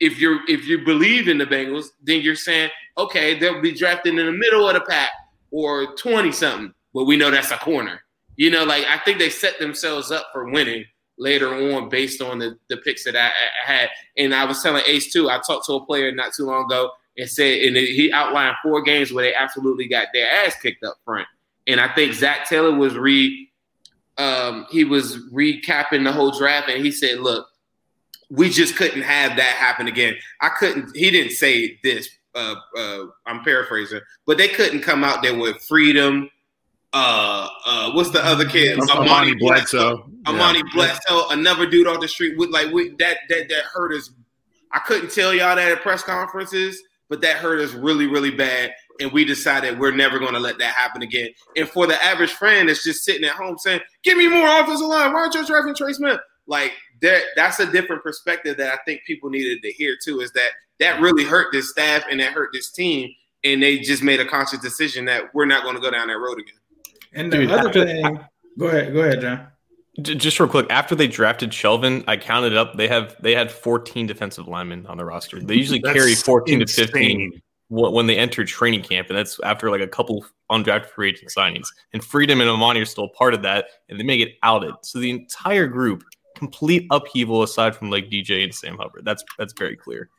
if 0.00 0.18
you're 0.18 0.40
if 0.48 0.66
you 0.66 0.82
believe 0.86 1.28
in 1.28 1.36
the 1.36 1.44
Bengals, 1.44 1.88
then 2.02 2.22
you're 2.22 2.34
saying, 2.34 2.70
okay, 2.96 3.38
they'll 3.38 3.60
be 3.60 3.72
drafted 3.72 4.18
in 4.18 4.24
the 4.24 4.32
middle 4.32 4.66
of 4.66 4.72
the 4.72 4.80
pack 4.80 5.10
or 5.50 5.94
20 5.96 6.32
something. 6.32 6.72
But 6.94 7.04
we 7.04 7.18
know 7.18 7.30
that's 7.30 7.50
a 7.50 7.58
corner. 7.58 8.00
You 8.36 8.50
know, 8.50 8.64
like 8.64 8.86
I 8.86 8.96
think 9.04 9.18
they 9.18 9.28
set 9.28 9.58
themselves 9.58 10.10
up 10.10 10.28
for 10.32 10.50
winning 10.50 10.86
later 11.18 11.54
on 11.74 11.90
based 11.90 12.22
on 12.22 12.38
the, 12.38 12.58
the 12.70 12.78
picks 12.78 13.04
that 13.04 13.16
I, 13.16 13.26
I 13.26 13.70
had. 13.70 13.90
And 14.16 14.34
I 14.34 14.46
was 14.46 14.62
telling 14.62 14.82
Ace 14.86 15.12
too, 15.12 15.28
I 15.28 15.38
talked 15.46 15.66
to 15.66 15.74
a 15.74 15.84
player 15.84 16.10
not 16.12 16.32
too 16.32 16.46
long 16.46 16.64
ago 16.64 16.90
and 17.18 17.28
said, 17.28 17.60
and 17.64 17.76
he 17.76 18.10
outlined 18.12 18.56
four 18.62 18.80
games 18.80 19.12
where 19.12 19.24
they 19.24 19.34
absolutely 19.34 19.88
got 19.88 20.08
their 20.14 20.30
ass 20.30 20.56
kicked 20.62 20.84
up 20.84 20.96
front. 21.04 21.28
And 21.66 21.80
I 21.82 21.94
think 21.94 22.14
Zac 22.14 22.48
Taylor 22.48 22.74
was 22.74 22.96
re 22.96 23.45
um, 24.18 24.66
he 24.70 24.84
was 24.84 25.18
recapping 25.32 26.04
the 26.04 26.12
whole 26.12 26.30
draft, 26.30 26.68
and 26.68 26.84
he 26.84 26.90
said, 26.90 27.20
"Look, 27.20 27.48
we 28.30 28.48
just 28.50 28.76
couldn't 28.76 29.02
have 29.02 29.36
that 29.36 29.56
happen 29.56 29.86
again. 29.86 30.16
I 30.40 30.50
couldn't. 30.50 30.96
He 30.96 31.10
didn't 31.10 31.32
say 31.32 31.78
this. 31.82 32.08
Uh, 32.34 32.56
uh, 32.76 33.04
I'm 33.26 33.42
paraphrasing, 33.42 34.00
but 34.26 34.36
they 34.36 34.48
couldn't 34.48 34.80
come 34.80 35.04
out 35.04 35.22
there 35.22 35.38
with 35.38 35.60
freedom. 35.62 36.30
Uh, 36.92 37.48
uh, 37.64 37.92
what's 37.92 38.10
the 38.10 38.24
other 38.24 38.46
kid? 38.46 38.78
Amani, 38.90 39.34
Bledsoe. 39.34 39.96
Bledsoe. 39.96 40.10
Amani 40.26 40.58
yeah. 40.58 40.64
Bledsoe. 40.74 41.28
Another 41.30 41.66
dude 41.66 41.86
off 41.86 42.00
the 42.00 42.08
street 42.08 42.38
with 42.38 42.50
like 42.50 42.70
with 42.72 42.96
that 42.98 43.18
that 43.28 43.48
that 43.48 43.64
hurt 43.72 43.92
us. 43.94 44.10
I 44.72 44.80
couldn't 44.80 45.10
tell 45.10 45.34
y'all 45.34 45.56
that 45.56 45.72
at 45.72 45.82
press 45.82 46.02
conferences, 46.02 46.82
but 47.08 47.20
that 47.22 47.36
hurt 47.36 47.60
us 47.60 47.72
really 47.72 48.06
really 48.06 48.30
bad. 48.30 48.72
And 49.00 49.12
we 49.12 49.24
decided 49.24 49.78
we're 49.78 49.94
never 49.94 50.18
going 50.18 50.34
to 50.34 50.40
let 50.40 50.58
that 50.58 50.74
happen 50.74 51.02
again. 51.02 51.30
And 51.56 51.68
for 51.68 51.86
the 51.86 52.02
average 52.04 52.32
friend 52.32 52.68
that's 52.68 52.84
just 52.84 53.04
sitting 53.04 53.24
at 53.24 53.34
home 53.34 53.58
saying, 53.58 53.80
"Give 54.02 54.16
me 54.16 54.28
more 54.28 54.46
offensive 54.46 54.86
line. 54.86 55.12
Why 55.12 55.20
aren't 55.20 55.34
you 55.34 55.46
drafting 55.46 55.74
Trey 55.74 55.92
Smith?" 55.92 56.20
Like 56.46 56.72
that, 57.02 57.22
that's 57.34 57.58
a 57.60 57.70
different 57.70 58.02
perspective 58.02 58.56
that 58.58 58.72
I 58.72 58.78
think 58.84 59.02
people 59.06 59.30
needed 59.30 59.62
to 59.62 59.72
hear 59.72 59.96
too. 60.02 60.20
Is 60.20 60.32
that 60.32 60.50
that 60.80 61.00
really 61.00 61.24
hurt 61.24 61.48
this 61.52 61.70
staff 61.70 62.04
and 62.10 62.20
that 62.20 62.32
hurt 62.32 62.50
this 62.52 62.70
team, 62.70 63.10
and 63.44 63.62
they 63.62 63.78
just 63.78 64.02
made 64.02 64.20
a 64.20 64.24
conscious 64.24 64.60
decision 64.60 65.04
that 65.06 65.34
we're 65.34 65.46
not 65.46 65.62
going 65.62 65.74
to 65.74 65.80
go 65.80 65.90
down 65.90 66.08
that 66.08 66.18
road 66.18 66.38
again. 66.38 66.54
And 67.12 67.32
the 67.32 67.38
Dude, 67.38 67.50
other 67.50 67.72
thing, 67.72 68.20
go 68.58 68.66
ahead, 68.66 68.92
go 68.92 69.00
ahead, 69.00 69.20
John. 69.20 69.46
Just 70.02 70.38
real 70.38 70.48
quick, 70.48 70.66
after 70.68 70.94
they 70.94 71.08
drafted 71.08 71.50
Shelvin, 71.50 72.04
I 72.06 72.18
counted 72.18 72.54
up. 72.54 72.76
They 72.76 72.86
have 72.86 73.16
they 73.20 73.34
had 73.34 73.50
14 73.50 74.06
defensive 74.06 74.46
linemen 74.46 74.86
on 74.86 74.98
the 74.98 75.06
roster. 75.06 75.40
They 75.40 75.54
usually 75.54 75.80
carry 75.80 76.14
14 76.14 76.60
insane. 76.60 76.86
to 76.86 76.92
15 76.92 77.42
when 77.68 78.06
they 78.06 78.16
entered 78.16 78.48
training 78.48 78.82
camp, 78.82 79.08
and 79.08 79.18
that's 79.18 79.40
after 79.40 79.70
like 79.70 79.80
a 79.80 79.88
couple 79.88 80.24
undrafted 80.50 80.86
free 80.86 81.10
agent 81.10 81.32
signings. 81.36 81.68
And 81.92 82.04
Freedom 82.04 82.40
and 82.40 82.48
Amani 82.48 82.80
are 82.80 82.86
still 82.86 83.08
part 83.08 83.34
of 83.34 83.42
that, 83.42 83.66
and 83.88 83.98
they 83.98 84.04
may 84.04 84.16
get 84.16 84.34
outed. 84.42 84.74
So 84.82 85.00
the 85.00 85.10
entire 85.10 85.66
group, 85.66 86.04
complete 86.36 86.86
upheaval 86.90 87.42
aside 87.42 87.74
from 87.74 87.90
like 87.90 88.08
DJ 88.08 88.44
and 88.44 88.54
Sam 88.54 88.76
Hubbard. 88.76 89.04
That's 89.04 89.24
that's 89.38 89.52
very 89.52 89.76
clear. 89.76 90.10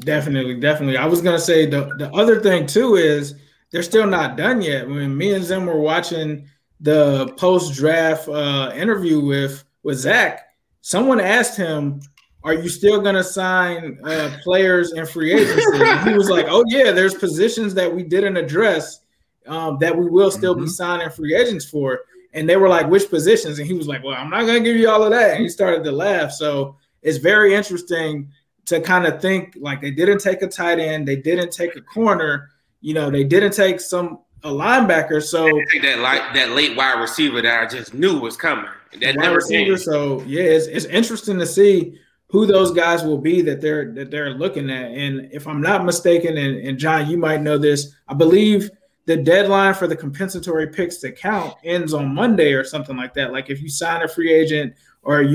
Definitely, 0.00 0.60
definitely. 0.60 0.96
I 0.96 1.06
was 1.06 1.22
gonna 1.22 1.40
say 1.40 1.66
the 1.66 1.94
the 1.98 2.10
other 2.12 2.40
thing 2.40 2.66
too 2.66 2.96
is 2.96 3.34
they're 3.70 3.82
still 3.82 4.06
not 4.06 4.36
done 4.36 4.60
yet. 4.60 4.88
When 4.88 5.16
me 5.16 5.34
and 5.34 5.44
Zim 5.44 5.66
were 5.66 5.80
watching 5.80 6.48
the 6.80 7.32
post 7.36 7.74
draft 7.74 8.28
uh, 8.28 8.72
interview 8.74 9.20
with 9.20 9.64
with 9.82 9.98
Zac, 9.98 10.48
someone 10.82 11.20
asked 11.20 11.56
him, 11.56 12.00
"Are 12.42 12.54
you 12.54 12.68
still 12.68 13.00
going 13.00 13.14
to 13.14 13.24
sign 13.24 13.98
uh, 14.04 14.36
players 14.42 14.92
in 14.92 15.06
free 15.06 15.32
agency?" 15.32 15.62
and 15.82 16.08
he 16.08 16.14
was 16.14 16.28
like, 16.28 16.46
"Oh 16.48 16.64
yeah, 16.68 16.92
there's 16.92 17.14
positions 17.14 17.74
that 17.74 17.94
we 17.94 18.02
didn't 18.02 18.36
address 18.36 19.00
um, 19.46 19.78
that 19.80 19.96
we 19.96 20.08
will 20.08 20.30
still 20.30 20.54
mm-hmm. 20.54 20.64
be 20.64 20.70
signing 20.70 21.10
free 21.10 21.34
agents 21.34 21.64
for." 21.64 22.00
And 22.32 22.48
they 22.48 22.56
were 22.56 22.68
like, 22.68 22.88
"Which 22.88 23.10
positions?" 23.10 23.58
And 23.58 23.66
he 23.66 23.74
was 23.74 23.88
like, 23.88 24.04
"Well, 24.04 24.14
I'm 24.14 24.30
not 24.30 24.46
going 24.46 24.62
to 24.62 24.68
give 24.68 24.76
you 24.76 24.88
all 24.88 25.02
of 25.02 25.10
that." 25.10 25.32
And 25.32 25.42
he 25.42 25.48
started 25.48 25.84
to 25.84 25.92
laugh. 25.92 26.32
So 26.32 26.76
it's 27.02 27.18
very 27.18 27.54
interesting 27.54 28.30
to 28.66 28.80
kind 28.80 29.06
of 29.06 29.20
think 29.20 29.56
like 29.58 29.80
they 29.80 29.90
didn't 29.90 30.18
take 30.18 30.42
a 30.42 30.46
tight 30.46 30.78
end, 30.78 31.06
they 31.06 31.16
didn't 31.16 31.50
take 31.50 31.74
a 31.76 31.80
corner, 31.80 32.50
you 32.80 32.94
know, 32.94 33.10
they 33.10 33.24
didn't 33.24 33.52
take 33.52 33.80
some 33.80 34.20
a 34.42 34.48
linebacker. 34.48 35.22
So 35.22 35.44
that 35.82 35.98
like 35.98 36.34
that 36.34 36.50
late 36.50 36.76
wide 36.76 37.00
receiver 37.00 37.42
that 37.42 37.62
I 37.62 37.66
just 37.66 37.94
knew 37.94 38.18
was 38.18 38.36
coming. 38.36 38.70
That 39.00 39.16
never 39.16 39.36
receiver, 39.36 39.76
came. 39.76 39.78
So 39.78 40.22
yeah, 40.22 40.42
it's, 40.42 40.66
it's 40.66 40.86
interesting 40.86 41.38
to 41.38 41.46
see 41.46 41.98
who 42.30 42.46
those 42.46 42.70
guys 42.70 43.02
will 43.02 43.18
be 43.18 43.42
that 43.42 43.60
they're 43.60 43.92
that 43.92 44.10
they're 44.10 44.30
looking 44.30 44.70
at. 44.70 44.92
And 44.92 45.28
if 45.32 45.46
I'm 45.46 45.60
not 45.60 45.84
mistaken, 45.84 46.36
and, 46.36 46.56
and 46.66 46.78
John, 46.78 47.10
you 47.10 47.18
might 47.18 47.42
know 47.42 47.58
this, 47.58 47.94
I 48.08 48.14
believe 48.14 48.70
the 49.06 49.16
deadline 49.16 49.74
for 49.74 49.88
the 49.88 49.96
compensatory 49.96 50.68
picks 50.68 50.98
to 50.98 51.10
count 51.10 51.54
ends 51.64 51.92
on 51.92 52.14
Monday 52.14 52.52
or 52.52 52.62
something 52.62 52.96
like 52.96 53.14
that. 53.14 53.32
Like 53.32 53.50
if 53.50 53.60
you 53.60 53.68
sign 53.68 54.02
a 54.02 54.08
free 54.08 54.32
agent 54.32 54.74
or 55.02 55.20
a 55.20 55.26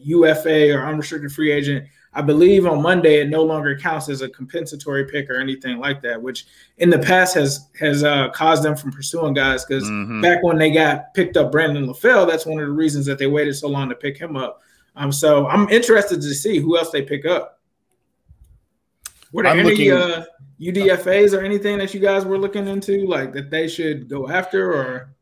UFA 0.00 0.72
or 0.74 0.84
unrestricted 0.84 1.30
free 1.30 1.52
agent, 1.52 1.86
I 2.12 2.22
believe 2.22 2.66
on 2.66 2.82
Monday 2.82 3.20
it 3.20 3.28
no 3.28 3.44
longer 3.44 3.78
counts 3.78 4.08
as 4.08 4.20
a 4.22 4.28
compensatory 4.28 5.04
pick 5.04 5.30
or 5.30 5.36
anything 5.36 5.78
like 5.78 6.02
that, 6.02 6.20
which 6.20 6.46
in 6.78 6.90
the 6.90 6.98
past 6.98 7.34
has 7.36 7.68
has 7.78 8.02
uh, 8.02 8.30
caused 8.30 8.64
them 8.64 8.74
from 8.74 8.90
pursuing 8.90 9.34
guys 9.34 9.64
because 9.64 9.84
mm-hmm. 9.84 10.20
back 10.20 10.42
when 10.42 10.58
they 10.58 10.72
got 10.72 11.14
picked 11.14 11.36
up 11.36 11.52
Brandon 11.52 11.86
LaFell, 11.86 12.28
that's 12.28 12.46
one 12.46 12.60
of 12.60 12.66
the 12.66 12.72
reasons 12.72 13.06
that 13.06 13.18
they 13.18 13.28
waited 13.28 13.54
so 13.54 13.68
long 13.68 13.88
to 13.88 13.94
pick 13.94 14.18
him 14.18 14.36
up. 14.36 14.60
Um, 14.96 15.12
so 15.12 15.46
I'm 15.46 15.68
interested 15.68 16.20
to 16.20 16.34
see 16.34 16.58
who 16.58 16.76
else 16.76 16.90
they 16.90 17.02
pick 17.02 17.24
up. 17.24 17.60
Were 19.32 19.44
there 19.44 19.52
I'm 19.52 19.60
any 19.60 19.70
looking, 19.70 19.92
uh, 19.92 20.24
UDFA's 20.60 21.32
or 21.32 21.40
anything 21.40 21.78
that 21.78 21.94
you 21.94 22.00
guys 22.00 22.24
were 22.24 22.38
looking 22.38 22.66
into, 22.66 23.06
like 23.06 23.32
that 23.32 23.50
they 23.50 23.68
should 23.68 24.08
go 24.08 24.28
after, 24.28 24.72
or? 24.72 25.14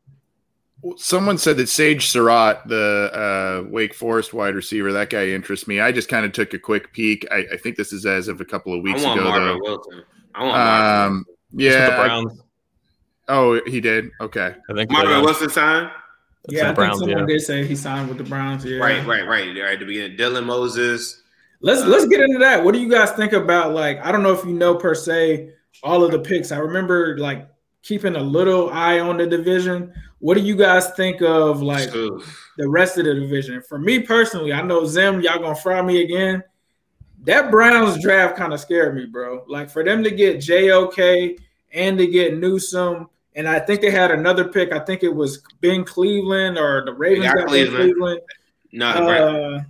Someone 0.97 1.37
said 1.37 1.57
that 1.57 1.67
Sage 1.67 2.07
Surratt, 2.07 2.67
the 2.67 3.11
uh, 3.13 3.69
Wake 3.69 3.93
Forest 3.93 4.33
wide 4.33 4.55
receiver, 4.55 4.91
that 4.93 5.09
guy 5.09 5.27
interests 5.27 5.67
me. 5.67 5.79
I 5.79 5.91
just 5.91 6.09
kind 6.09 6.25
of 6.25 6.31
took 6.31 6.53
a 6.53 6.59
quick 6.59 6.91
peek. 6.93 7.27
I, 7.31 7.45
I, 7.53 7.57
think 7.57 7.75
this 7.75 7.91
is 7.91 8.05
as 8.05 8.29
of 8.29 8.39
a 8.39 8.45
couple 8.45 8.73
of 8.73 8.81
weeks 8.81 9.01
ago. 9.01 9.15
Marvin 9.15 9.47
though. 9.47 9.59
Wilson. 9.61 10.03
I 10.35 10.43
want 10.43 10.57
um, 10.57 11.25
yeah. 11.51 11.95
Browns. 11.95 12.41
Oh, 13.27 13.61
he 13.67 13.81
did. 13.81 14.09
Okay. 14.21 14.55
I 14.69 14.73
think 14.73 14.89
Marvin 14.89 15.21
Wilson 15.21 15.49
signed. 15.49 15.91
Yeah, 16.47 16.69
I 16.69 16.73
Browns, 16.73 16.99
think 16.99 17.09
someone 17.09 17.29
yeah. 17.29 17.35
did 17.35 17.41
say 17.41 17.65
he 17.65 17.75
signed 17.75 18.07
with 18.07 18.17
the 18.17 18.23
Browns. 18.23 18.63
Yeah. 18.63 18.77
Right, 18.77 19.05
right, 19.05 19.27
right. 19.27 19.53
There 19.53 19.67
at 19.67 19.79
the 19.79 19.85
beginning, 19.85 20.17
Dylan 20.17 20.45
Moses. 20.45 21.21
Let's 21.61 21.81
uh, 21.81 21.87
let's 21.87 22.07
get 22.07 22.21
into 22.21 22.39
that. 22.39 22.63
What 22.63 22.73
do 22.73 22.79
you 22.79 22.89
guys 22.89 23.11
think 23.11 23.33
about? 23.33 23.73
Like, 23.73 24.03
I 24.03 24.11
don't 24.11 24.23
know 24.23 24.33
if 24.33 24.45
you 24.45 24.53
know 24.53 24.75
per 24.75 24.95
se 24.95 25.51
all 25.83 26.03
of 26.03 26.11
the 26.11 26.19
picks. 26.19 26.51
I 26.51 26.57
remember 26.57 27.17
like 27.17 27.47
keeping 27.83 28.15
a 28.15 28.21
little 28.21 28.69
eye 28.69 28.99
on 28.99 29.17
the 29.17 29.27
division. 29.27 29.93
What 30.19 30.35
do 30.35 30.41
you 30.41 30.55
guys 30.55 30.91
think 30.91 31.21
of 31.21 31.61
like 31.61 31.93
Oof. 31.93 32.51
the 32.57 32.67
rest 32.67 32.97
of 32.97 33.05
the 33.05 33.15
division? 33.15 33.61
For 33.61 33.77
me 33.77 33.99
personally, 33.99 34.53
I 34.53 34.61
know 34.61 34.85
Zim, 34.85 35.21
y'all 35.21 35.39
gonna 35.39 35.55
fry 35.55 35.81
me 35.81 36.03
again. 36.03 36.43
That 37.23 37.51
Browns 37.51 38.01
draft 38.01 38.37
kind 38.37 38.53
of 38.53 38.59
scared 38.59 38.95
me, 38.95 39.05
bro. 39.05 39.43
Like 39.47 39.69
for 39.69 39.83
them 39.83 40.03
to 40.03 40.11
get 40.11 40.39
JOK 40.39 41.37
and 41.73 41.97
to 41.97 42.07
get 42.07 42.37
Newsome, 42.37 43.09
and 43.35 43.47
I 43.47 43.59
think 43.59 43.81
they 43.81 43.91
had 43.91 44.11
another 44.11 44.47
pick. 44.47 44.71
I 44.71 44.79
think 44.79 45.03
it 45.03 45.13
was 45.13 45.41
Ben 45.61 45.83
Cleveland 45.83 46.57
or 46.57 46.83
the 46.85 46.93
Ravens 46.93 47.27
got, 47.27 47.37
got 47.37 47.47
Cleveland. 47.47 47.93
Cleveland. 47.93 48.21
No, 48.71 48.87
uh, 48.89 49.61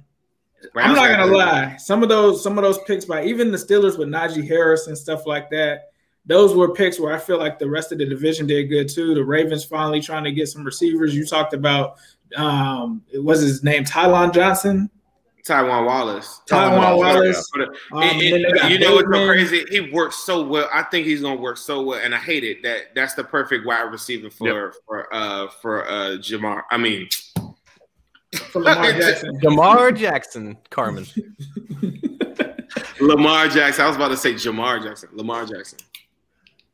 I'm 0.75 0.95
not 0.95 1.09
gonna 1.09 1.25
lie. 1.25 1.77
Some 1.77 2.03
of 2.03 2.09
those, 2.09 2.43
some 2.43 2.57
of 2.57 2.63
those 2.63 2.79
picks 2.79 3.05
by 3.05 3.23
even 3.23 3.51
the 3.51 3.57
Steelers 3.57 3.97
with 3.97 4.09
Najee 4.09 4.47
Harris 4.47 4.87
and 4.87 4.97
stuff 4.97 5.25
like 5.25 5.49
that 5.51 5.89
those 6.29 6.55
were 6.55 6.73
picks 6.73 6.99
where 6.99 7.11
I 7.11 7.17
feel 7.17 7.39
like 7.39 7.57
the 7.57 7.69
rest 7.69 7.91
of 7.91 7.97
the 7.97 8.05
division 8.05 8.45
did 8.45 8.69
good 8.69 8.87
too. 8.87 9.15
The 9.15 9.23
Ravens 9.23 9.65
finally 9.65 9.99
trying 9.99 10.23
to 10.25 10.31
get 10.31 10.47
some 10.47 10.63
receivers. 10.63 11.15
You 11.15 11.25
talked 11.25 11.53
about 11.53 11.97
um, 12.35 13.03
it 13.11 13.23
was 13.23 13.41
his 13.41 13.63
name 13.63 13.83
Tylon 13.83 14.31
Johnson. 14.31 14.91
Tylan 15.49 15.85
Wallace. 15.85 16.41
Tylan 16.47 16.97
Wallace. 16.97 17.51
Um, 17.91 18.17
you 18.19 18.77
know 18.77 18.95
what's 18.95 19.11
so 19.11 19.25
crazy? 19.25 19.65
He 19.69 19.91
works 19.91 20.17
so 20.17 20.43
well. 20.45 20.69
I 20.71 20.83
think 20.83 21.07
he's 21.07 21.21
gonna 21.21 21.41
work 21.41 21.57
so 21.57 21.81
well, 21.81 21.99
and 21.99 22.13
I 22.13 22.19
hate 22.19 22.43
it 22.43 22.61
that 22.63 22.93
that's 22.93 23.15
the 23.15 23.23
perfect 23.23 23.65
wide 23.65 23.91
receiver 23.91 24.29
for 24.29 24.65
yep. 24.65 24.73
for 24.85 25.13
uh 25.13 25.47
for 25.61 25.89
uh 25.89 26.17
Jamar. 26.17 26.63
I 26.69 26.77
mean, 26.77 27.07
for 28.51 28.61
Lamar 28.61 28.91
Jackson. 28.99 29.39
Lamar 29.41 29.91
Jackson, 29.91 30.57
Carman. 30.69 31.07
Lamar 33.01 33.47
Jackson. 33.47 33.85
I 33.85 33.87
was 33.87 33.95
about 33.95 34.09
to 34.09 34.17
say 34.17 34.33
Jamar 34.33 34.83
Jackson. 34.83 35.09
Lamar 35.13 35.45
Jackson. 35.45 35.79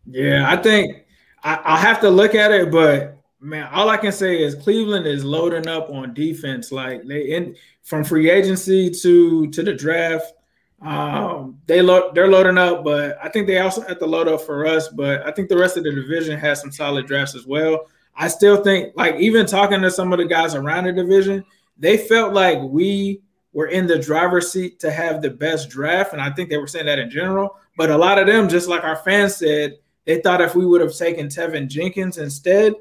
Yeah, 0.05 0.51
I 0.51 0.57
think 0.57 1.05
I, 1.43 1.55
I'll 1.63 1.77
have 1.77 2.01
to 2.01 2.09
look 2.09 2.35
at 2.35 2.51
it, 2.51 2.71
but 2.71 3.14
man, 3.45 3.69
all 3.71 3.89
I 3.89 3.97
can 3.97 4.11
say 4.11 4.41
is 4.41 4.55
Cleveland 4.55 5.05
is 5.05 5.23
loading 5.23 5.67
up 5.67 5.89
on 5.89 6.13
defense. 6.13 6.71
Like 6.71 7.03
they 7.05 7.21
in 7.21 7.55
from 7.83 8.03
free 8.03 8.29
agency 8.29 8.89
to 8.89 9.47
to 9.47 9.63
the 9.63 9.73
draft, 9.73 10.33
um, 10.81 11.59
they 11.67 11.81
they're 12.13 12.27
loading 12.27 12.57
up, 12.57 12.83
but 12.83 13.17
I 13.23 13.29
think 13.29 13.47
they 13.47 13.59
also 13.59 13.81
have 13.81 13.99
to 13.99 14.05
load 14.05 14.27
up 14.27 14.41
for 14.41 14.65
us. 14.65 14.87
But 14.87 15.25
I 15.25 15.31
think 15.31 15.49
the 15.49 15.57
rest 15.57 15.77
of 15.77 15.83
the 15.83 15.91
division 15.91 16.37
has 16.39 16.59
some 16.59 16.71
solid 16.71 17.05
drafts 17.07 17.35
as 17.35 17.45
well. 17.45 17.87
I 18.15 18.27
still 18.27 18.63
think, 18.63 18.93
like 18.95 19.15
even 19.15 19.45
talking 19.45 19.81
to 19.81 19.91
some 19.91 20.11
of 20.11 20.19
the 20.19 20.25
guys 20.25 20.55
around 20.55 20.85
the 20.85 20.93
division, 20.93 21.43
they 21.77 21.97
felt 21.97 22.33
like 22.33 22.59
we 22.61 23.21
were 23.53 23.67
in 23.67 23.87
the 23.87 23.99
driver's 23.99 24.51
seat 24.51 24.79
to 24.79 24.91
have 24.91 25.21
the 25.21 25.29
best 25.29 25.69
draft, 25.69 26.13
and 26.13 26.21
I 26.21 26.31
think 26.31 26.49
they 26.49 26.57
were 26.57 26.67
saying 26.67 26.87
that 26.87 26.99
in 26.99 27.09
general. 27.09 27.57
But 27.77 27.91
a 27.91 27.97
lot 27.97 28.17
of 28.17 28.27
them, 28.27 28.49
just 28.49 28.67
like 28.67 28.83
our 28.83 28.95
fans 28.97 29.35
said, 29.35 29.77
they 30.05 30.21
thought 30.21 30.41
if 30.41 30.55
we 30.55 30.65
would 30.65 30.81
have 30.81 30.95
taken 30.95 31.27
Teven 31.27 31.67
Jenkins 31.67 32.17
instead, 32.17 32.73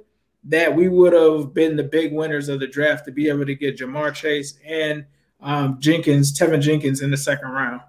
that 0.47 0.75
we 0.75 0.89
would 0.89 1.13
have 1.13 1.55
been 1.55 1.77
the 1.77 1.85
big 1.85 2.13
winners 2.13 2.49
of 2.49 2.61
the 2.61 2.67
draft 2.67 3.07
to 3.07 3.13
be 3.13 3.29
able 3.29 3.47
to 3.47 3.55
get 3.55 3.79
Ja'Marr 3.79 4.15
Chase 4.15 4.59
and 4.67 5.05
um, 5.41 5.79
Jenkins, 5.81 6.37
Teven 6.37 6.61
Jenkins 6.61 7.01
in 7.01 7.11
the 7.11 7.17
second 7.17 7.51
round. 7.51 7.81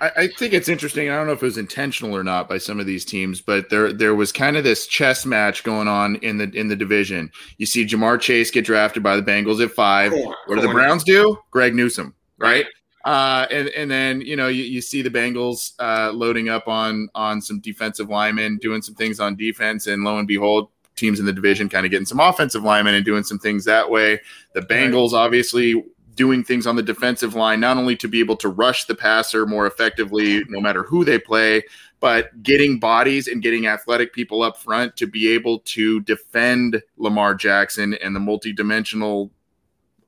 I, 0.00 0.10
I, 0.16 0.28
think 0.28 0.52
it's 0.52 0.68
interesting. 0.68 1.10
I 1.10 1.16
don't 1.16 1.26
know 1.26 1.32
if 1.32 1.42
it 1.42 1.46
was 1.46 1.58
intentional 1.58 2.16
or 2.16 2.22
not 2.22 2.48
by 2.48 2.58
some 2.58 2.78
of 2.78 2.86
these 2.86 3.04
teams, 3.04 3.40
but 3.40 3.68
there 3.70 3.92
there 3.92 4.14
was 4.14 4.30
kind 4.30 4.56
of 4.56 4.62
this 4.62 4.86
chess 4.86 5.26
match 5.26 5.64
going 5.64 5.88
on 5.88 6.16
in 6.16 6.38
the 6.38 6.50
in 6.54 6.68
the 6.68 6.76
division. 6.76 7.30
You 7.58 7.66
see 7.66 7.84
Ja'Marr 7.84 8.20
Chase 8.20 8.50
get 8.50 8.64
drafted 8.64 9.02
by 9.02 9.16
the 9.16 9.22
Bengals 9.22 9.62
at 9.62 9.72
five. 9.72 10.12
What 10.12 10.54
do 10.54 10.60
the 10.60 10.68
Browns 10.68 11.02
do? 11.02 11.36
Greg 11.50 11.74
Newsome, 11.74 12.14
right? 12.38 12.66
Uh, 13.04 13.46
and 13.50 13.68
and 13.70 13.90
then 13.90 14.20
you 14.20 14.36
know 14.36 14.48
you, 14.48 14.64
you 14.64 14.80
see 14.80 15.02
the 15.02 15.10
Bengals 15.10 15.72
uh, 15.80 16.12
loading 16.12 16.48
up 16.48 16.68
on 16.68 17.08
on 17.14 17.40
some 17.40 17.60
defensive 17.60 18.08
linemen, 18.08 18.58
doing 18.58 18.82
some 18.82 18.94
things 18.94 19.18
on 19.18 19.34
defense, 19.34 19.86
and 19.86 20.04
lo 20.04 20.18
and 20.18 20.28
behold, 20.28 20.68
teams 20.98 21.20
in 21.20 21.26
the 21.26 21.32
division 21.32 21.68
kind 21.68 21.86
of 21.86 21.90
getting 21.90 22.06
some 22.06 22.20
offensive 22.20 22.64
linemen 22.64 22.94
and 22.94 23.04
doing 23.04 23.22
some 23.22 23.38
things 23.38 23.64
that 23.64 23.90
way. 23.90 24.20
The 24.54 24.60
Bengals 24.60 25.12
obviously 25.12 25.84
doing 26.14 26.42
things 26.42 26.66
on 26.66 26.74
the 26.74 26.82
defensive 26.82 27.34
line, 27.34 27.60
not 27.60 27.76
only 27.76 27.96
to 27.96 28.08
be 28.08 28.18
able 28.18 28.36
to 28.36 28.48
rush 28.48 28.84
the 28.86 28.94
passer 28.94 29.46
more 29.46 29.66
effectively, 29.66 30.42
no 30.48 30.60
matter 30.60 30.82
who 30.82 31.04
they 31.04 31.18
play, 31.18 31.62
but 32.00 32.42
getting 32.42 32.78
bodies 32.78 33.28
and 33.28 33.40
getting 33.40 33.66
athletic 33.66 34.12
people 34.12 34.42
up 34.42 34.56
front 34.56 34.96
to 34.96 35.06
be 35.06 35.28
able 35.28 35.60
to 35.60 36.00
defend 36.00 36.82
Lamar 36.96 37.34
Jackson 37.34 37.94
and 37.94 38.14
the 38.16 38.20
multidimensional 38.20 39.30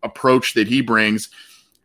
approach 0.02 0.54
that 0.54 0.66
he 0.66 0.80
brings 0.80 1.30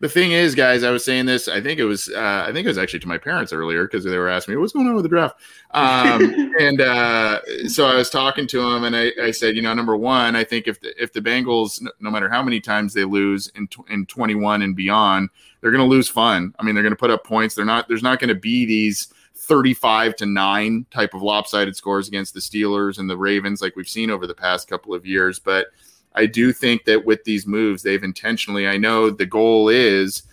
the 0.02 0.10
thing 0.10 0.34
is, 0.34 0.56
guys, 0.56 0.84
I 0.84 0.92
was 0.92 1.06
saying 1.06 1.26
this. 1.26 1.48
I 1.48 1.62
think 1.62 1.80
it 1.80 1.86
was. 1.86 2.10
Uh, 2.10 2.46
I 2.46 2.52
think 2.52 2.66
it 2.66 2.70
was 2.70 2.78
actually 2.78 3.00
to 3.00 3.08
my 3.08 3.18
parents 3.18 3.54
earlier 3.54 3.86
because 3.86 4.04
they 4.04 4.18
were 4.18 4.28
asking 4.28 4.56
me 4.56 4.60
what's 4.60 4.74
going 4.74 4.88
on 4.88 4.96
with 4.96 5.04
the 5.04 5.10
draft. 5.10 5.40
Um, 5.72 6.54
and 6.60 6.82
uh, 6.82 7.40
so 7.68 7.88
I 7.88 7.96
was 7.96 8.10
talking 8.10 8.46
to 8.48 8.72
them, 8.72 8.84
and 8.84 8.96
I, 8.96 9.12
I, 9.22 9.32
said, 9.32 9.56
you 9.56 9.62
know, 9.62 9.74
number 9.74 9.96
one, 9.96 10.36
I 10.36 10.44
think 10.44 10.68
if 10.68 10.82
the, 10.82 11.02
if 11.02 11.14
the 11.14 11.22
Bengals, 11.22 11.82
no 12.02 12.12
matter 12.12 12.28
how 12.30 12.44
many 12.44 12.60
times 12.60 12.94
they 12.94 13.06
lose 13.06 13.50
in 13.56 13.70
in 13.90 14.06
21 14.06 14.62
and 14.62 14.76
beyond, 14.76 15.30
they're 15.62 15.72
going 15.72 15.88
to 15.88 15.90
lose 15.90 16.10
fun. 16.10 16.54
I 16.60 16.64
mean, 16.64 16.76
they're 16.76 16.84
going 16.84 16.92
to 16.92 17.00
put 17.00 17.12
up 17.12 17.24
points. 17.24 17.56
They're 17.56 17.64
not. 17.64 17.88
There's 17.88 18.04
not 18.04 18.20
going 18.20 18.30
to 18.30 18.36
be 18.36 18.66
these 18.66 19.14
35 19.36 20.16
to 20.18 20.26
9 20.26 20.86
type 20.92 21.14
of 21.14 21.22
lopsided 21.22 21.76
scores 21.76 22.08
against 22.08 22.34
the 22.34 22.40
Steelers 22.40 23.00
and 23.00 23.10
the 23.10 23.18
Ravens 23.18 23.62
like 23.62 23.76
we've 23.76 23.88
seen 23.88 24.10
over 24.10 24.28
the 24.28 24.36
past 24.36 24.68
couple 24.68 24.94
of 24.94 25.06
years. 25.06 25.40
But 25.40 25.68
I 26.16 26.26
do 26.26 26.52
think 26.54 26.86
that 26.86 27.06
with 27.06 27.24
these 27.26 27.46
moves, 27.46 27.84
they've 27.84 28.04
intentionally, 28.04 28.68
I 28.68 28.78
know 28.78 29.10
the 29.10 29.26
goal 29.26 29.70
is, 29.70 30.24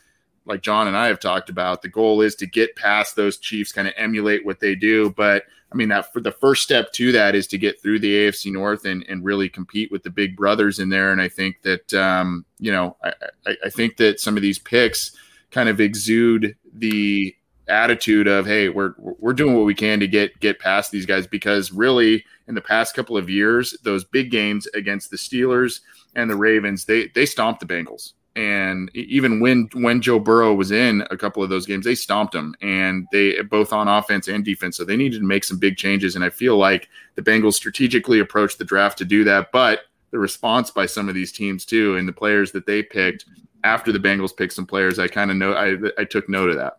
like 0.45 0.63
John 0.63 0.89
and 0.89 0.97
I 0.97 1.07
have 1.09 1.21
talked 1.21 1.51
about, 1.51 1.83
the 1.83 1.89
goal 1.89 2.21
is 2.21 2.35
to 2.37 2.47
get 2.47 2.77
past 2.77 3.17
those 3.17 3.39
Chiefs, 3.39 3.73
kind 3.73 3.89
of 3.89 3.95
emulate 3.97 4.45
what 4.45 4.61
they 4.61 4.75
do. 4.75 5.11
But 5.11 5.45
I 5.73 5.75
mean, 5.75 5.89
that 5.89 6.13
for 6.13 6.21
the 6.21 6.33
first 6.33 6.63
step 6.63 6.93
to 6.93 7.13
that 7.13 7.35
is 7.35 7.47
to 7.49 7.59
get 7.59 7.81
through 7.81 8.01
the 8.01 8.15
AFC 8.15 8.53
North 8.53 8.85
and, 8.85 9.05
and 9.09 9.25
really 9.25 9.49
compete 9.49 9.91
with 9.91 10.03
the 10.03 10.11
big 10.11 10.37
brothers 10.37 10.79
in 10.79 10.89
there. 10.89 11.13
And 11.13 11.21
I 11.21 11.29
think 11.29 11.63
that, 11.63 11.93
um, 11.95 12.45
you 12.59 12.71
know, 12.73 12.97
I, 13.03 13.13
I, 13.47 13.57
I 13.67 13.71
think 13.71 13.97
that 13.97 14.21
some 14.21 14.37
of 14.37 14.43
these 14.43 14.59
picks 14.59 15.17
kind 15.51 15.69
of 15.69 15.81
exude 15.81 16.57
the 16.75 17.35
attitude 17.69 18.27
of 18.27 18.45
hey 18.45 18.69
we're 18.69 18.93
we're 18.99 19.33
doing 19.33 19.55
what 19.55 19.65
we 19.65 19.75
can 19.75 20.01
to 20.01 20.09
get 20.09 20.39
get 20.41 20.59
past 20.59 20.91
these 20.91 21.07
guys 21.07 21.29
because 21.29 21.71
really 21.71 22.25
in 22.49 22.55
the 22.55 22.61
past 22.61 22.95
couple 22.95 23.17
of 23.17 23.31
years 23.31 23.77
those 23.83 24.05
big 24.05 24.31
games 24.31 24.67
against 24.75 25.11
the 25.11 25.17
Steelers 25.17 25.81
and 26.15 26.31
the 26.31 26.37
Ravens 26.37 26.85
they 26.85 27.09
they 27.09 27.27
stomped 27.27 27.61
the 27.61 27.67
Bengals. 27.67 28.13
And 28.35 28.91
even 28.95 29.41
when 29.41 29.69
when 29.75 30.01
Joe 30.01 30.19
Burrow 30.19 30.55
was 30.55 30.71
in 30.71 31.05
a 31.11 31.17
couple 31.17 31.43
of 31.43 31.51
those 31.51 31.67
games 31.67 31.85
they 31.85 31.95
stomped 31.95 32.33
them. 32.33 32.55
And 32.63 33.07
they 33.13 33.41
both 33.43 33.73
on 33.73 33.89
offense 33.89 34.29
and 34.29 34.45
defense. 34.45 34.77
So 34.77 34.85
they 34.85 34.97
needed 34.97 35.21
to 35.21 35.27
make 35.27 35.45
some 35.45 35.59
big 35.59 35.77
changes. 35.77 36.17
And 36.17 36.25
I 36.25 36.31
feel 36.31 36.57
like 36.57 36.89
the 37.15 37.23
Bengals 37.23 37.55
strategically 37.55 38.21
approached 38.21 38.59
the 38.59 38.65
draft 38.65 38.99
to 38.99 39.05
do 39.05 39.25
that. 39.25 39.53
But 39.53 39.81
the 40.11 40.19
response 40.19 40.71
by 40.71 40.87
some 40.87 41.09
of 41.09 41.15
these 41.15 41.33
teams 41.33 41.65
too 41.65 41.97
and 41.97 42.09
the 42.09 42.13
players 42.13 42.53
that 42.53 42.67
they 42.67 42.83
picked 42.83 43.27
after 43.65 43.93
the 43.93 43.99
Bengals 43.99 44.37
picked 44.37 44.53
some 44.53 44.67
players 44.67 44.99
I 44.99 45.09
kind 45.09 45.31
of 45.31 45.37
know 45.37 45.53
I 45.53 45.77
I 46.01 46.05
took 46.05 46.29
note 46.29 46.51
of 46.51 46.57
that. 46.57 46.79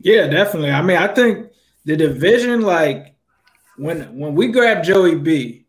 Yeah, 0.00 0.28
definitely. 0.28 0.70
I 0.70 0.82
mean, 0.82 0.96
I 0.96 1.12
think 1.12 1.50
the 1.84 1.96
division, 1.96 2.62
like 2.62 3.14
when 3.78 4.18
when 4.18 4.34
we 4.34 4.48
grabbed 4.48 4.84
Joey 4.84 5.14
B, 5.14 5.66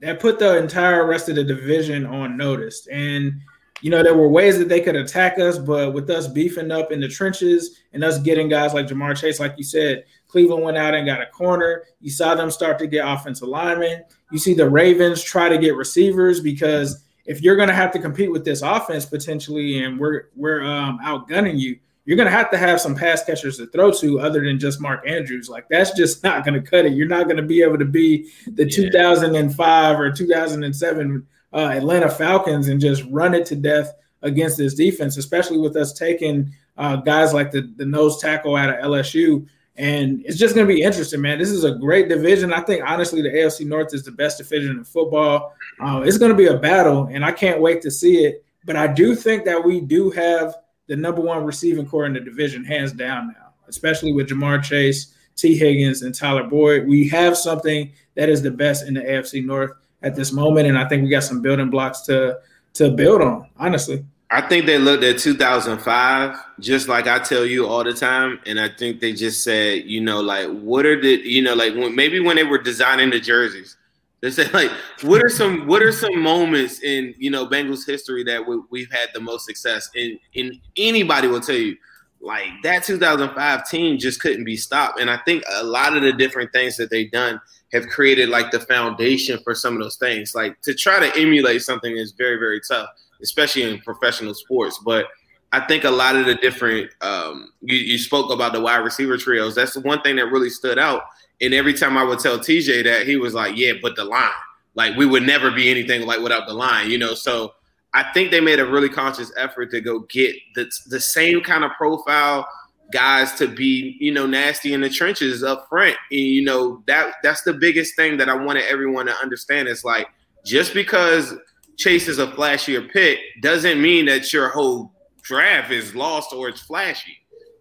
that 0.00 0.20
put 0.20 0.38
the 0.38 0.58
entire 0.58 1.06
rest 1.06 1.28
of 1.28 1.36
the 1.36 1.44
division 1.44 2.04
on 2.04 2.36
notice. 2.36 2.86
And 2.88 3.40
you 3.82 3.90
know, 3.90 4.02
there 4.02 4.16
were 4.16 4.28
ways 4.28 4.58
that 4.58 4.68
they 4.68 4.80
could 4.80 4.94
attack 4.94 5.40
us, 5.40 5.58
but 5.58 5.92
with 5.92 6.08
us 6.08 6.28
beefing 6.28 6.70
up 6.70 6.92
in 6.92 7.00
the 7.00 7.08
trenches 7.08 7.80
and 7.92 8.04
us 8.04 8.18
getting 8.20 8.48
guys 8.48 8.74
like 8.74 8.86
Ja'Marr 8.86 9.16
Chase, 9.16 9.40
like 9.40 9.54
you 9.56 9.64
said, 9.64 10.04
Cleveland 10.28 10.62
went 10.62 10.76
out 10.76 10.94
and 10.94 11.04
got 11.04 11.20
a 11.20 11.26
corner. 11.26 11.82
You 12.00 12.10
saw 12.10 12.36
them 12.36 12.50
start 12.50 12.78
to 12.78 12.86
get 12.86 13.06
offensive 13.06 13.48
linemen. 13.48 14.04
You 14.30 14.38
see 14.38 14.54
the 14.54 14.70
Ravens 14.70 15.22
try 15.22 15.48
to 15.48 15.58
get 15.58 15.74
receivers 15.74 16.38
because 16.38 17.04
if 17.24 17.42
you're 17.42 17.56
going 17.56 17.68
to 17.68 17.74
have 17.74 17.90
to 17.92 17.98
compete 17.98 18.30
with 18.30 18.44
this 18.44 18.62
offense 18.62 19.04
potentially, 19.04 19.82
and 19.84 19.98
we're 19.98 20.28
we're 20.36 20.62
um, 20.62 21.00
outgunning 21.04 21.58
you, 21.58 21.78
you're 22.04 22.16
going 22.16 22.26
to 22.26 22.36
have 22.36 22.50
to 22.50 22.58
have 22.58 22.80
some 22.80 22.94
pass 22.94 23.24
catchers 23.24 23.58
to 23.58 23.66
throw 23.68 23.92
to 23.92 24.20
other 24.20 24.44
than 24.44 24.58
just 24.58 24.80
Mark 24.80 25.06
Andrews. 25.06 25.48
Like 25.48 25.66
that's 25.68 25.92
just 25.92 26.22
not 26.24 26.44
going 26.44 26.60
to 26.60 26.70
cut 26.70 26.84
it. 26.84 26.94
You're 26.94 27.08
not 27.08 27.24
going 27.24 27.36
to 27.36 27.42
be 27.42 27.62
able 27.62 27.78
to 27.78 27.84
be 27.84 28.28
the 28.46 28.64
yeah. 28.64 28.88
2005 28.90 30.00
or 30.00 30.10
2007 30.10 31.26
uh, 31.52 31.56
Atlanta 31.56 32.10
Falcons 32.10 32.68
and 32.68 32.80
just 32.80 33.04
run 33.10 33.34
it 33.34 33.46
to 33.46 33.56
death 33.56 33.92
against 34.22 34.56
this 34.56 34.74
defense, 34.74 35.16
especially 35.16 35.58
with 35.58 35.76
us 35.76 35.92
taking 35.92 36.52
uh, 36.76 36.96
guys 36.96 37.34
like 37.34 37.50
the, 37.50 37.72
the 37.76 37.86
nose 37.86 38.20
tackle 38.20 38.56
out 38.56 38.70
of 38.70 38.76
LSU. 38.76 39.46
And 39.76 40.22
it's 40.26 40.38
just 40.38 40.54
going 40.54 40.66
to 40.66 40.72
be 40.72 40.82
interesting, 40.82 41.20
man. 41.20 41.38
This 41.38 41.50
is 41.50 41.64
a 41.64 41.72
great 41.72 42.08
division. 42.08 42.52
I 42.52 42.60
think, 42.60 42.82
honestly, 42.86 43.22
the 43.22 43.30
AFC 43.30 43.66
North 43.66 43.94
is 43.94 44.04
the 44.04 44.12
best 44.12 44.38
division 44.38 44.76
in 44.76 44.84
football. 44.84 45.54
Uh, 45.80 46.02
it's 46.04 46.18
going 46.18 46.30
to 46.30 46.36
be 46.36 46.46
a 46.46 46.58
battle, 46.58 47.08
and 47.10 47.24
I 47.24 47.32
can't 47.32 47.60
wait 47.60 47.80
to 47.82 47.90
see 47.90 48.24
it. 48.24 48.44
But 48.64 48.76
I 48.76 48.86
do 48.86 49.14
think 49.14 49.44
that 49.46 49.64
we 49.64 49.80
do 49.80 50.10
have 50.10 50.56
the 50.92 50.96
number 50.96 51.22
one 51.22 51.42
receiving 51.42 51.86
corps 51.86 52.04
in 52.04 52.12
the 52.12 52.20
division, 52.20 52.62
hands 52.66 52.92
down 52.92 53.28
now, 53.28 53.54
especially 53.66 54.12
with 54.12 54.28
Ja'Marr 54.28 54.62
Chase, 54.62 55.14
Tee 55.36 55.56
Higgins, 55.56 56.02
and 56.02 56.14
Tyler 56.14 56.42
Boyd. 56.42 56.86
We 56.86 57.08
have 57.08 57.34
something 57.34 57.90
that 58.14 58.28
is 58.28 58.42
the 58.42 58.50
best 58.50 58.86
in 58.86 58.92
the 58.92 59.00
AFC 59.00 59.42
North 59.42 59.70
at 60.02 60.14
this 60.14 60.32
moment, 60.32 60.68
and 60.68 60.76
I 60.76 60.86
think 60.86 61.02
we 61.02 61.08
got 61.08 61.24
some 61.24 61.40
building 61.40 61.70
blocks 61.70 62.02
to 62.02 62.40
to 62.74 62.90
build 62.90 63.22
on. 63.22 63.48
Honestly, 63.56 64.04
I 64.30 64.42
think 64.42 64.66
they 64.66 64.76
looked 64.76 65.02
at 65.02 65.18
2005, 65.18 66.36
just 66.60 66.88
like 66.88 67.06
I 67.06 67.20
tell 67.20 67.46
you 67.46 67.66
all 67.66 67.84
the 67.84 67.94
time, 67.94 68.38
and 68.44 68.60
I 68.60 68.68
think 68.68 69.00
they 69.00 69.14
just 69.14 69.42
said, 69.42 69.84
you 69.86 70.02
know, 70.02 70.20
like 70.20 70.50
what 70.50 70.84
are 70.84 71.00
the, 71.00 71.22
you 71.24 71.40
know, 71.40 71.54
like 71.54 71.74
when, 71.74 71.96
maybe 71.96 72.20
when 72.20 72.36
they 72.36 72.44
were 72.44 72.58
designing 72.58 73.08
the 73.08 73.18
jerseys, 73.18 73.78
they 74.22 74.30
say 74.30 74.48
like, 74.52 74.70
what 75.02 75.22
are 75.22 75.28
some 75.28 75.66
what 75.66 75.82
are 75.82 75.92
some 75.92 76.22
moments 76.22 76.80
in 76.80 77.12
you 77.18 77.30
know 77.30 77.46
Bengals 77.46 77.84
history 77.84 78.22
that 78.24 78.46
we, 78.46 78.80
have 78.82 78.92
had 78.92 79.08
the 79.12 79.20
most 79.20 79.44
success? 79.44 79.90
And 79.96 80.18
and 80.36 80.54
anybody 80.76 81.26
will 81.26 81.40
tell 81.40 81.56
you 81.56 81.76
like 82.20 82.48
that 82.62 82.84
2005 82.84 83.68
team 83.68 83.98
just 83.98 84.20
couldn't 84.20 84.44
be 84.44 84.56
stopped. 84.56 85.00
And 85.00 85.10
I 85.10 85.18
think 85.24 85.42
a 85.50 85.64
lot 85.64 85.96
of 85.96 86.04
the 86.04 86.12
different 86.12 86.52
things 86.52 86.76
that 86.76 86.88
they've 86.88 87.10
done 87.10 87.40
have 87.72 87.88
created 87.88 88.28
like 88.28 88.52
the 88.52 88.60
foundation 88.60 89.40
for 89.42 89.56
some 89.56 89.74
of 89.74 89.82
those 89.82 89.96
things. 89.96 90.36
Like 90.36 90.60
to 90.62 90.72
try 90.72 91.00
to 91.00 91.20
emulate 91.20 91.62
something 91.62 91.96
is 91.96 92.12
very 92.12 92.36
very 92.36 92.60
tough, 92.60 92.90
especially 93.22 93.64
in 93.64 93.80
professional 93.80 94.34
sports. 94.34 94.78
But 94.84 95.06
I 95.50 95.60
think 95.66 95.82
a 95.82 95.90
lot 95.90 96.14
of 96.14 96.26
the 96.26 96.36
different 96.36 96.92
um, 97.00 97.52
you, 97.60 97.76
you 97.76 97.98
spoke 97.98 98.30
about 98.30 98.52
the 98.52 98.60
wide 98.60 98.84
receiver 98.84 99.16
trios. 99.16 99.56
That's 99.56 99.74
the 99.74 99.80
one 99.80 100.00
thing 100.02 100.14
that 100.16 100.26
really 100.26 100.48
stood 100.48 100.78
out 100.78 101.02
and 101.42 101.52
every 101.52 101.74
time 101.74 101.98
I 101.98 102.04
would 102.04 102.20
tell 102.20 102.38
TJ 102.38 102.84
that, 102.84 103.06
he 103.06 103.16
was 103.16 103.34
like, 103.34 103.56
"Yeah, 103.56 103.72
but 103.82 103.96
the 103.96 104.04
line, 104.04 104.30
like 104.74 104.96
we 104.96 105.04
would 105.04 105.24
never 105.24 105.50
be 105.50 105.70
anything 105.70 106.06
like 106.06 106.20
without 106.20 106.46
the 106.46 106.54
line," 106.54 106.90
you 106.90 106.96
know. 106.96 107.14
So 107.14 107.52
I 107.92 108.04
think 108.14 108.30
they 108.30 108.40
made 108.40 108.60
a 108.60 108.64
really 108.64 108.88
conscious 108.88 109.30
effort 109.36 109.70
to 109.72 109.80
go 109.80 110.00
get 110.00 110.34
the 110.54 110.70
the 110.86 111.00
same 111.00 111.42
kind 111.42 111.64
of 111.64 111.72
profile 111.72 112.46
guys 112.92 113.32
to 113.32 113.48
be, 113.48 113.96
you 113.98 114.12
know, 114.12 114.26
nasty 114.26 114.72
in 114.72 114.80
the 114.82 114.88
trenches 114.88 115.42
up 115.42 115.66
front. 115.68 115.96
And, 116.10 116.20
you 116.20 116.44
know, 116.44 116.82
that 116.86 117.14
that's 117.22 117.42
the 117.42 117.54
biggest 117.54 117.96
thing 117.96 118.16
that 118.18 118.28
I 118.28 118.34
wanted 118.34 118.64
everyone 118.64 119.06
to 119.06 119.16
understand. 119.16 119.66
It's 119.66 119.84
like 119.84 120.08
just 120.44 120.74
because 120.74 121.34
Chase 121.76 122.06
is 122.06 122.18
a 122.18 122.28
flashier 122.28 122.88
pick 122.90 123.18
doesn't 123.40 123.80
mean 123.80 124.06
that 124.06 124.32
your 124.32 124.48
whole 124.50 124.92
draft 125.22 125.72
is 125.72 125.94
lost 125.94 126.32
or 126.32 126.48
it's 126.48 126.60
flashy. 126.60 127.16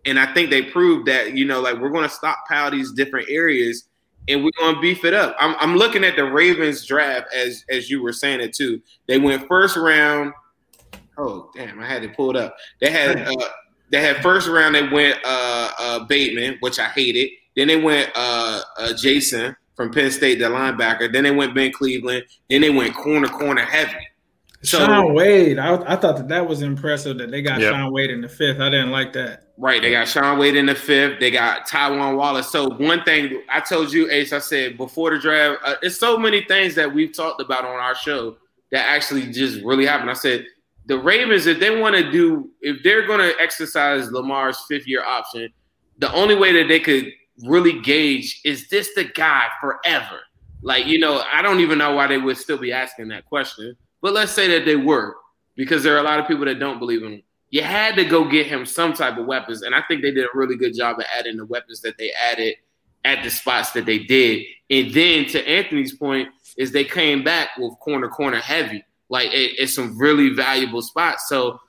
And 0.06 0.20
I 0.20 0.34
think 0.34 0.50
they 0.50 0.64
proved 0.64 1.08
that, 1.08 1.36
you 1.38 1.46
know, 1.46 1.62
like 1.62 1.80
we're 1.80 1.92
going 1.92 2.08
to 2.08 2.14
stockpile 2.14 2.72
these 2.72 2.92
different 2.92 3.30
areas 3.30 3.86
and 4.28 4.44
we're 4.44 4.52
going 4.60 4.76
to 4.76 4.82
beef 4.82 5.06
it 5.06 5.14
up. 5.14 5.36
I'm, 5.40 5.56
I'm 5.60 5.76
looking 5.76 6.04
at 6.04 6.16
the 6.16 6.26
Ravens 6.26 6.86
draft 6.86 7.34
as 7.34 7.66
as 7.70 7.90
you 7.90 8.02
were 8.02 8.14
saying 8.14 8.42
it 8.42 8.54
too. 8.54 8.82
They 9.08 9.18
went 9.18 9.48
first 9.48 9.78
round. 9.78 10.34
Oh 11.18 11.50
damn! 11.56 11.80
I 11.80 11.86
had 11.86 12.02
to 12.04 12.10
pull 12.10 12.32
it 12.32 12.34
pulled 12.34 12.38
up. 12.38 12.56
They 12.80 12.92
had 12.92 13.18
uh, 13.18 13.50
they 13.92 14.02
had 14.02 14.22
first 14.24 14.48
round. 14.48 14.76
They 14.76 14.88
went 14.88 15.20
uh, 15.24 15.72
uh, 15.78 16.00
Bateman, 16.06 16.58
which 16.62 16.80
I 16.80 16.86
hated. 16.86 17.30
Then 17.56 17.68
they 17.68 17.80
went 17.80 18.12
uh, 18.16 18.62
uh, 18.78 18.94
Jason 18.94 19.56
from 19.76 19.92
Penn 19.92 20.12
State, 20.12 20.40
the 20.40 20.46
linebacker. 20.46 21.12
Then 21.12 21.24
they 21.24 21.32
went 21.32 21.54
Ben 21.54 21.72
Cleveland. 21.72 22.24
Then 22.50 22.62
they 22.62 22.70
went 22.70 22.96
corner 22.96 23.28
corner 23.28 23.66
heavy. 23.66 23.98
So, 24.64 24.78
Shaun 24.78 25.16
Wade, 25.16 25.58
I, 25.58 25.74
I 25.74 25.96
thought 25.96 26.18
that 26.18 26.28
that 26.28 26.48
was 26.48 26.62
impressive 26.62 27.18
that 27.18 27.32
they 27.32 27.42
got 27.42 27.60
yep. 27.60 27.74
Shaun 27.74 27.92
Wade 27.92 28.12
in 28.12 28.22
the 28.22 28.30
fifth. 28.30 28.60
I 28.60 28.70
didn't 28.70 28.92
like 28.92 29.12
that. 29.14 29.51
Right, 29.62 29.80
they 29.80 29.92
got 29.92 30.08
Shaun 30.08 30.40
Wade 30.40 30.56
in 30.56 30.66
the 30.66 30.74
fifth. 30.74 31.20
They 31.20 31.30
got 31.30 31.68
Tylan 31.68 32.18
Wallace. 32.18 32.50
So 32.50 32.70
one 32.70 33.04
thing 33.04 33.44
I 33.48 33.60
told 33.60 33.94
you, 33.94 34.10
Ace, 34.10 34.34
I 34.34 34.40
said 34.40 34.76
before 34.76 35.12
the 35.12 35.20
draft, 35.20 35.62
uh, 35.64 35.76
it's 35.84 35.98
so 35.98 36.18
many 36.18 36.44
things 36.44 36.74
that 36.76 36.92
we've 36.92 37.16
talked 37.16 37.40
about 37.42 37.64
on 37.64 37.76
our 37.76 37.94
show 37.94 38.38
that 38.72 38.88
actually 38.88 39.32
just 39.32 39.64
really 39.64 39.86
happened. 39.86 40.10
I 40.10 40.14
said 40.14 40.48
the 40.88 40.98
Ravens, 40.98 41.46
if 41.46 41.60
they 41.60 41.80
want 41.80 41.96
to 41.96 42.12
do, 42.12 42.50
if 42.62 42.82
they're 42.84 43.06
going 43.06 43.20
to 43.20 43.40
exercise 43.40 44.12
Lamar's 44.12 44.60
fifth 44.68 44.88
year 44.88 45.04
option, 45.04 45.50
the 46.00 46.12
only 46.14 46.34
way 46.34 46.52
that 46.54 46.68
they 46.68 46.80
could 46.80 47.12
really 47.46 47.82
gauge 47.82 48.42
is 48.44 48.68
this 48.70 48.90
the 48.96 49.04
guy 49.04 49.46
forever? 49.62 50.22
Like, 50.64 50.88
you 50.88 50.98
know, 50.98 51.24
I 51.32 51.44
don't 51.44 51.60
even 51.60 51.78
know 51.78 51.94
why 51.94 52.08
they 52.08 52.18
would 52.18 52.38
still 52.38 52.58
be 52.58 52.72
asking 52.72 53.10
that 53.10 53.26
question 53.26 53.78
but 54.02 54.14
let's 54.14 54.32
say 54.32 54.48
that 54.48 54.66
they 54.66 54.76
were, 54.76 55.16
because 55.56 55.84
there 55.84 55.96
are 55.96 56.00
a 56.00 56.04
lot 56.04 56.20
of 56.20 56.28
people 56.28 56.46
that 56.46 56.60
don't 56.60 56.80
believe 56.80 57.04
in. 57.04 57.22
You 57.52 57.62
had 57.62 57.96
to 57.96 58.06
go 58.06 58.28
get 58.28 58.48
him 58.48 58.66
some 58.66 58.94
type 58.94 59.18
of 59.18 59.26
weapons, 59.26 59.62
and 59.62 59.76
I 59.76 59.82
think 59.88 60.02
they 60.02 60.12
did 60.12 60.26
a 60.26 60.30
really 60.34 60.58
good 60.58 60.76
job 60.76 61.00
of 61.00 61.06
adding 61.18 61.38
the 61.38 61.46
weapons 61.46 61.82
that 61.82 61.98
they 61.98 62.12
added 62.12 62.56
at 63.06 63.24
the 63.24 63.30
spots 63.30 63.72
that 63.72 63.86
they 63.86 64.00
did. 64.00 64.46
And 64.70 64.94
then 64.94 65.26
to 65.28 65.48
Anthony's 65.48 65.96
point, 65.96 66.30
is 66.58 66.72
they 66.72 66.84
came 66.84 67.24
back 67.24 67.50
with 67.58 67.78
corner 67.80 68.10
corner 68.10 68.40
heavy, 68.40 68.84
like 69.10 69.28
it, 69.28 69.56
it's 69.58 69.74
some 69.76 69.98
really 69.98 70.30
valuable 70.30 70.82
spots. 70.82 71.30
So 71.30 71.60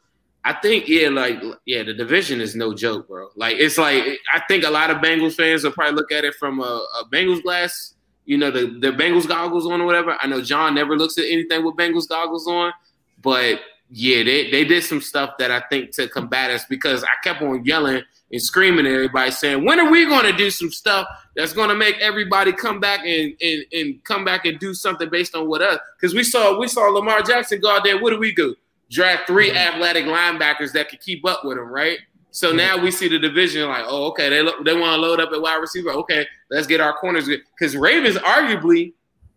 I 0.45 0.55
think 0.55 0.89
yeah, 0.89 1.09
like 1.09 1.41
yeah, 1.67 1.83
the 1.83 1.95
division 1.95 2.41
is 2.41 2.57
no 2.57 2.75
joke, 2.75 3.09
bro. 3.09 3.29
Like 3.37 3.57
it's 3.59 3.79
like 3.79 4.03
I 4.33 4.41
think 4.49 4.65
a 4.65 4.71
lot 4.71 4.91
of 4.91 4.99
Bengals 4.99 5.35
fans 5.35 5.63
will 5.65 5.73
probably 5.73 5.95
look 5.95 6.11
at 6.11 6.25
it 6.25 6.35
from 6.35 6.61
a, 6.61 6.87
a 7.01 7.05
Bengals 7.13 7.43
glass 7.43 7.95
you 8.25 8.39
know, 8.39 8.51
the, 8.51 8.67
the 8.81 8.93
Bengals 8.93 9.27
goggles 9.27 9.67
on 9.67 9.81
or 9.81 9.87
whatever. 9.87 10.17
I 10.21 10.27
know 10.27 10.43
John 10.43 10.75
never 10.75 10.97
looks 10.97 11.19
at 11.19 11.25
anything 11.25 11.65
with 11.65 11.77
Bengals 11.77 12.09
goggles 12.09 12.47
on, 12.47 12.73
but 13.21 13.61
yeah, 13.95 14.25
they, 14.25 14.51
they 14.51 14.65
did 14.65 14.83
some 14.83 15.03
stuff 15.03 15.35
that 15.39 15.51
I 15.51 15.61
think 15.69 15.91
to 15.93 16.09
combat 16.09 16.51
us 16.51 16.65
because 16.65 17.05
I 17.05 17.11
kept 17.23 17.43
on 17.43 17.63
yelling 17.63 18.03
and 18.31 18.43
screaming 18.43 18.87
at 18.87 18.93
everybody 18.93 19.31
saying, 19.31 19.67
when 19.67 19.79
are 19.79 19.91
we 19.91 20.07
going 20.07 20.25
to 20.25 20.33
do 20.33 20.51
some 20.51 20.71
stuff 20.71 21.07
that's 21.37 21.53
going 21.53 21.69
to 21.69 21.75
make 21.75 21.99
everybody 21.99 22.53
come 22.53 22.81
back 22.81 23.01
and, 23.05 23.35
and, 23.43 23.65
and 23.71 24.03
come 24.05 24.25
back 24.25 24.47
and 24.47 24.59
do 24.59 24.73
something 24.73 25.11
based 25.11 25.35
on 25.35 25.47
what 25.47 25.61
us? 25.61 25.79
Because 26.01 26.15
we 26.15 26.25
saw 26.25 26.59
we 26.59 26.69
saw 26.69 26.89
Lamar 26.89 27.21
Jackson 27.21 27.61
go 27.61 27.71
out 27.71 27.85
there. 27.85 28.01
What 28.01 28.11
do 28.11 28.19
we 28.19 28.35
do? 28.35 28.57
Draft 28.91 29.27
3 29.27 29.51
mm-hmm. 29.51 29.57
athletic 29.59 30.07
linebackers 30.07 30.73
that 30.73 30.89
could 30.89 31.01
keep 31.01 31.27
up 31.27 31.45
with 31.45 31.59
him, 31.59 31.69
right? 31.69 31.99
So 32.31 32.49
mm-hmm. 32.49 32.57
now 32.57 32.79
we 32.79 32.91
see 32.91 33.09
the 33.09 33.19
division 33.19 33.69
like, 33.69 33.85
oh, 33.87 34.07
okay, 34.07 34.31
they 34.31 34.43
they 34.65 34.73
want 34.73 34.95
to 34.95 34.97
load 34.97 35.21
up 35.21 35.33
at 35.33 35.43
wide 35.43 35.57
receiver. 35.57 35.91
Okay, 35.91 36.27
let's 36.51 36.67
get 36.67 36.81
our 36.81 36.95
corners 36.95 37.29
good. 37.29 37.43
because 37.59 37.77
Ravens 37.77 38.17
arguably 38.17 38.95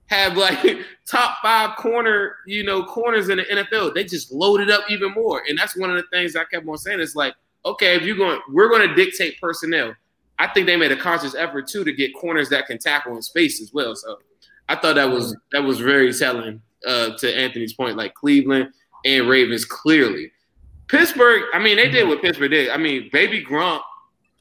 have 0.08 0.38
like 0.38 0.78
top 1.08 1.38
five 1.42 1.76
corner, 1.78 2.38
you 2.46 2.64
know, 2.64 2.84
corners 2.84 3.30
in 3.30 3.38
the 3.38 3.44
NFL. 3.44 3.94
They 3.94 4.04
just 4.04 4.32
loaded 4.32 4.70
up 4.70 4.84
even 4.90 5.12
more. 5.14 5.44
And 5.48 5.58
that's 5.58 5.76
one 5.76 5.90
of 5.90 5.96
the 5.98 6.04
things 6.12 6.36
I 6.36 6.44
kept 6.46 6.68
on 6.68 6.78
saying. 6.78 7.00
It's 7.00 7.16
like, 7.16 7.36
okay, 7.66 7.96
if 7.96 8.04
you're 8.04 8.18
going, 8.18 8.40
we're 8.52 8.70
going 8.70 8.88
to 8.88 8.96
dictate 8.96 9.40
personnel. 9.40 9.96
I 10.38 10.48
think 10.48 10.68
they 10.68 10.76
made 10.76 10.92
a 10.92 10.98
conscious 10.98 11.34
effort 11.34 11.68
too 11.68 11.84
to 11.84 11.94
get 11.94 12.14
corners 12.14 12.50
that 12.50 12.68
can 12.68 12.78
tackle 12.78 13.16
in 13.16 13.22
space 13.22 13.62
as 13.62 13.74
well. 13.74 13.96
So 13.96 14.20
I 14.68 14.76
thought 14.76 14.96
that 14.96 15.10
was 15.10 15.36
that 15.52 15.64
was 15.64 15.80
very 15.80 16.14
telling 16.14 16.62
uh, 16.86 17.16
to 17.18 17.38
Anthony's 17.38 17.74
point. 17.74 17.96
Like 17.96 18.14
Cleveland 18.14 18.70
and 19.06 19.30
Ravens 19.30 19.64
clearly. 19.64 20.32
Pittsburgh, 20.88 21.44
I 21.54 21.60
mean, 21.60 21.78
they 21.78 21.90
did 21.90 22.08
what 22.08 22.22
Pittsburgh 22.22 22.52
did. 22.52 22.70
I 22.70 22.78
mean, 22.78 23.10
baby 23.12 23.44
Gronk, 23.44 23.82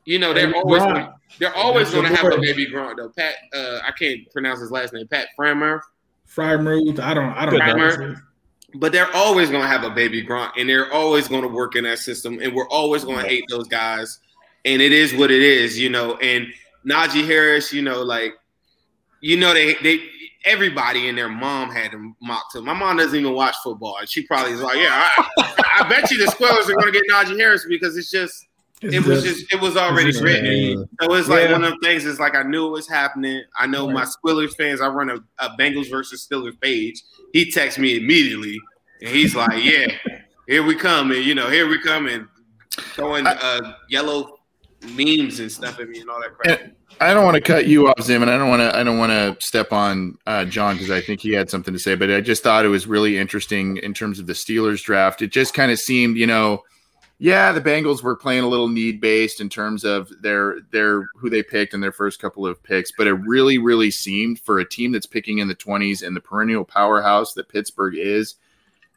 you 0.05 0.19
know, 0.19 0.35
they're 0.35 0.55
always 0.55 0.83
they're 1.39 1.55
always 1.55 1.91
going 1.91 2.09
to 2.09 2.15
have 2.15 2.33
a 2.33 2.39
baby 2.39 2.67
Gronk 2.67 2.97
though. 2.97 3.11
Pat, 3.11 3.35
uh, 3.55 3.81
I 3.87 3.93
can't 3.93 4.21
pronounce 4.33 4.61
his 4.61 4.71
last 4.71 4.93
name. 4.93 5.07
Pat 5.09 5.29
Framer. 5.37 5.83
Freiermuth. 6.29 6.99
I 6.99 7.15
don't. 7.15 7.31
I 7.31 7.47
don't 7.47 7.59
know. 7.59 8.17
But 8.77 8.91
they're 8.91 9.15
always 9.15 9.51
going 9.51 9.63
to 9.63 9.69
have 9.69 9.85
a 9.85 9.91
baby 9.91 10.25
Gronk, 10.25 10.53
and 10.59 10.69
they're 10.69 10.93
always 10.93 11.29
going 11.29 11.43
to 11.43 11.49
work 11.49 11.77
in 11.77 11.85
that 11.85 12.01
system, 12.01 12.41
and 12.41 12.55
we're 12.55 12.69
always 12.69 13.05
going 13.05 13.23
to 13.23 13.29
hate 13.29 13.45
those 13.49 13.69
guys. 13.69 14.19
And 14.65 14.83
it 14.83 14.93
is 14.93 15.15
what 15.15 15.31
it 15.31 15.43
is, 15.43 15.79
you 15.79 15.91
know. 15.91 16.17
And 16.17 16.47
Najee 16.85 17.25
Harris, 17.25 17.73
you 17.73 17.83
know, 17.83 18.03
like, 18.03 18.33
you 19.21 19.37
know, 19.37 19.55
they 19.55 19.75
they 19.75 20.01
everybody 20.45 21.09
and 21.09 21.17
their 21.17 21.29
mom 21.29 21.71
had 21.71 21.93
him 21.93 22.17
mocked 22.21 22.57
him. 22.57 22.65
My 22.65 22.73
mom 22.73 22.97
doesn't 22.97 23.19
even 23.19 23.33
watch 23.33 23.55
football, 23.63 23.99
and 23.99 24.09
she 24.09 24.27
probably 24.27 24.53
is 24.53 24.61
like, 24.61 24.77
"Yeah, 24.79 25.09
I, 25.17 25.55
I 25.81 25.89
bet 25.89 26.11
you 26.11 26.19
the 26.19 26.31
Squirrels 26.33 26.69
are 26.69 26.75
going 26.75 26.93
to 26.93 26.99
get 26.99 27.05
Najee 27.11 27.39
Harris 27.39 27.67
because 27.69 27.97
it's 27.97 28.11
just." 28.11 28.47
It 28.93 29.07
was 29.07 29.23
just 29.23 29.53
it 29.53 29.61
was 29.61 29.77
already 29.77 30.19
written. 30.21 30.89
So 31.01 31.15
it's 31.15 31.29
like 31.29 31.45
yeah. 31.45 31.53
one 31.53 31.65
of 31.65 31.73
the 31.73 31.79
things. 31.83 32.05
It's 32.05 32.21
like 32.21 32.35
I 32.35 32.43
knew 32.43 32.67
it 32.67 32.71
was 32.71 32.89
happening. 32.89 33.43
I 33.59 33.67
know 33.67 33.87
right. 33.87 33.95
my 33.95 34.05
Steelers 34.05 34.55
fans. 34.57 34.81
I 34.81 34.89
run 34.89 35.11
a, 35.11 35.17
a 35.39 35.51
Bengals 35.59 35.91
versus 35.91 36.27
Steelers 36.27 36.61
page. 36.61 37.03
He 37.33 37.51
texts 37.51 37.79
me 37.79 37.97
immediately, 37.97 38.59
and 39.01 39.11
he's 39.11 39.35
like, 39.35 39.53
"Yeah, 39.65 39.87
here 40.47 40.63
we 40.63 40.75
come, 40.75 41.13
and 41.13 41.25
you 41.25 41.35
know, 41.35 41.49
here 41.49 41.69
we 41.69 41.81
come, 41.83 42.07
and 42.09 42.27
throwing 42.71 43.27
uh, 43.27 43.75
yellow 43.89 44.39
memes 44.91 45.41
and 45.41 45.51
stuff 45.51 45.81
at 45.81 45.89
me 45.89 46.01
and 46.01 46.11
all 46.11 46.21
that 46.21 46.35
crap." 46.37 46.61
I 47.01 47.13
don't 47.13 47.25
want 47.25 47.35
to 47.35 47.41
cut 47.41 47.67
you 47.67 47.89
off, 47.89 48.01
Zim, 48.03 48.23
and 48.23 48.31
I 48.31 48.39
don't 48.39 48.49
want 48.49 48.61
to. 48.61 48.77
I 48.77 48.85
don't 48.85 48.99
want 48.99 49.11
to 49.11 49.37
step 49.45 49.73
on 49.73 50.17
uh, 50.27 50.45
John 50.45 50.77
because 50.77 50.91
I 50.91 51.01
think 51.01 51.21
he 51.21 51.33
had 51.33 51.51
something 51.51 51.73
to 51.73 51.81
say. 51.81 51.95
But 51.95 52.11
I 52.11 52.21
just 52.21 52.43
thought 52.43 52.65
it 52.65 52.69
was 52.69 52.87
really 52.87 53.19
interesting 53.19 53.79
in 53.79 53.95
terms 53.95 54.19
of 54.19 54.27
the 54.27 54.33
Steelers 54.33 54.83
draft. 54.83 55.23
It 55.23 55.33
just 55.33 55.55
kind 55.55 55.73
of 55.73 55.79
seemed, 55.79 56.17
you 56.17 56.27
know 56.27 56.63
yeah, 57.19 57.53
the 57.53 57.61
Bengals 57.61 58.03
were 58.03 58.17
playing 58.17 58.45
a 58.45 58.49
little 58.49 58.69
need 58.69 59.01
based 59.01 59.41
in 59.41 59.49
terms 59.49 59.85
of 59.85 60.11
their 60.21 60.61
their 60.73 61.09
who 61.17 61.31
they 61.31 61.43
picked 61.43 61.75
in 61.75 61.81
their 61.81 61.93
first 61.93 62.21
couple 62.21 62.47
of 62.47 62.63
picks, 62.63 62.93
but 62.93 63.07
it 63.07 63.15
really 63.15 63.59
really 63.59 63.91
seemed 63.91 64.41
for 64.41 64.59
a 64.59 64.69
team 64.69 64.93
that's 64.93 65.07
picking 65.07 65.39
in 65.39 65.49
the 65.49 65.55
20s 65.55 66.07
and 66.07 66.17
the 66.17 66.21
perennial 66.21 66.65
powerhouse 66.65 67.35
that 67.35 67.49
Pittsburgh 67.49 67.95
is, 67.97 68.35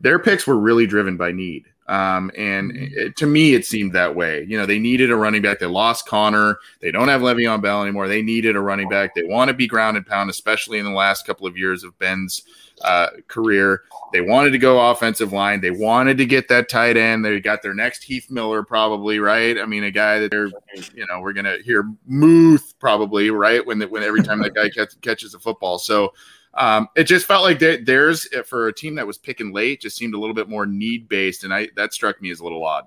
their 0.01 0.19
picks 0.19 0.47
were 0.47 0.57
really 0.57 0.87
driven 0.87 1.17
by 1.17 1.31
need. 1.31 1.65
Um, 1.87 2.31
and 2.37 2.73
mm-hmm. 2.73 2.97
it, 2.97 3.17
to 3.17 3.25
me, 3.25 3.53
it 3.53 3.65
seemed 3.65 3.93
that 3.93 4.15
way. 4.15 4.45
You 4.47 4.57
know, 4.57 4.65
they 4.65 4.79
needed 4.79 5.09
a 5.09 5.15
running 5.15 5.41
back. 5.41 5.59
They 5.59 5.67
lost 5.67 6.05
Conner. 6.05 6.57
They 6.81 6.91
don't 6.91 7.07
have 7.07 7.21
Le'Veon 7.21 7.61
Bell 7.61 7.81
anymore. 7.81 8.09
They 8.09 8.21
needed 8.21 8.55
a 8.55 8.61
running 8.61 8.89
back. 8.89 9.15
They 9.15 9.23
want 9.23 9.47
to 9.49 9.53
be 9.53 9.67
ground 9.67 9.95
and 9.95 10.05
pound, 10.05 10.29
especially 10.29 10.79
in 10.79 10.85
the 10.85 10.91
last 10.91 11.25
couple 11.25 11.47
of 11.47 11.57
years 11.57 11.83
of 11.83 11.97
Ben's 11.97 12.43
uh, 12.83 13.07
career. 13.27 13.83
They 14.13 14.21
wanted 14.21 14.51
to 14.51 14.57
go 14.57 14.89
offensive 14.89 15.33
line. 15.33 15.61
They 15.61 15.71
wanted 15.71 16.17
to 16.17 16.25
get 16.25 16.47
that 16.49 16.69
tight 16.69 16.97
end. 16.97 17.25
They 17.25 17.39
got 17.39 17.61
their 17.61 17.73
next 17.73 18.03
Heath 18.03 18.29
Miller, 18.29 18.63
probably 18.63 19.19
right. 19.19 19.59
I 19.59 19.65
mean, 19.65 19.83
a 19.83 19.91
guy 19.91 20.19
that 20.19 20.31
they're, 20.31 20.51
you 20.93 21.05
know, 21.07 21.19
we're 21.19 21.33
gonna 21.33 21.57
hear 21.63 21.89
Muth 22.05 22.73
probably 22.79 23.29
right 23.29 23.65
when 23.65 23.81
when 23.81 24.03
every 24.03 24.23
time 24.23 24.41
that 24.41 24.53
guy 24.53 24.69
catch, 24.69 24.99
catches 25.01 25.33
a 25.33 25.39
football. 25.39 25.79
So 25.79 26.13
um, 26.53 26.87
it 26.95 27.03
just 27.03 27.25
felt 27.25 27.43
like 27.43 27.59
theirs 27.59 28.27
for 28.45 28.67
a 28.67 28.73
team 28.73 28.95
that 28.95 29.07
was 29.07 29.17
picking 29.17 29.53
late 29.53 29.81
just 29.81 29.97
seemed 29.97 30.13
a 30.13 30.19
little 30.19 30.35
bit 30.35 30.49
more 30.49 30.65
need 30.65 31.07
based, 31.07 31.43
and 31.43 31.53
I 31.53 31.69
that 31.75 31.93
struck 31.93 32.21
me 32.21 32.31
as 32.31 32.39
a 32.39 32.43
little 32.43 32.63
odd. 32.63 32.85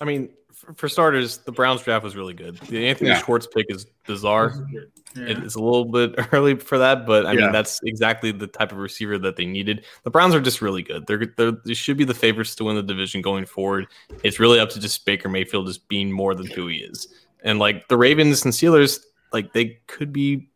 I 0.00 0.04
mean, 0.04 0.30
for 0.74 0.88
starters, 0.88 1.38
the 1.38 1.52
Browns 1.52 1.82
draft 1.82 2.04
was 2.04 2.16
really 2.16 2.34
good. 2.34 2.56
The 2.58 2.88
Anthony 2.88 3.10
yeah. 3.10 3.18
Schwartz 3.18 3.46
pick 3.46 3.66
is 3.68 3.86
bizarre. 4.06 4.66
Yeah. 4.70 4.80
It's 5.16 5.54
a 5.54 5.60
little 5.60 5.84
bit 5.84 6.14
early 6.32 6.56
for 6.56 6.78
that, 6.78 7.06
but 7.06 7.26
I 7.26 7.32
yeah. 7.32 7.40
mean 7.40 7.52
that's 7.52 7.80
exactly 7.84 8.32
the 8.32 8.46
type 8.46 8.72
of 8.72 8.78
receiver 8.78 9.18
that 9.18 9.36
they 9.36 9.46
needed. 9.46 9.84
The 10.04 10.10
Browns 10.10 10.34
are 10.34 10.40
just 10.40 10.60
really 10.60 10.82
good. 10.82 11.06
They're, 11.06 11.26
they're 11.36 11.52
they 11.64 11.74
should 11.74 11.96
be 11.96 12.04
the 12.04 12.14
favorites 12.14 12.54
to 12.56 12.64
win 12.64 12.76
the 12.76 12.82
division 12.82 13.22
going 13.22 13.46
forward. 13.46 13.86
It's 14.22 14.38
really 14.38 14.60
up 14.60 14.70
to 14.70 14.80
just 14.80 15.04
Baker 15.04 15.28
Mayfield 15.28 15.66
just 15.66 15.88
being 15.88 16.12
more 16.12 16.34
than 16.34 16.46
who 16.46 16.66
he 16.68 16.78
is. 16.78 17.08
And 17.42 17.58
like 17.58 17.88
the 17.88 17.96
Ravens 17.96 18.44
and 18.44 18.52
Steelers, 18.52 19.00
like 19.32 19.52
they 19.52 19.80
could 19.86 20.12
be 20.12 20.49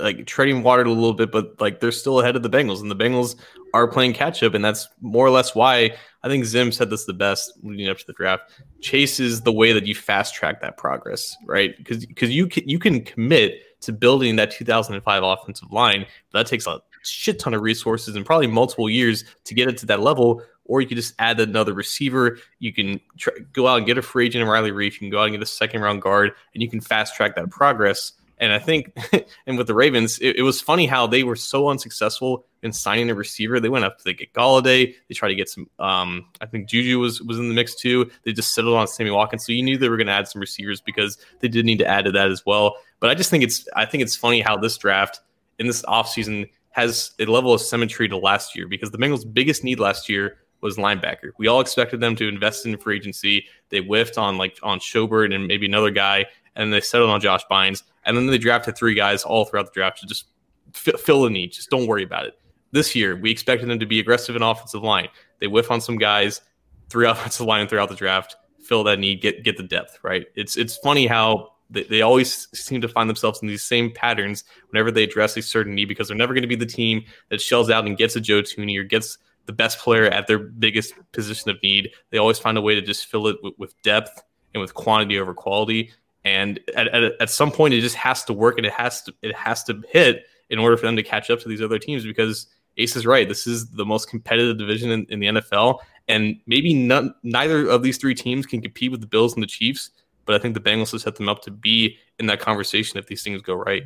like 0.00 0.26
treading 0.26 0.62
water 0.62 0.82
a 0.82 0.88
little 0.88 1.14
bit, 1.14 1.30
but 1.30 1.60
like 1.60 1.80
they're 1.80 1.92
still 1.92 2.20
ahead 2.20 2.36
of 2.36 2.42
the 2.42 2.50
Bengals, 2.50 2.80
and 2.80 2.90
the 2.90 2.96
Bengals 2.96 3.36
are 3.74 3.86
playing 3.86 4.12
catch 4.14 4.42
up, 4.42 4.54
and 4.54 4.64
that's 4.64 4.88
more 5.00 5.26
or 5.26 5.30
less 5.30 5.54
why 5.54 5.94
I 6.22 6.28
think 6.28 6.44
Zim 6.44 6.72
said 6.72 6.90
this 6.90 7.04
the 7.04 7.12
best 7.12 7.52
leading 7.62 7.88
up 7.88 7.98
to 7.98 8.06
the 8.06 8.12
draft. 8.12 8.52
Chase 8.80 9.20
is 9.20 9.42
the 9.42 9.52
way 9.52 9.72
that 9.72 9.86
you 9.86 9.94
fast 9.94 10.34
track 10.34 10.60
that 10.60 10.76
progress, 10.76 11.36
right? 11.46 11.76
Because 11.76 12.04
because 12.06 12.30
you 12.30 12.46
can 12.46 12.68
you 12.68 12.78
can 12.78 13.02
commit 13.02 13.62
to 13.80 13.92
building 13.92 14.36
that 14.36 14.50
2005 14.50 15.22
offensive 15.22 15.72
line, 15.72 16.06
that 16.32 16.46
takes 16.46 16.66
a 16.66 16.80
shit 17.02 17.38
ton 17.38 17.54
of 17.54 17.62
resources 17.62 18.14
and 18.14 18.26
probably 18.26 18.46
multiple 18.46 18.90
years 18.90 19.24
to 19.44 19.54
get 19.54 19.68
it 19.68 19.78
to 19.78 19.86
that 19.86 20.00
level. 20.00 20.42
Or 20.66 20.80
you 20.80 20.86
could 20.86 20.98
just 20.98 21.14
add 21.18 21.40
another 21.40 21.72
receiver. 21.72 22.38
You 22.60 22.72
can 22.72 23.00
try, 23.18 23.32
go 23.52 23.66
out 23.66 23.78
and 23.78 23.86
get 23.86 23.98
a 23.98 24.02
free 24.02 24.26
agent 24.26 24.42
in 24.42 24.48
Riley 24.48 24.70
Reiff. 24.70 24.92
You 24.92 24.98
can 25.00 25.10
go 25.10 25.18
out 25.18 25.24
and 25.24 25.32
get 25.32 25.42
a 25.42 25.46
second 25.46 25.80
round 25.80 26.00
guard, 26.00 26.32
and 26.54 26.62
you 26.62 26.70
can 26.70 26.80
fast 26.80 27.16
track 27.16 27.34
that 27.34 27.50
progress. 27.50 28.12
And 28.40 28.54
I 28.54 28.58
think, 28.58 28.96
and 29.46 29.58
with 29.58 29.66
the 29.66 29.74
Ravens, 29.74 30.18
it, 30.18 30.36
it, 30.36 30.42
was 30.42 30.62
funny 30.62 30.86
how 30.86 31.06
they 31.06 31.22
were 31.22 31.36
so 31.36 31.68
unsuccessful 31.68 32.46
in 32.62 32.72
signing 32.72 33.10
a 33.10 33.14
receiver. 33.14 33.60
They 33.60 33.68
went 33.68 33.84
up 33.84 33.98
to 33.98 34.14
get 34.14 34.32
Golladay. 34.32 34.94
They 35.08 35.14
tried 35.14 35.28
to 35.28 35.34
get 35.34 35.50
some. 35.50 35.68
Um, 35.78 36.26
I 36.40 36.46
think 36.46 36.66
Juju 36.66 36.98
was 36.98 37.20
was 37.20 37.38
in 37.38 37.48
the 37.48 37.54
mix 37.54 37.74
too. 37.74 38.10
They 38.24 38.32
just 38.32 38.54
settled 38.54 38.76
on 38.76 38.88
Sammy 38.88 39.10
Watkins. 39.10 39.44
So 39.44 39.52
you 39.52 39.62
knew 39.62 39.76
they 39.76 39.90
were 39.90 39.98
going 39.98 40.06
to 40.06 40.14
add 40.14 40.26
some 40.26 40.40
receivers 40.40 40.80
because 40.80 41.18
they 41.40 41.48
did 41.48 41.66
need 41.66 41.78
to 41.80 41.86
add 41.86 42.06
to 42.06 42.12
that 42.12 42.30
as 42.30 42.44
well. 42.46 42.76
But 42.98 43.10
I 43.10 43.14
just 43.14 43.30
think 43.30 43.44
it's 43.44 43.68
I 43.76 43.84
think 43.84 44.02
it's 44.02 44.16
funny 44.16 44.40
how 44.40 44.56
this 44.56 44.78
draft 44.78 45.20
in 45.58 45.66
this 45.66 45.82
offseason 45.82 46.48
has 46.70 47.12
a 47.18 47.26
level 47.26 47.52
of 47.52 47.60
symmetry 47.60 48.08
to 48.08 48.16
last 48.16 48.56
year 48.56 48.66
because 48.66 48.90
the 48.90 48.98
Bengals' 48.98 49.30
biggest 49.30 49.64
need 49.64 49.80
last 49.80 50.08
year 50.08 50.38
was 50.62 50.76
linebacker. 50.76 51.32
We 51.38 51.46
all 51.46 51.60
expected 51.60 52.00
them 52.00 52.16
to 52.16 52.28
invest 52.28 52.66
in 52.66 52.76
free 52.78 52.96
agency. 52.96 53.46
They 53.68 53.80
whiffed 53.80 54.18
on 54.18 54.38
like 54.38 54.58
on 54.62 54.78
Schobert 54.78 55.34
and 55.34 55.46
maybe 55.46 55.66
another 55.66 55.90
guy, 55.90 56.26
and 56.56 56.72
they 56.72 56.80
settled 56.80 57.10
on 57.10 57.20
Josh 57.20 57.42
Bynes. 57.50 57.82
And 58.04 58.16
then 58.16 58.26
they 58.26 58.38
drafted 58.38 58.76
three 58.76 58.94
guys 58.94 59.22
all 59.22 59.44
throughout 59.44 59.66
the 59.66 59.72
draft 59.72 60.00
to 60.00 60.06
just 60.06 60.26
f- 60.74 61.00
fill 61.00 61.22
the 61.22 61.30
need. 61.30 61.52
Just 61.52 61.70
don't 61.70 61.86
worry 61.86 62.02
about 62.02 62.26
it. 62.26 62.38
This 62.72 62.94
year, 62.94 63.16
we 63.16 63.30
expected 63.30 63.68
them 63.68 63.78
to 63.78 63.86
be 63.86 64.00
aggressive 64.00 64.36
in 64.36 64.42
offensive 64.42 64.82
line. 64.82 65.08
They 65.40 65.48
whiff 65.48 65.70
on 65.70 65.80
some 65.80 65.98
guys, 65.98 66.40
three 66.88 67.06
offensive 67.08 67.46
line 67.46 67.68
throughout 67.68 67.88
the 67.88 67.94
draft, 67.94 68.36
fill 68.62 68.84
that 68.84 68.98
need, 68.98 69.20
get 69.20 69.44
get 69.44 69.56
the 69.56 69.62
depth. 69.62 69.98
Right? 70.02 70.26
It's 70.34 70.56
it's 70.56 70.76
funny 70.78 71.06
how 71.06 71.52
they, 71.70 71.84
they 71.84 72.02
always 72.02 72.48
seem 72.52 72.80
to 72.80 72.88
find 72.88 73.08
themselves 73.08 73.40
in 73.42 73.48
these 73.48 73.62
same 73.62 73.92
patterns 73.92 74.44
whenever 74.70 74.90
they 74.90 75.04
address 75.04 75.36
a 75.36 75.42
certain 75.42 75.74
need 75.74 75.86
because 75.86 76.08
they're 76.08 76.16
never 76.16 76.34
going 76.34 76.42
to 76.42 76.48
be 76.48 76.56
the 76.56 76.66
team 76.66 77.04
that 77.28 77.40
shells 77.40 77.70
out 77.70 77.86
and 77.86 77.96
gets 77.96 78.16
a 78.16 78.20
Joe 78.20 78.42
Thuney 78.42 78.78
or 78.78 78.84
gets 78.84 79.18
the 79.46 79.52
best 79.52 79.78
player 79.78 80.06
at 80.06 80.26
their 80.26 80.38
biggest 80.38 80.94
position 81.12 81.50
of 81.50 81.62
need. 81.62 81.90
They 82.10 82.18
always 82.18 82.38
find 82.38 82.58
a 82.58 82.60
way 82.60 82.74
to 82.74 82.82
just 82.82 83.06
fill 83.06 83.28
it 83.28 83.36
with 83.58 83.80
depth 83.82 84.22
and 84.52 84.60
with 84.60 84.74
quantity 84.74 85.18
over 85.18 85.32
quality 85.32 85.92
and 86.24 86.60
at, 86.76 86.88
at, 86.88 87.12
at 87.20 87.30
some 87.30 87.50
point 87.50 87.74
it 87.74 87.80
just 87.80 87.96
has 87.96 88.24
to 88.24 88.32
work 88.32 88.56
and 88.58 88.66
it 88.66 88.72
has 88.72 89.02
to 89.02 89.14
it 89.22 89.34
has 89.34 89.64
to 89.64 89.82
hit 89.88 90.24
in 90.50 90.58
order 90.58 90.76
for 90.76 90.86
them 90.86 90.96
to 90.96 91.02
catch 91.02 91.30
up 91.30 91.40
to 91.40 91.48
these 91.48 91.62
other 91.62 91.78
teams 91.78 92.04
because 92.04 92.46
Ace 92.76 92.96
is 92.96 93.06
right. 93.06 93.28
This 93.28 93.46
is 93.46 93.70
the 93.70 93.84
most 93.84 94.08
competitive 94.08 94.58
division 94.58 94.90
in, 94.90 95.06
in 95.10 95.20
the 95.20 95.26
NFL, 95.26 95.78
and 96.08 96.40
maybe 96.46 96.74
none, 96.74 97.14
neither 97.22 97.68
of 97.68 97.82
these 97.82 97.98
three 97.98 98.14
teams 98.14 98.46
can 98.46 98.60
compete 98.60 98.90
with 98.90 99.00
the 99.00 99.06
Bills 99.06 99.34
and 99.34 99.42
the 99.42 99.46
Chiefs. 99.46 99.90
But 100.24 100.34
I 100.34 100.38
think 100.38 100.54
the 100.54 100.60
Bengals 100.60 100.92
have 100.92 101.00
set 101.00 101.16
them 101.16 101.28
up 101.28 101.42
to 101.42 101.50
be 101.50 101.96
in 102.18 102.26
that 102.26 102.40
conversation 102.40 102.98
if 102.98 103.06
these 103.06 103.22
things 103.22 103.42
go 103.42 103.54
right. 103.54 103.84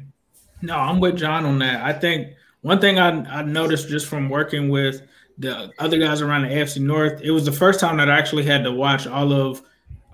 No, 0.63 0.77
I'm 0.77 1.01
with 1.01 1.17
John 1.17 1.45
on 1.47 1.59
that. 1.61 1.83
I 1.83 1.93
think 1.93 2.35
one 2.63 2.81
thing 2.81 2.99
I, 2.99 3.11
I 3.39 3.43
noticed 3.43 3.89
just 3.89 4.07
from 4.07 4.29
working 4.29 4.69
with 4.69 5.03
the 5.39 5.73
other 5.79 5.99
guys 5.99 6.21
around 6.21 6.43
the 6.43 6.49
AFC 6.49 6.81
North, 6.81 7.21
it 7.23 7.31
was 7.31 7.45
the 7.45 7.53
first 7.53 7.81
time 7.81 7.97
that 7.99 8.11
I 8.11 8.19
actually 8.19 8.45
had 8.45 8.65
to 8.65 8.73
watch 8.73 9.07
all 9.07 9.33
of 9.33 9.63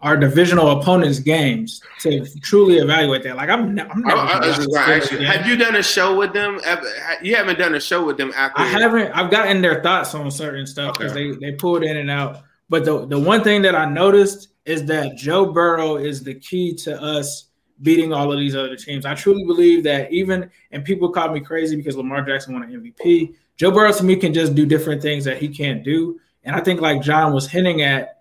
our 0.02 0.16
divisional 0.16 0.80
opponents' 0.80 1.18
games 1.18 1.82
to 2.00 2.24
truly 2.40 2.78
evaluate 2.78 3.22
that. 3.24 3.36
Like 3.36 3.50
I'm, 3.50 3.62
I'm 3.62 3.74
never. 3.74 3.92
Oh, 4.10 4.16
I, 4.16 4.66
I 4.78 4.94
actually, 4.94 5.24
have 5.24 5.46
you 5.46 5.56
done 5.56 5.76
a 5.76 5.82
show 5.82 6.16
with 6.16 6.32
them? 6.32 6.60
You 7.22 7.36
haven't 7.36 7.58
done 7.58 7.74
a 7.74 7.80
show 7.80 8.04
with 8.04 8.16
them 8.16 8.32
after. 8.34 8.60
I 8.60 8.66
haven't. 8.66 9.12
I've 9.12 9.30
gotten 9.30 9.60
their 9.60 9.82
thoughts 9.82 10.14
on 10.14 10.30
certain 10.30 10.66
stuff 10.66 10.96
because 10.96 11.12
okay. 11.12 11.32
they 11.32 11.50
they 11.50 11.52
pulled 11.52 11.82
in 11.82 11.96
and 11.96 12.10
out. 12.10 12.42
But 12.68 12.84
the 12.84 13.06
the 13.06 13.18
one 13.18 13.42
thing 13.44 13.62
that 13.62 13.74
I 13.74 13.84
noticed 13.84 14.48
is 14.64 14.84
that 14.86 15.16
Joe 15.16 15.52
Burrow 15.52 15.96
is 15.96 16.22
the 16.22 16.34
key 16.34 16.74
to 16.76 17.00
us 17.00 17.48
beating 17.82 18.12
all 18.12 18.32
of 18.32 18.38
these 18.38 18.54
other 18.54 18.76
teams. 18.76 19.06
I 19.06 19.14
truly 19.14 19.44
believe 19.44 19.82
that 19.84 20.12
even 20.12 20.50
and 20.70 20.84
people 20.84 21.10
call 21.10 21.30
me 21.32 21.40
crazy 21.40 21.76
because 21.76 21.96
Lamar 21.96 22.22
Jackson 22.22 22.54
won 22.54 22.62
an 22.62 22.70
MVP. 22.70 23.34
Joe 23.56 23.70
Burrow 23.70 23.92
to 23.92 24.04
me 24.04 24.16
can 24.16 24.32
just 24.32 24.54
do 24.54 24.64
different 24.64 25.02
things 25.02 25.24
that 25.24 25.38
he 25.38 25.48
can't 25.48 25.84
do. 25.84 26.18
And 26.44 26.56
I 26.56 26.60
think 26.60 26.80
like 26.80 27.02
John 27.02 27.32
was 27.32 27.46
hinting 27.46 27.82
at, 27.82 28.19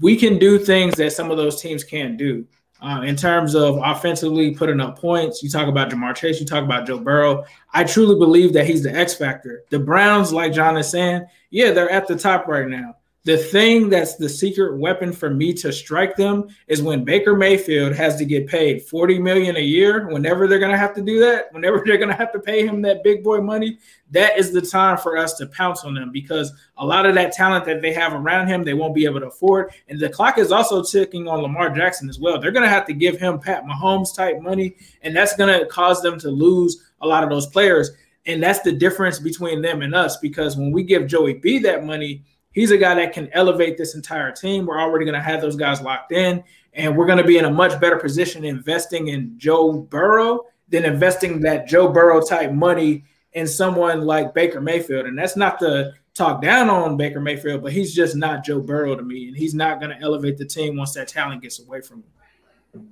we 0.00 0.16
can 0.16 0.38
do 0.38 0.58
things 0.58 0.94
that 0.96 1.12
some 1.12 1.30
of 1.30 1.36
those 1.36 1.60
teams 1.60 1.84
can't 1.84 2.16
do. 2.16 2.46
Uh, 2.80 3.00
in 3.02 3.16
terms 3.16 3.54
of 3.54 3.78
offensively 3.82 4.54
putting 4.54 4.80
up 4.80 4.98
points, 4.98 5.42
you 5.42 5.48
talk 5.48 5.68
about 5.68 5.90
Ja'Marr 5.90 6.14
Chase, 6.14 6.38
you 6.38 6.44
talk 6.44 6.64
about 6.64 6.86
Joe 6.86 6.98
Burrow. 6.98 7.44
I 7.72 7.84
truly 7.84 8.16
believe 8.16 8.52
that 8.52 8.66
he's 8.66 8.82
the 8.82 8.94
X 8.94 9.14
factor. 9.14 9.64
The 9.70 9.78
Browns, 9.78 10.32
like 10.32 10.52
John 10.52 10.76
is 10.76 10.90
saying, 10.90 11.24
yeah, 11.50 11.70
they're 11.70 11.88
at 11.88 12.06
the 12.06 12.16
top 12.16 12.46
right 12.46 12.68
now. 12.68 12.96
The 13.24 13.38
thing 13.38 13.88
that's 13.88 14.16
the 14.16 14.28
secret 14.28 14.76
weapon 14.76 15.10
for 15.10 15.30
me 15.30 15.54
to 15.54 15.72
strike 15.72 16.14
them 16.14 16.46
is 16.66 16.82
when 16.82 17.04
Baker 17.04 17.34
Mayfield 17.34 17.94
has 17.94 18.16
to 18.16 18.26
get 18.26 18.46
paid 18.46 18.82
40 18.82 19.18
million 19.18 19.56
a 19.56 19.60
year, 19.60 20.08
whenever 20.08 20.46
they're 20.46 20.58
gonna 20.58 20.76
have 20.76 20.92
to 20.96 21.00
do 21.00 21.18
that, 21.20 21.50
whenever 21.52 21.82
they're 21.86 21.96
gonna 21.96 22.12
have 22.12 22.32
to 22.32 22.38
pay 22.38 22.66
him 22.66 22.82
that 22.82 23.02
big 23.02 23.24
boy 23.24 23.40
money, 23.40 23.78
that 24.10 24.36
is 24.36 24.52
the 24.52 24.60
time 24.60 24.98
for 24.98 25.16
us 25.16 25.32
to 25.38 25.46
pounce 25.46 25.84
on 25.84 25.94
them 25.94 26.12
because 26.12 26.52
a 26.76 26.84
lot 26.84 27.06
of 27.06 27.14
that 27.14 27.32
talent 27.32 27.64
that 27.64 27.80
they 27.80 27.94
have 27.94 28.12
around 28.12 28.48
him, 28.48 28.62
they 28.62 28.74
won't 28.74 28.94
be 28.94 29.06
able 29.06 29.20
to 29.20 29.28
afford. 29.28 29.72
And 29.88 29.98
the 29.98 30.10
clock 30.10 30.36
is 30.36 30.52
also 30.52 30.82
ticking 30.82 31.26
on 31.26 31.40
Lamar 31.40 31.70
Jackson 31.70 32.10
as 32.10 32.20
well. 32.20 32.38
They're 32.38 32.52
gonna 32.52 32.68
have 32.68 32.86
to 32.88 32.92
give 32.92 33.18
him 33.18 33.38
Pat 33.38 33.64
Mahomes 33.64 34.14
type 34.14 34.42
money, 34.42 34.76
and 35.00 35.16
that's 35.16 35.34
gonna 35.34 35.64
cause 35.64 36.02
them 36.02 36.18
to 36.18 36.28
lose 36.28 36.90
a 37.00 37.06
lot 37.06 37.24
of 37.24 37.30
those 37.30 37.46
players. 37.46 37.90
And 38.26 38.42
that's 38.42 38.60
the 38.60 38.72
difference 38.72 39.18
between 39.18 39.62
them 39.62 39.80
and 39.80 39.94
us 39.94 40.18
because 40.18 40.58
when 40.58 40.72
we 40.72 40.82
give 40.82 41.06
Joey 41.06 41.34
B 41.34 41.58
that 41.60 41.84
money 41.84 42.22
He's 42.54 42.70
a 42.70 42.78
guy 42.78 42.94
that 42.94 43.12
can 43.12 43.28
elevate 43.32 43.76
this 43.76 43.96
entire 43.96 44.30
team. 44.30 44.64
We're 44.64 44.80
already 44.80 45.04
going 45.04 45.18
to 45.18 45.22
have 45.22 45.40
those 45.40 45.56
guys 45.56 45.82
locked 45.82 46.12
in, 46.12 46.42
and 46.72 46.96
we're 46.96 47.06
going 47.06 47.18
to 47.18 47.24
be 47.24 47.36
in 47.36 47.44
a 47.44 47.50
much 47.50 47.78
better 47.80 47.98
position 47.98 48.44
investing 48.44 49.08
in 49.08 49.36
Joe 49.36 49.72
Burrow 49.72 50.46
than 50.68 50.84
investing 50.84 51.40
that 51.40 51.66
Joe 51.66 51.88
Burrow 51.88 52.20
type 52.20 52.52
money 52.52 53.04
in 53.32 53.48
someone 53.48 54.02
like 54.02 54.34
Baker 54.34 54.60
Mayfield. 54.60 55.06
And 55.06 55.18
that's 55.18 55.36
not 55.36 55.58
to 55.58 55.94
talk 56.14 56.40
down 56.40 56.70
on 56.70 56.96
Baker 56.96 57.20
Mayfield, 57.20 57.60
but 57.60 57.72
he's 57.72 57.92
just 57.92 58.14
not 58.14 58.44
Joe 58.44 58.60
Burrow 58.60 58.94
to 58.94 59.02
me, 59.02 59.26
and 59.28 59.36
he's 59.36 59.52
not 59.52 59.80
going 59.80 59.90
to 59.90 60.00
elevate 60.00 60.38
the 60.38 60.46
team 60.46 60.76
once 60.76 60.94
that 60.94 61.08
talent 61.08 61.42
gets 61.42 61.60
away 61.60 61.80
from 61.80 61.98
him. 61.98 62.88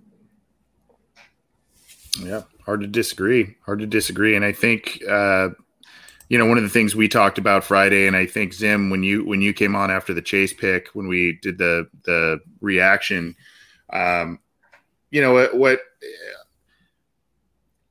Yeah, 2.20 2.42
hard 2.66 2.80
to 2.80 2.86
disagree. 2.88 3.56
Hard 3.64 3.78
to 3.78 3.86
disagree, 3.86 4.34
and 4.34 4.44
I 4.44 4.52
think 4.52 5.00
uh, 5.08 5.50
you 6.32 6.38
know, 6.38 6.46
one 6.46 6.56
of 6.56 6.62
the 6.64 6.70
things 6.70 6.96
we 6.96 7.08
talked 7.08 7.36
about 7.36 7.62
Friday, 7.62 8.06
and 8.06 8.16
I 8.16 8.24
think 8.24 8.54
Zim, 8.54 8.88
when 8.88 9.02
you 9.02 9.22
when 9.22 9.42
you 9.42 9.52
came 9.52 9.76
on 9.76 9.90
after 9.90 10.14
the 10.14 10.22
chase 10.22 10.54
pick, 10.54 10.88
when 10.94 11.06
we 11.06 11.38
did 11.42 11.58
the 11.58 11.90
the 12.06 12.40
reaction, 12.62 13.36
um, 13.92 14.38
you 15.10 15.20
know 15.20 15.34
what, 15.34 15.54
what 15.54 15.80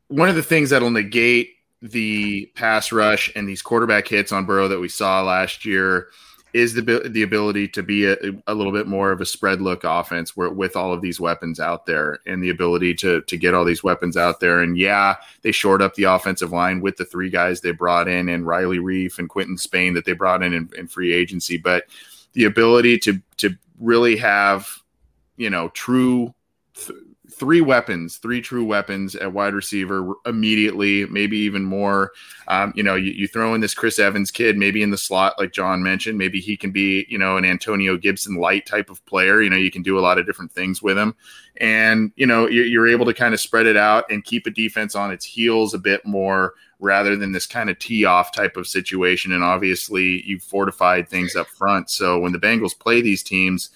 one 0.08 0.28
of 0.28 0.34
the 0.34 0.42
things 0.42 0.72
that'll 0.72 0.90
negate 0.90 1.52
the 1.84 2.48
pass 2.56 2.92
rush 2.92 3.32
and 3.36 3.48
these 3.48 3.62
quarterback 3.62 4.08
hits 4.08 4.32
on 4.32 4.48
Burrow 4.48 4.70
that 4.70 4.80
we 4.80 4.90
saw 4.90 5.22
last 5.22 5.64
year 5.64 6.08
is 6.54 6.74
the 6.74 6.82
the 7.10 7.24
ability 7.24 7.68
to 7.70 7.84
be 7.84 8.06
a, 8.06 8.16
a, 8.48 8.54
little 8.54 8.72
bit 8.72 8.88
more 8.88 9.12
of 9.12 9.22
a 9.22 9.26
spread 9.26 9.62
look 9.62 9.84
offense 9.84 10.36
where 10.36 10.50
with 10.50 10.76
all 10.76 10.94
of 10.94 11.02
these 11.02 11.20
weapons 11.20 11.60
out 11.60 11.86
there 11.86 12.20
and 12.26 12.44
the 12.44 12.50
ability 12.50 12.94
to 12.96 13.22
to 13.22 13.38
get 13.38 13.54
all 13.54 13.66
these 13.66 13.84
weapons 13.84 14.18
out 14.18 14.40
there. 14.40 14.62
And 14.62 14.78
yeah 14.78 15.16
they 15.42 15.52
shored 15.52 15.82
up 15.82 15.96
the 15.96 16.04
offensive 16.04 16.52
line 16.52 16.82
with 16.82 16.98
the 16.98 17.06
three 17.06 17.30
guys 17.30 17.62
they 17.62 17.72
brought 17.72 18.08
in 18.08 18.30
and 18.30 18.46
Riley 18.46 18.80
Reiff 18.80 19.20
and 19.20 19.30
Quinton 19.30 19.58
Spain 19.58 19.94
that 19.94 20.06
they 20.06 20.14
brought 20.14 20.44
in, 20.44 20.54
in 20.54 20.70
in 20.78 20.88
free 20.88 21.14
agency. 21.14 21.58
But 21.58 21.86
the 22.34 22.46
ability 22.46 22.98
to 23.00 23.22
to 23.38 23.56
really 23.80 24.18
have 24.18 24.68
you 25.38 25.50
know 25.50 25.70
true 25.70 26.34
th- 26.76 27.00
three 27.42 27.60
weapons, 27.60 28.18
three 28.18 28.40
true 28.40 28.64
weapons 28.64 29.16
at 29.16 29.34
wide 29.34 29.56
receiver 29.56 30.14
immediately, 30.28 31.08
maybe 31.08 31.40
even 31.40 31.64
more. 31.64 32.12
Um, 32.48 32.72
you 32.76 32.84
know, 32.84 32.94
you, 32.94 33.14
you, 33.14 33.28
throw 33.28 33.56
in 33.56 33.62
this 33.62 33.74
Chris 33.74 33.98
Evans 33.98 34.30
kid, 34.30 34.58
maybe 34.58 34.84
in 34.84 34.92
the 34.92 34.98
slot, 34.98 35.40
like 35.40 35.52
John 35.52 35.82
mentioned, 35.82 36.20
maybe 36.20 36.40
he 36.40 36.56
can 36.56 36.70
be, 36.70 37.08
you 37.10 37.18
know, 37.18 37.38
an 37.38 37.46
Antonio 37.46 37.98
Gibson 37.98 38.36
light 38.36 38.68
type 38.68 38.92
of 38.92 39.04
player. 39.08 39.42
You 39.42 39.50
know, 39.50 39.58
you 39.58 39.72
can 39.72 39.82
do 39.82 39.98
a 39.98 40.02
lot 40.02 40.20
of 40.20 40.28
different 40.28 40.52
things 40.52 40.84
with 40.84 41.00
him. 41.00 41.16
And, 41.58 42.12
you 42.16 42.28
know, 42.28 42.48
you're, 42.48 42.68
you're 42.68 42.88
able 42.88 43.08
to 43.08 43.14
kind 43.14 43.34
of 43.34 43.40
spread 43.40 43.66
it 43.66 43.76
out 43.76 44.06
and 44.12 44.24
keep 44.24 44.46
a 44.46 44.52
defense 44.52 44.94
on 44.94 45.10
its 45.10 45.26
heels 45.26 45.74
a 45.74 45.80
bit 45.80 46.06
more 46.06 46.54
rather 46.78 47.16
than 47.16 47.32
this 47.32 47.48
kind 47.48 47.72
of 47.72 47.80
tee 47.80 48.06
off 48.06 48.32
type 48.32 48.56
of 48.56 48.68
situation. 48.68 49.32
And 49.32 49.44
obviously, 49.44 50.22
you've 50.28 50.44
fortified 50.44 51.10
things 51.10 51.36
up 51.36 51.48
front. 51.48 51.90
So 51.90 52.20
when 52.20 52.34
the 52.34 52.40
Bengals 52.40 52.78
play 52.78 53.02
these 53.02 53.24
teams, 53.24 53.72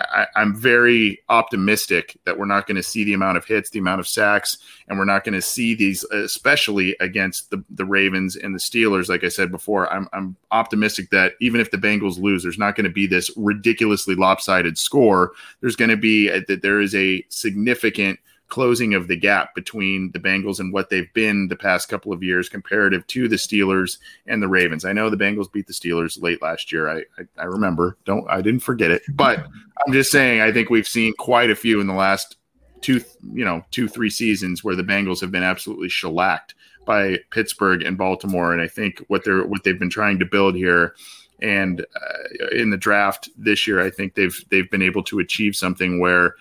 I, 0.00 0.26
am 0.36 0.54
very 0.54 1.20
optimistic 1.28 2.16
that 2.24 2.38
we're 2.38 2.46
not 2.46 2.66
going 2.66 2.76
to 2.76 2.82
see 2.82 3.04
the 3.04 3.14
amount 3.14 3.38
of 3.38 3.44
hits, 3.44 3.70
the 3.70 3.78
amount 3.78 4.00
of 4.00 4.08
sacks, 4.08 4.58
and 4.88 4.98
we're 4.98 5.04
not 5.04 5.24
going 5.24 5.34
to 5.34 5.42
see 5.42 5.74
these, 5.74 6.04
especially 6.04 6.96
against 7.00 7.50
the, 7.50 7.62
the 7.70 7.84
Ravens 7.84 8.36
and 8.36 8.54
the 8.54 8.58
Steelers. 8.58 9.08
Like 9.08 9.24
I 9.24 9.28
said 9.28 9.50
before, 9.50 9.92
I'm, 9.92 10.08
I'm 10.12 10.36
optimistic 10.50 11.10
that 11.10 11.34
even 11.40 11.60
if 11.60 11.70
the 11.70 11.78
Bengals 11.78 12.18
lose, 12.18 12.42
there's 12.42 12.58
not 12.58 12.76
going 12.76 12.84
to 12.84 12.90
be 12.90 13.06
this 13.06 13.30
ridiculously 13.36 14.14
lopsided 14.14 14.78
score. 14.78 15.32
There's 15.60 15.76
going 15.76 15.90
to 15.90 15.96
be 15.96 16.28
that 16.28 16.62
there 16.62 16.80
is 16.80 16.94
a 16.94 17.24
significant 17.28 18.18
closing 18.50 18.94
of 18.94 19.08
the 19.08 19.16
gap 19.16 19.54
between 19.54 20.10
the 20.12 20.18
Bengals 20.18 20.60
and 20.60 20.72
what 20.72 20.90
they've 20.90 21.12
been 21.14 21.48
the 21.48 21.56
past 21.56 21.88
couple 21.88 22.12
of 22.12 22.22
years 22.22 22.48
comparative 22.48 23.06
to 23.08 23.28
the 23.28 23.36
Steelers 23.36 23.98
and 24.26 24.42
the 24.42 24.48
Ravens. 24.48 24.84
I 24.84 24.92
know 24.92 25.08
the 25.08 25.16
Bengals 25.16 25.50
beat 25.50 25.66
the 25.66 25.72
Steelers 25.72 26.22
late 26.22 26.42
last 26.42 26.72
year. 26.72 26.88
I, 26.88 26.98
I, 27.18 27.24
I 27.38 27.44
remember. 27.44 27.96
Don't 28.04 28.28
I 28.28 28.42
didn't 28.42 28.60
forget 28.60 28.90
it. 28.90 29.02
But 29.08 29.46
I'm 29.86 29.92
just 29.92 30.10
saying 30.10 30.40
I 30.40 30.52
think 30.52 30.68
we've 30.68 30.88
seen 30.88 31.14
quite 31.18 31.50
a 31.50 31.56
few 31.56 31.80
in 31.80 31.86
the 31.86 31.94
last 31.94 32.36
two 32.80 33.02
you 33.32 33.44
know 33.44 33.64
two 33.70 33.88
three 33.88 34.10
seasons 34.10 34.62
where 34.62 34.76
the 34.76 34.82
Bengals 34.82 35.20
have 35.20 35.30
been 35.30 35.42
absolutely 35.42 35.88
shellacked 35.88 36.54
by 36.84 37.18
Pittsburgh 37.30 37.82
and 37.82 37.96
Baltimore. 37.96 38.52
And 38.52 38.60
I 38.60 38.68
think 38.68 39.02
what 39.08 39.24
they're 39.24 39.44
what 39.44 39.64
they've 39.64 39.78
been 39.78 39.90
trying 39.90 40.18
to 40.18 40.26
build 40.26 40.54
here 40.54 40.94
and 41.42 41.80
uh, 41.80 42.46
in 42.52 42.70
the 42.70 42.76
draft 42.76 43.30
this 43.36 43.66
year, 43.66 43.80
I 43.80 43.90
think 43.90 44.14
they've 44.14 44.44
they've 44.50 44.70
been 44.70 44.82
able 44.82 45.02
to 45.04 45.18
achieve 45.18 45.56
something 45.56 46.00
where 46.00 46.36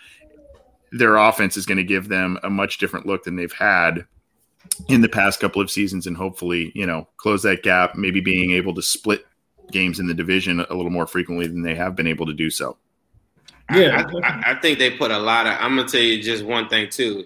their 0.92 1.16
offense 1.18 1.58
is 1.58 1.66
going 1.66 1.78
to 1.78 1.84
give 1.84 2.10
them 2.10 2.40
a 2.44 2.50
much 2.50 2.78
different 2.78 3.06
look 3.06 3.24
than 3.24 3.36
they've 3.36 3.54
had 3.54 4.06
in 4.88 5.02
the 5.02 5.10
past 5.10 5.40
couple 5.40 5.62
of 5.62 5.70
seasons 5.70 6.08
and 6.08 6.18
hopefully, 6.18 6.72
you 6.76 6.86
know, 6.86 7.08
close 7.18 7.44
that 7.44 7.64
gap, 7.64 7.96
maybe 7.96 8.22
being 8.22 8.52
able 8.52 8.74
to 8.76 8.82
split 8.82 9.26
games 9.72 10.00
in 10.00 10.08
the 10.08 10.14
division 10.14 10.60
a 10.60 10.74
little 10.74 10.92
more 10.92 11.08
frequently 11.08 11.48
than 11.48 11.62
they 11.62 11.76
have 11.76 11.96
been 11.96 12.08
able 12.08 12.26
to 12.26 12.34
do 12.34 12.50
so. 12.50 12.78
Yeah, 13.72 14.04
I, 14.24 14.28
I, 14.28 14.52
I 14.52 14.56
think 14.56 14.80
they 14.80 14.92
put 14.92 15.12
a 15.12 15.20
lot 15.20 15.46
of. 15.46 15.56
I'm 15.60 15.76
gonna 15.76 15.88
tell 15.88 16.02
you 16.02 16.24
just 16.24 16.44
one 16.44 16.68
thing 16.70 16.90
too. 16.90 17.26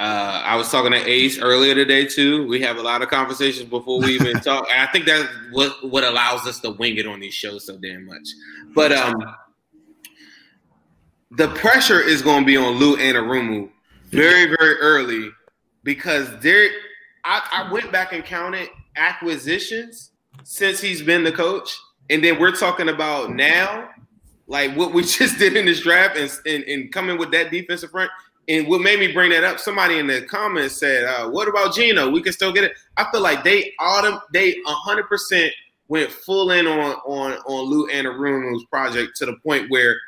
Uh, 0.00 0.40
I 0.44 0.54
was 0.56 0.70
talking 0.70 0.92
to 0.92 1.06
Ace 1.06 1.38
earlier 1.40 1.74
today 1.74 2.06
too. 2.06 2.46
We 2.46 2.60
have 2.60 2.78
a 2.78 2.82
lot 2.82 3.02
of 3.02 3.08
conversations 3.10 3.68
before 3.68 4.00
we 4.00 4.14
even 4.14 4.40
talk. 4.40 4.66
And 4.70 4.80
I 4.80 4.90
think 4.90 5.06
that's 5.06 5.28
what 5.50 5.90
what 5.90 6.04
allows 6.04 6.46
us 6.46 6.60
to 6.60 6.70
wing 6.70 6.96
it 6.96 7.06
on 7.06 7.20
these 7.20 7.34
shows 7.34 7.66
so 7.66 7.76
damn 7.76 8.06
much. 8.06 8.28
But 8.74 8.92
um, 8.92 9.22
the 11.32 11.48
pressure 11.48 12.00
is 12.00 12.22
going 12.22 12.40
to 12.40 12.46
be 12.46 12.56
on 12.56 12.74
Lou 12.74 12.96
Anarumo 12.96 13.68
very, 14.06 14.46
very 14.46 14.76
early 14.76 15.30
because 15.84 16.38
there. 16.40 16.70
I, 17.24 17.66
I 17.68 17.72
went 17.72 17.92
back 17.92 18.12
and 18.12 18.24
counted 18.24 18.68
acquisitions 18.96 20.12
since 20.44 20.80
he's 20.80 21.02
been 21.02 21.24
the 21.24 21.32
coach, 21.32 21.76
and 22.08 22.24
then 22.24 22.40
we're 22.40 22.54
talking 22.54 22.88
about 22.88 23.30
now, 23.30 23.90
like 24.46 24.74
what 24.76 24.94
we 24.94 25.02
just 25.04 25.38
did 25.38 25.56
in 25.56 25.66
this 25.66 25.80
draft, 25.80 26.16
and, 26.16 26.30
and, 26.46 26.64
and 26.64 26.92
coming 26.92 27.18
with 27.18 27.30
that 27.32 27.50
defensive 27.50 27.90
front. 27.90 28.10
And 28.48 28.66
what 28.66 28.80
made 28.80 28.98
me 28.98 29.12
bring 29.12 29.30
that 29.32 29.44
up? 29.44 29.58
Somebody 29.58 29.98
in 29.98 30.06
the 30.06 30.22
comments 30.22 30.76
said, 30.76 31.04
uh, 31.04 31.28
"What 31.28 31.48
about 31.48 31.74
Geno? 31.74 32.08
We 32.08 32.22
can 32.22 32.32
still 32.32 32.52
get 32.52 32.64
it." 32.64 32.72
I 32.96 33.10
feel 33.10 33.20
like 33.20 33.44
they 33.44 33.74
autumn 33.78 34.18
they 34.32 34.56
hundred 34.64 35.06
percent 35.08 35.52
went 35.88 36.10
full 36.10 36.50
in 36.52 36.66
on 36.66 36.92
on 37.04 37.32
on 37.32 37.64
Lou 37.66 37.88
Anarumo's 37.88 38.64
project 38.66 39.16
to 39.16 39.26
the 39.26 39.36
point 39.44 39.70
where 39.70 39.98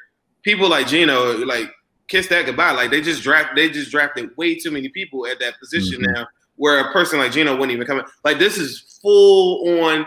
people 0.42 0.68
like 0.68 0.86
Geno, 0.86 1.44
like 1.44 1.70
kiss 2.08 2.26
that 2.28 2.46
goodbye. 2.46 2.72
Like 2.72 2.90
they 2.90 3.00
just 3.00 3.22
draft, 3.22 3.50
they 3.56 3.70
just 3.70 3.90
drafted 3.90 4.36
way 4.36 4.54
too 4.56 4.70
many 4.70 4.88
people 4.88 5.26
at 5.26 5.38
that 5.40 5.58
position 5.58 6.02
mm-hmm. 6.02 6.12
now, 6.12 6.26
where 6.56 6.80
a 6.80 6.92
person 6.92 7.18
like 7.18 7.32
Geno 7.32 7.52
wouldn't 7.52 7.72
even 7.72 7.86
come 7.86 8.00
in. 8.00 8.04
Like 8.24 8.38
this 8.38 8.58
is 8.58 8.98
full 9.00 9.80
on 9.80 10.06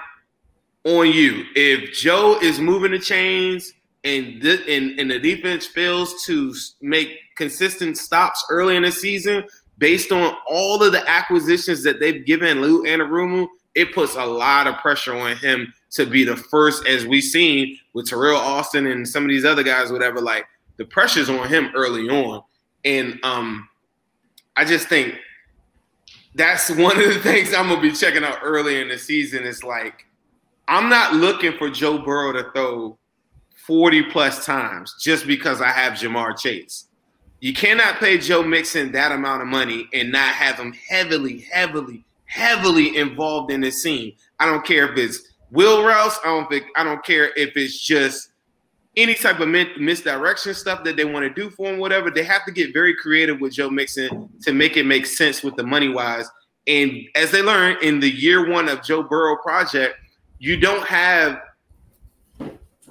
on 0.86 1.12
you. 1.12 1.46
If 1.56 1.94
Joe 1.94 2.38
is 2.42 2.60
moving 2.60 2.92
the 2.92 3.00
chains 3.00 3.72
and 4.04 4.42
this, 4.42 4.62
and, 4.68 5.00
and 5.00 5.10
the 5.10 5.20
defense 5.20 5.66
fails 5.66 6.24
to 6.26 6.54
make 6.82 7.20
consistent 7.38 7.98
stops 7.98 8.46
early 8.50 8.76
in 8.76 8.84
the 8.84 8.92
season, 8.92 9.46
based 9.78 10.12
on 10.12 10.36
all 10.48 10.84
of 10.84 10.92
the 10.92 11.10
acquisitions 11.10 11.84
that 11.84 12.00
they've 12.00 12.26
given 12.26 12.62
Lou 12.62 12.84
Anarumo, 12.84 13.48
it 13.76 13.94
puts 13.94 14.16
a 14.16 14.26
lot 14.26 14.68
of 14.68 14.76
pressure 14.78 15.16
on 15.16 15.36
him 15.38 15.74
to 15.92 16.06
be 16.06 16.24
the 16.24 16.36
first, 16.36 16.86
as 16.86 17.06
we've 17.06 17.24
seen 17.24 17.78
with 17.94 18.10
Teryl 18.10 18.38
Austin 18.38 18.88
and 18.88 19.08
some 19.08 19.24
of 19.24 19.30
these 19.30 19.46
other 19.46 19.64
guys, 19.64 19.92
whatever. 19.92 20.20
Like 20.20 20.46
the 20.78 20.86
pressure's 20.86 21.30
on 21.30 21.48
him 21.48 21.72
early 21.76 22.10
on, 22.10 22.44
and 22.84 23.20
um, 23.24 23.68
I 24.56 24.66
just 24.66 24.90
think 24.90 25.16
that's 26.36 26.70
one 26.78 26.98
of 27.02 27.14
the 27.14 27.20
things 27.20 27.54
I'm 27.54 27.70
gonna 27.70 27.82
be 27.82 27.92
checking 27.92 28.24
out 28.24 28.40
early 28.44 28.82
in 28.82 28.90
the 28.90 28.98
season. 28.98 29.44
Is 29.44 29.64
like 29.64 30.06
I'm 30.68 30.90
not 30.90 31.14
looking 31.14 31.54
for 31.58 31.70
Joe 31.70 32.00
Burrow 32.00 32.34
to 32.34 32.52
throw 32.52 32.98
40 33.66 34.04
plus 34.04 34.46
times 34.46 34.96
just 35.00 35.26
because 35.26 35.62
I 35.62 35.70
have 35.70 35.94
Ja'Marr 35.94 36.38
Chase. 36.38 36.88
You 37.40 37.54
cannot 37.54 38.00
pay 38.00 38.18
Joe 38.18 38.44
Mixon 38.44 38.92
that 38.94 39.12
amount 39.12 39.42
of 39.42 39.48
money 39.48 39.88
and 39.94 40.12
not 40.12 40.34
have 40.34 40.58
him 40.58 40.74
heavily, 40.88 41.42
heavily, 41.52 42.06
heavily 42.26 42.96
involved 42.98 43.52
in 43.52 43.62
the 43.62 43.72
scene. 43.72 44.14
I 44.40 44.46
don't 44.46 44.66
care 44.66 44.90
if 44.90 44.98
it's 44.98 45.33
Will 45.54 45.86
Rouse. 45.86 46.18
I 46.26 46.30
don't 46.30 46.50
think 46.50 46.66
I 46.76 46.84
don't 46.84 47.04
care 47.06 47.32
if 47.36 47.56
it's 47.56 47.80
just 47.80 48.30
any 48.98 49.14
type 49.14 49.40
of 49.40 49.48
misdirection 49.48 50.54
stuff 50.54 50.84
that 50.84 50.98
they 50.98 51.06
want 51.06 51.24
to 51.24 51.42
do 51.42 51.50
for 51.50 51.68
him, 51.72 51.80
whatever. 51.80 52.12
They 52.12 52.24
have 52.24 52.46
to 52.46 52.52
get 52.52 52.74
very 52.74 52.96
creative 52.96 53.40
with 53.40 53.54
Joe 53.54 53.70
Mixon 53.70 54.30
to 54.42 54.54
make 54.54 54.78
it 54.78 54.86
make 54.86 55.06
sense 55.06 55.44
with 55.44 55.56
the 55.56 55.64
money 55.64 55.90
wise. 55.90 56.30
And 56.68 57.02
as 57.16 57.32
they 57.32 57.42
learn 57.42 57.78
in 57.82 58.00
the 58.00 58.10
year 58.10 58.50
one 58.50 58.68
of 58.68 58.84
Joe 58.84 59.04
Burrow 59.04 59.38
project, 59.38 59.96
you 60.40 60.58
don't 60.58 60.86
have 60.88 61.40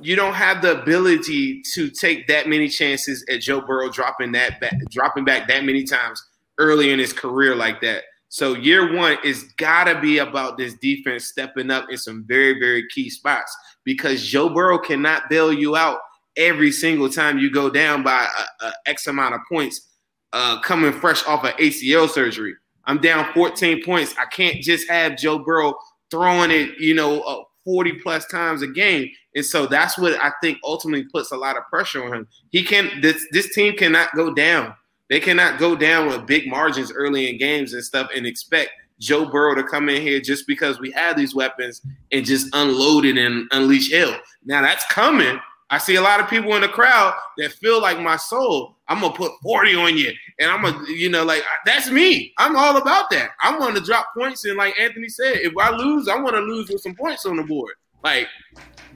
you 0.01 0.17
don't 0.17 0.35
have 0.35 0.63
the 0.63 0.81
ability 0.83 1.63
to 1.75 1.89
take 1.89 2.27
that 2.27 2.49
many 2.49 2.69
chances 2.69 3.25
at 3.29 3.41
Joe 3.41 3.61
Burrow 3.61 3.89
dropping 3.89 4.33
that 4.33 4.61
back, 4.61 4.75
dropping 4.91 5.25
back 5.25 5.47
that 5.49 5.65
many 5.65 5.85
times 5.85 6.23
early 6.59 6.91
in 6.91 6.99
his 6.99 7.13
career 7.13 7.55
like 7.55 7.81
that. 7.83 8.05
So 8.33 8.55
year 8.55 8.97
one 8.97 9.19
is 9.23 9.53
gotta 9.59 10.01
be 10.01 10.17
about 10.17 10.57
this 10.57 10.73
defense 10.73 11.27
stepping 11.27 11.71
up 11.71 11.91
in 11.91 11.99
some 11.99 12.25
very 12.27 12.59
very 12.59 12.89
key 12.89 13.11
spots 13.11 13.55
because 13.85 14.27
Joe 14.27 14.49
Burrow 14.49 14.79
cannot 14.79 15.29
bail 15.29 15.53
you 15.53 15.77
out 15.77 15.99
every 16.39 16.73
single 16.73 17.11
time 17.11 17.39
you 17.39 17.51
go 17.51 17.69
down 17.69 18.03
by 18.03 18.27
a, 18.63 18.65
a 18.65 18.73
X 18.87 19.07
amount 19.07 19.35
of 19.35 19.43
points, 19.51 19.91
uh, 20.33 20.63
coming 20.63 20.95
fresh 20.95 21.23
off 21.27 21.45
of 21.45 21.51
ACL 21.57 22.09
surgery. 22.09 22.55
I'm 22.87 23.03
down 23.03 23.31
14 23.35 23.85
points. 23.85 24.15
I 24.19 24.25
can't 24.25 24.63
just 24.63 24.89
have 24.89 25.19
Joe 25.19 25.41
Burrow 25.41 25.75
throwing 26.11 26.51
it, 26.51 26.79
you 26.79 26.95
know, 26.95 27.21
uh, 27.21 27.43
40 27.67 27.99
plus 28.03 28.25
times 28.29 28.63
a 28.63 28.67
game. 28.67 29.11
And 29.35 29.45
so 29.45 29.67
that's 29.67 29.99
what 29.99 30.19
I 30.23 30.33
think 30.43 30.57
ultimately 30.65 31.05
puts 31.13 31.33
a 31.33 31.37
lot 31.37 31.59
of 31.59 31.65
pressure 31.69 32.03
on 32.03 32.15
him. 32.15 32.29
He 32.49 32.63
can 32.63 33.03
this 33.03 33.27
this 33.33 33.55
team 33.55 33.77
cannot 33.77 34.09
go 34.17 34.33
down. 34.33 34.75
They 35.13 35.21
cannot 35.21 35.59
go 35.59 35.77
down 35.77 36.07
with 36.07 36.25
big 36.25 36.49
margins 36.49 36.91
early 36.91 37.29
in 37.29 37.37
games 37.37 37.75
and 37.75 37.85
stuff 37.85 38.09
and 38.17 38.25
expect 38.25 38.71
Joe 38.99 39.27
Burrow 39.27 39.55
to 39.55 39.63
come 39.63 39.91
in 39.91 40.01
here 40.01 40.21
just 40.21 40.47
because 40.47 40.81
we 40.81 40.91
have 40.93 41.19
these 41.19 41.35
weapons 41.35 41.83
and 42.13 42.25
just 42.25 42.49
unload 42.55 43.05
it 43.05 43.19
and 43.19 43.47
unleash 43.51 43.93
hell. 43.93 44.19
Now 44.47 44.63
that's 44.63 44.87
coming. 44.87 45.39
I 45.69 45.77
see 45.77 45.97
a 45.97 46.01
lot 46.01 46.21
of 46.21 46.31
people 46.31 46.55
in 46.55 46.63
the 46.63 46.69
crowd 46.69 47.13
that 47.37 47.53
feel 47.53 47.79
like 47.79 48.01
my 48.01 48.17
soul. 48.17 48.79
I'm 48.89 49.03
gonna 49.03 49.13
put 49.13 49.33
40 49.43 49.75
on 49.75 49.99
you, 49.99 50.13
and 50.41 50.51
I'm 50.51 50.63
gonna, 50.63 50.89
you 50.89 51.11
know, 51.11 51.25
like 51.25 51.43
that's 51.67 51.91
me. 51.91 52.33
I'm 52.39 52.57
all 52.57 52.79
about 52.79 53.11
that. 53.11 53.33
I 53.43 53.55
want 53.59 53.77
to 53.77 53.83
drop 53.83 54.07
points, 54.17 54.47
and 54.47 54.57
like 54.57 54.81
Anthony 54.81 55.11
said, 55.11 55.41
if 55.43 55.53
I 55.59 55.77
lose, 55.77 56.09
I 56.09 56.19
want 56.19 56.37
to 56.37 56.41
lose 56.41 56.71
with 56.71 56.81
some 56.81 56.95
points 56.95 57.27
on 57.27 57.37
the 57.37 57.43
board. 57.43 57.75
Like, 58.03 58.29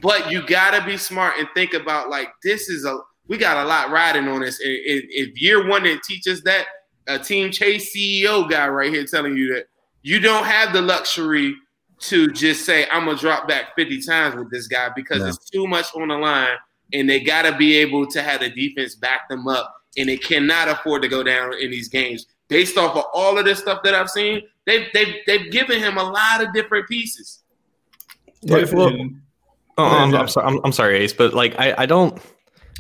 but 0.01 0.31
you 0.31 0.47
gotta 0.47 0.83
be 0.83 0.97
smart 0.97 1.35
and 1.39 1.47
think 1.55 1.75
about 1.75 2.09
like 2.09 2.29
this 2.43 2.71
is 2.71 2.87
a 2.87 3.01
we 3.29 3.39
got 3.39 3.65
a 3.65 3.69
lot 3.69 3.91
riding 3.91 4.29
on 4.29 4.41
this. 4.41 4.59
If 4.61 5.41
year 5.41 5.67
one 5.67 5.83
didn't 5.83 6.03
teach 6.03 6.27
us 6.29 6.41
that, 6.43 6.67
a 7.07 7.19
team 7.19 7.51
chase 7.51 7.95
CEO 7.95 8.49
guy 8.49 8.69
right 8.69 8.93
here 8.93 9.05
telling 9.05 9.37
you 9.37 9.55
that 9.55 9.67
you 10.03 10.21
don't 10.21 10.45
have 10.45 10.73
the 10.73 10.83
luxury 10.83 11.55
to 11.99 12.31
just 12.31 12.65
say 12.65 12.87
I'm 12.91 13.07
gonna 13.07 13.17
drop 13.17 13.49
back 13.49 13.75
50 13.75 14.03
times 14.03 14.37
with 14.37 14.51
this 14.51 14.67
guy 14.67 14.91
because 14.95 15.21
no. 15.21 15.29
it's 15.29 15.51
too 15.51 15.67
much 15.67 15.87
on 15.95 16.09
the 16.09 16.17
line, 16.17 16.57
and 16.93 17.09
they 17.09 17.21
gotta 17.21 17.57
be 17.57 17.77
able 17.77 18.07
to 18.09 18.23
have 18.23 18.41
the 18.41 18.51
defense 18.51 18.95
back 18.95 19.29
them 19.29 19.49
up, 19.49 19.75
and 19.97 20.09
they 20.09 20.17
cannot 20.17 20.69
afford 20.69 21.03
to 21.03 21.09
go 21.09 21.23
down 21.23 21.55
in 21.55 21.71
these 21.71 21.89
games 21.89 22.27
based 22.49 22.77
off 22.77 22.97
of 22.97 23.05
all 23.13 23.39
of 23.39 23.45
this 23.45 23.59
stuff 23.59 23.83
that 23.85 23.95
I've 23.95 24.11
seen. 24.11 24.43
They've 24.67 24.87
they've, 24.93 25.15
they've 25.27 25.51
given 25.51 25.79
him 25.79 25.97
a 25.97 26.03
lot 26.03 26.43
of 26.43 26.53
different 26.53 26.89
pieces. 26.89 27.43
But, 28.43 28.73
well, 28.73 28.93
oh, 29.79 29.85
I'm, 29.85 30.15
I'm, 30.15 30.29
sorry, 30.29 30.47
I'm, 30.47 30.61
I'm 30.65 30.73
sorry, 30.73 30.99
Ace, 30.99 31.13
but 31.13 31.35
like 31.35 31.59
I, 31.59 31.75
I 31.79 31.87
don't 31.87 32.21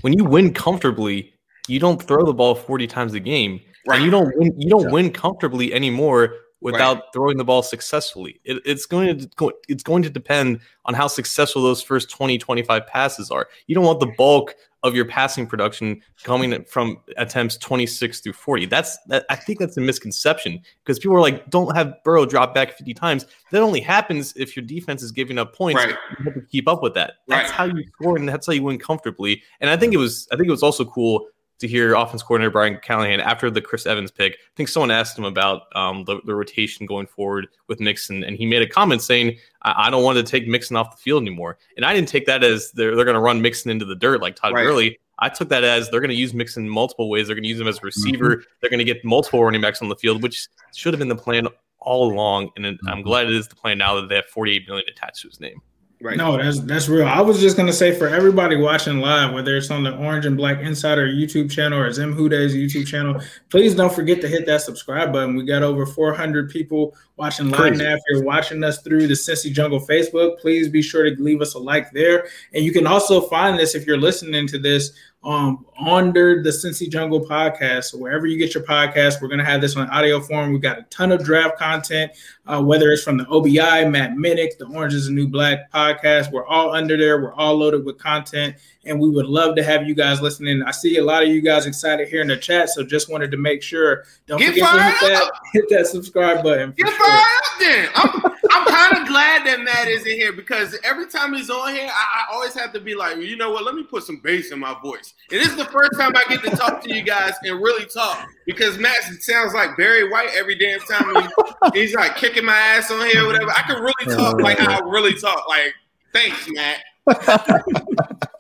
when 0.03 0.13
you 0.13 0.25
win 0.25 0.53
comfortably, 0.53 1.33
you 1.69 1.81
don't 1.81 2.03
throw 2.03 2.25
the 2.25 2.35
ball 2.35 2.55
40 2.55 2.87
times 2.87 3.15
a 3.15 3.21
game. 3.21 3.61
Right. 3.87 3.97
And 3.97 4.05
you 4.05 4.11
don't 4.11 4.37
win, 4.37 4.53
you 4.61 4.69
don't 4.69 4.91
win 4.91 5.11
comfortably 5.11 5.73
anymore 5.73 6.35
without 6.61 6.97
right. 6.97 7.05
throwing 7.13 7.37
the 7.37 7.45
ball 7.45 7.63
successfully. 7.63 8.41
It, 8.45 8.63
it's 8.65 8.87
going 8.87 9.19
to 9.19 9.53
it's 9.69 9.83
going 9.83 10.03
to 10.03 10.11
depend 10.11 10.61
on 10.85 10.95
how 10.95 11.07
successful 11.07 11.63
those 11.63 11.83
first 11.83 12.11
20 12.11 12.39
25 12.39 12.87
passes 12.87 13.31
are. 13.31 13.49
You 13.67 13.75
don't 13.75 13.85
want 13.85 14.01
the 14.01 14.13
bulk 14.19 14.55
of 14.87 14.95
your 14.95 15.05
passing 15.05 15.47
production 15.47 16.01
coming 16.23 16.65
from 16.65 16.99
attempts 17.17 17.57
26 17.59 18.21
through 18.21 18.33
40. 18.33 18.67
That's 18.67 18.97
that 19.09 19.27
I 19.29 19.37
think 19.37 19.59
that's 19.59 19.77
a 19.77 19.81
misconception 19.81 20.61
because 20.85 20.99
people 20.99 21.17
are 21.17 21.21
like 21.21 21.49
don't 21.51 21.75
have 21.77 21.95
Burrow 22.05 22.25
drop 22.25 22.55
back 22.55 22.77
50 22.77 22.95
times. 22.95 23.27
That 23.51 23.63
only 23.63 23.81
happens 23.81 24.33
if 24.37 24.57
your 24.57 24.65
defense 24.65 25.03
is 25.03 25.13
giving 25.13 25.39
up 25.39 25.55
points. 25.55 25.85
Right. 25.85 25.95
You 26.19 26.25
have 26.25 26.35
to 26.35 26.41
keep 26.43 26.69
up 26.69 26.83
with 26.83 26.95
that. 26.95 27.15
That's 27.27 27.51
right. 27.51 27.57
how 27.57 27.65
you 27.65 27.85
score 27.95 28.17
and 28.17 28.29
that's 28.29 28.47
how 28.47 28.53
you 28.53 28.63
win 28.63 28.79
comfortably. 28.79 29.43
And 29.61 29.69
I 29.71 29.77
think 29.77 29.93
it 29.93 29.99
was 29.99 30.29
I 30.33 30.37
think 30.37 30.49
it 30.49 30.53
was 30.53 30.63
also 30.63 30.85
cool 30.85 31.27
to 31.59 31.69
hear 31.69 31.95
offense 31.95 32.23
coordinator 32.23 32.51
Brian 32.51 32.79
Callahan 32.83 33.21
after 33.21 33.51
the 33.51 33.61
Chris 33.61 33.87
Evans 33.87 34.11
pick. 34.11 34.35
I 34.35 34.55
think 34.57 34.69
someone 34.69 34.91
asked 34.91 35.19
him 35.19 35.25
about 35.25 35.63
um, 35.75 36.05
the, 36.05 36.21
the, 36.25 36.35
rotation 36.35 36.87
going 36.87 37.07
forward 37.07 37.49
with 37.67 37.81
Mixon, 37.81 38.25
and 38.25 38.37
he 38.37 38.45
made 38.45 38.63
a 38.63 38.69
comment 38.69 39.03
saying, 39.03 39.39
I, 39.63 39.87
I, 39.87 39.91
don't 39.91 40.05
want 40.05 40.19
to 40.19 40.23
take 40.23 40.47
Mixon 40.47 40.77
off 40.77 40.91
the 40.91 41.01
field 41.01 41.23
anymore. 41.23 41.59
And 41.77 41.85
I 41.85 41.95
didn't 41.95 42.09
take 42.09 42.27
that 42.27 42.45
as 42.45 42.73
they're, 42.73 42.95
they're 42.95 43.05
going 43.05 43.15
to 43.15 43.21
run 43.21 43.41
Mixon 43.41 43.71
into 43.71 43.85
the 43.85 43.95
dirt 43.95 44.21
like 44.21 44.37
Todd 44.37 44.53
right. 44.53 44.65
Gurley. 44.65 44.99
I 45.19 45.31
took 45.31 45.49
that 45.49 45.65
as 45.65 45.89
they're 45.89 46.01
going 46.01 46.11
to 46.11 46.17
use 46.17 46.35
Mixon 46.35 46.69
multiple 46.69 47.09
ways. 47.09 47.27
They're 47.27 47.37
going 47.37 47.45
to 47.45 47.49
use 47.49 47.61
him 47.61 47.69
as 47.69 47.79
a 47.79 47.83
receiver. 47.83 48.37
Mm-hmm. 48.37 48.49
They're 48.61 48.71
going 48.71 48.79
to 48.79 48.85
get 48.85 49.03
multiple 49.05 49.43
running 49.43 49.63
backs 49.63 49.81
on 49.81 49.89
the 49.89 49.97
field, 49.97 50.23
which 50.23 50.49
should 50.75 50.93
have 50.93 50.99
been 50.99 51.09
the 51.09 51.17
plan 51.17 51.49
all 51.79 52.13
along. 52.13 52.51
And 52.57 52.67
mm-hmm. 52.67 52.89
I'm 52.89 53.01
glad 53.01 53.27
it 53.27 53.33
is 53.33 53.49
the 53.49 53.57
plan 53.57 53.79
now 53.79 53.99
that 53.99 54.09
they 54.11 54.17
have 54.17 54.27
48 54.27 54.69
million 54.69 54.85
attached 54.91 55.23
to 55.23 55.29
his 55.29 55.41
name. 55.41 55.63
Right. 56.01 56.19
No, 56.19 56.37
that's 56.37 56.61
that's 56.61 56.89
real. 56.89 57.07
I 57.07 57.23
was 57.23 57.41
just 57.41 57.57
gonna 57.57 57.73
say 57.73 57.99
for 57.99 58.07
everybody 58.07 58.55
watching 58.57 59.01
live, 59.01 59.33
whether 59.33 59.57
it's 59.57 59.71
on 59.71 59.83
the 59.83 59.97
Orange 59.97 60.27
and 60.27 60.37
Black 60.37 60.61
Insider 60.61 61.07
YouTube 61.07 61.51
channel 61.51 61.79
or 61.79 61.91
Zim 61.91 62.15
Hude's 62.15 62.55
YouTube 62.55 62.87
channel, 62.87 63.19
please 63.49 63.75
don't 63.75 63.93
forget 63.93 64.21
to 64.21 64.29
hit 64.29 64.45
that 64.45 64.61
subscribe 64.61 65.11
button. 65.11 65.37
We 65.37 65.47
got 65.47 65.63
over 65.63 65.87
400 65.87 66.51
people 66.51 66.95
watching 67.17 67.49
live 67.49 67.61
Crazy. 67.61 67.85
now. 67.85 67.95
If 67.95 68.01
you're 68.09 68.23
watching 68.23 68.63
us 68.63 68.83
through 68.83 69.07
the 69.07 69.15
Cincy 69.15 69.53
Jungle 69.53 69.81
Facebook, 69.81 70.39
please 70.39 70.69
be 70.69 70.83
sure 70.83 71.09
to 71.09 71.23
leave 71.23 71.41
us 71.41 71.55
a 71.55 71.59
like 71.59 71.91
there. 71.93 72.29
And 72.53 72.65
you 72.65 72.73
can 72.73 72.87
also 72.87 73.23
find 73.23 73.59
this 73.59 73.75
if 73.75 73.87
you're 73.87 73.99
listening 73.99 74.47
to 74.49 74.59
this 74.59 74.93
um, 75.25 75.67
under 75.85 76.43
the 76.43 76.51
Cincy 76.51 76.89
Jungle 76.89 77.27
podcast. 77.27 77.85
So 77.85 77.99
wherever 77.99 78.27
you 78.27 78.39
get 78.39 78.55
your 78.55 78.63
podcast, 78.63 79.21
we're 79.21 79.29
going 79.29 79.41
to 79.41 79.45
have 79.45 79.61
this 79.61 79.77
on 79.77 79.89
audio 79.91 80.21
form. 80.21 80.53
We've 80.53 80.63
got 80.63 80.79
a 80.79 80.83
ton 80.83 81.11
of 81.11 81.25
draft 81.25 81.59
content, 81.59 82.13
uh, 82.47 82.63
whether 82.63 82.93
it's 82.93 83.03
from 83.03 83.17
the 83.17 83.27
OBI, 83.27 83.89
Matt 83.89 84.13
Minnick, 84.13 84.59
the 84.59 84.67
Orange 84.67 84.95
is 84.95 85.09
a 85.09 85.13
New 85.13 85.27
Black 85.27 85.71
podcast. 85.73 86.31
We're 86.31 86.47
all 86.47 86.75
under 86.75 86.97
there. 86.97 87.21
We're 87.21 87.35
all 87.35 87.57
loaded 87.57 87.85
with 87.85 87.99
content 87.99 88.57
and 88.87 89.01
we 89.01 89.11
would 89.11 89.27
love 89.27 89.57
to 89.57 89.63
have 89.63 89.87
you 89.87 89.95
guys 89.95 90.21
listening. 90.21 90.63
I 90.63 90.71
see 90.71 90.99
a 90.99 91.05
lot 91.05 91.23
of 91.23 91.29
you 91.29 91.41
guys 91.41 91.67
excited 91.67 92.09
here 92.09 92.21
in 92.21 92.29
the 92.29 92.37
chat, 92.37 92.71
so 92.71 92.85
just 92.85 93.11
wanted 93.11 93.31
to 93.33 93.37
make 93.37 93.63
sure. 93.63 94.05
Don't 94.27 94.39
Get 94.39 94.55
forget 94.55 94.73
to 94.73 94.83
hit 94.83 95.01
that, 95.01 95.33
hit 95.53 95.69
that 95.71 95.87
subscribe 95.87 96.43
button. 96.43 96.73
Get 96.77 96.89
sure. 96.89 96.99
fired 96.99 97.21
up 97.21 97.59
then. 97.59 97.89
I'm, 97.95 98.33
I'm 98.51 98.67
kind 98.67 99.03
of 99.03 99.09
glad 99.09 99.47
that 99.47 99.61
Matt 99.61 99.89
is 99.89 100.07
in 100.07 100.17
here 100.17 100.33
because 100.33 100.79
every 100.85 101.07
time 101.07 101.35
he's 101.35 101.51
on 101.51 101.75
here, 101.75 101.89
I, 101.89 102.25
I, 102.29 102.35
always 102.35 102.55
have 102.55 102.73
to 102.75 102.81
be 102.81 102.95
like, 102.95 103.19
you 103.19 103.37
know 103.37 103.51
what? 103.51 103.65
Let 103.65 103.75
me 103.75 103.83
put 103.83 104.05
some 104.05 104.21
bass 104.23 104.53
in 104.53 104.59
my 104.59 104.77
voice. 104.83 105.15
And 105.31 105.41
this 105.41 105.49
is 105.49 105.57
the 105.57 105.65
first 105.67 105.93
time 105.99 106.13
I 106.15 106.25
get 106.29 106.43
to 106.45 106.51
talk 106.57 106.83
to 106.83 106.95
you 106.95 107.03
guys 107.03 107.35
and 107.43 107.61
really 107.61 107.87
talk 107.87 108.29
because 108.47 108.79
Matt 108.79 108.97
sounds 109.21 109.53
like 109.55 109.77
Barry 109.77 110.09
White 110.09 110.31
every 110.35 110.57
damn 110.57 110.81
time 110.81 111.29
he, 111.73 111.81
he's 111.81 111.95
like 111.95 112.17
kicking 112.17 112.45
my 112.45 112.57
ass 112.57 112.91
on 112.91 113.07
here, 113.09 113.25
or 113.25 113.27
whatever. 113.27 113.51
I 113.51 113.63
can 113.63 113.83
really 113.83 114.17
talk 114.17 114.41
like 114.41 114.61
I 114.61 114.79
really 114.81 115.15
talk. 115.15 115.49
Like, 115.49 115.75
thanks, 116.13 116.49
Matt. 116.51 116.83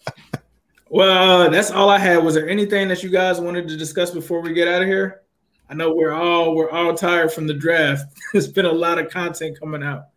Well, 0.89 1.43
uh, 1.43 1.49
that's 1.49 1.71
all 1.71 1.91
I 1.91 1.99
had. 1.99 2.23
Was 2.25 2.35
there 2.35 2.49
anything 2.49 2.89
that 2.89 3.03
you 3.03 3.11
guys 3.11 3.41
wanted 3.41 3.67
to 3.69 3.77
discuss 3.77 4.11
before 4.11 4.41
we 4.41 4.53
get 4.53 4.69
out 4.69 4.83
of 4.83 4.89
here? 4.89 5.23
I 5.69 5.75
know 5.75 5.93
we're 5.93 6.13
all 6.13 6.55
we're 6.55 6.71
all 6.71 6.95
tired 6.95 7.33
from 7.33 7.49
the 7.49 7.55
draft. 7.55 8.05
There's 8.33 8.47
been 8.47 8.67
a 8.67 8.73
lot 8.73 8.99
of 8.99 9.11
content 9.11 9.59
coming 9.59 9.83
out. 9.83 10.09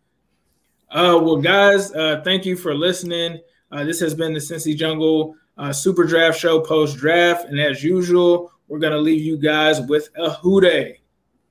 Uh, 0.90 1.18
well, 1.22 1.36
guys, 1.36 1.92
uh, 1.92 2.20
thank 2.24 2.44
you 2.44 2.56
for 2.56 2.74
listening. 2.74 3.40
Uh, 3.72 3.84
this 3.84 4.00
has 4.00 4.14
been 4.14 4.32
the 4.32 4.40
Cincy 4.40 4.76
Jungle 4.76 5.34
uh, 5.58 5.72
Super 5.72 6.04
Draft 6.04 6.38
Show 6.38 6.60
post 6.60 6.96
draft, 6.96 7.46
and 7.46 7.60
as 7.60 7.82
usual, 7.82 8.52
we're 8.68 8.78
gonna 8.78 8.98
leave 8.98 9.22
you 9.22 9.36
guys 9.36 9.80
with 9.80 10.08
a 10.16 10.30
who 10.34 10.60
dey. 10.60 11.00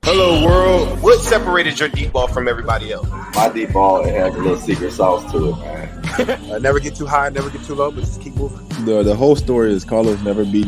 Hello, 0.03 0.45
world. 0.45 1.01
What 1.01 1.19
separated 1.19 1.77
your 1.79 1.89
deep 1.89 2.13
ball 2.13 2.29
from 2.29 2.47
everybody 2.47 2.93
else? 2.93 3.07
My 3.35 3.49
deep 3.53 3.73
ball 3.73 4.05
it 4.05 4.13
has 4.15 4.33
a 4.33 4.37
little 4.37 4.57
secret 4.57 4.93
sauce 4.93 5.29
to 5.33 5.49
it, 5.49 5.57
man. 5.57 5.98
uh, 6.51 6.59
never 6.59 6.79
get 6.79 6.95
too 6.95 7.05
high, 7.05 7.29
never 7.29 7.49
get 7.49 7.63
too 7.63 7.75
low, 7.75 7.91
but 7.91 8.01
just 8.01 8.21
keep 8.21 8.35
moving. 8.35 8.67
The 8.85 9.03
the 9.03 9.15
whole 9.15 9.35
story 9.35 9.71
is 9.73 9.85
Carlos 9.85 10.21
never 10.21 10.43
beat 10.43 10.67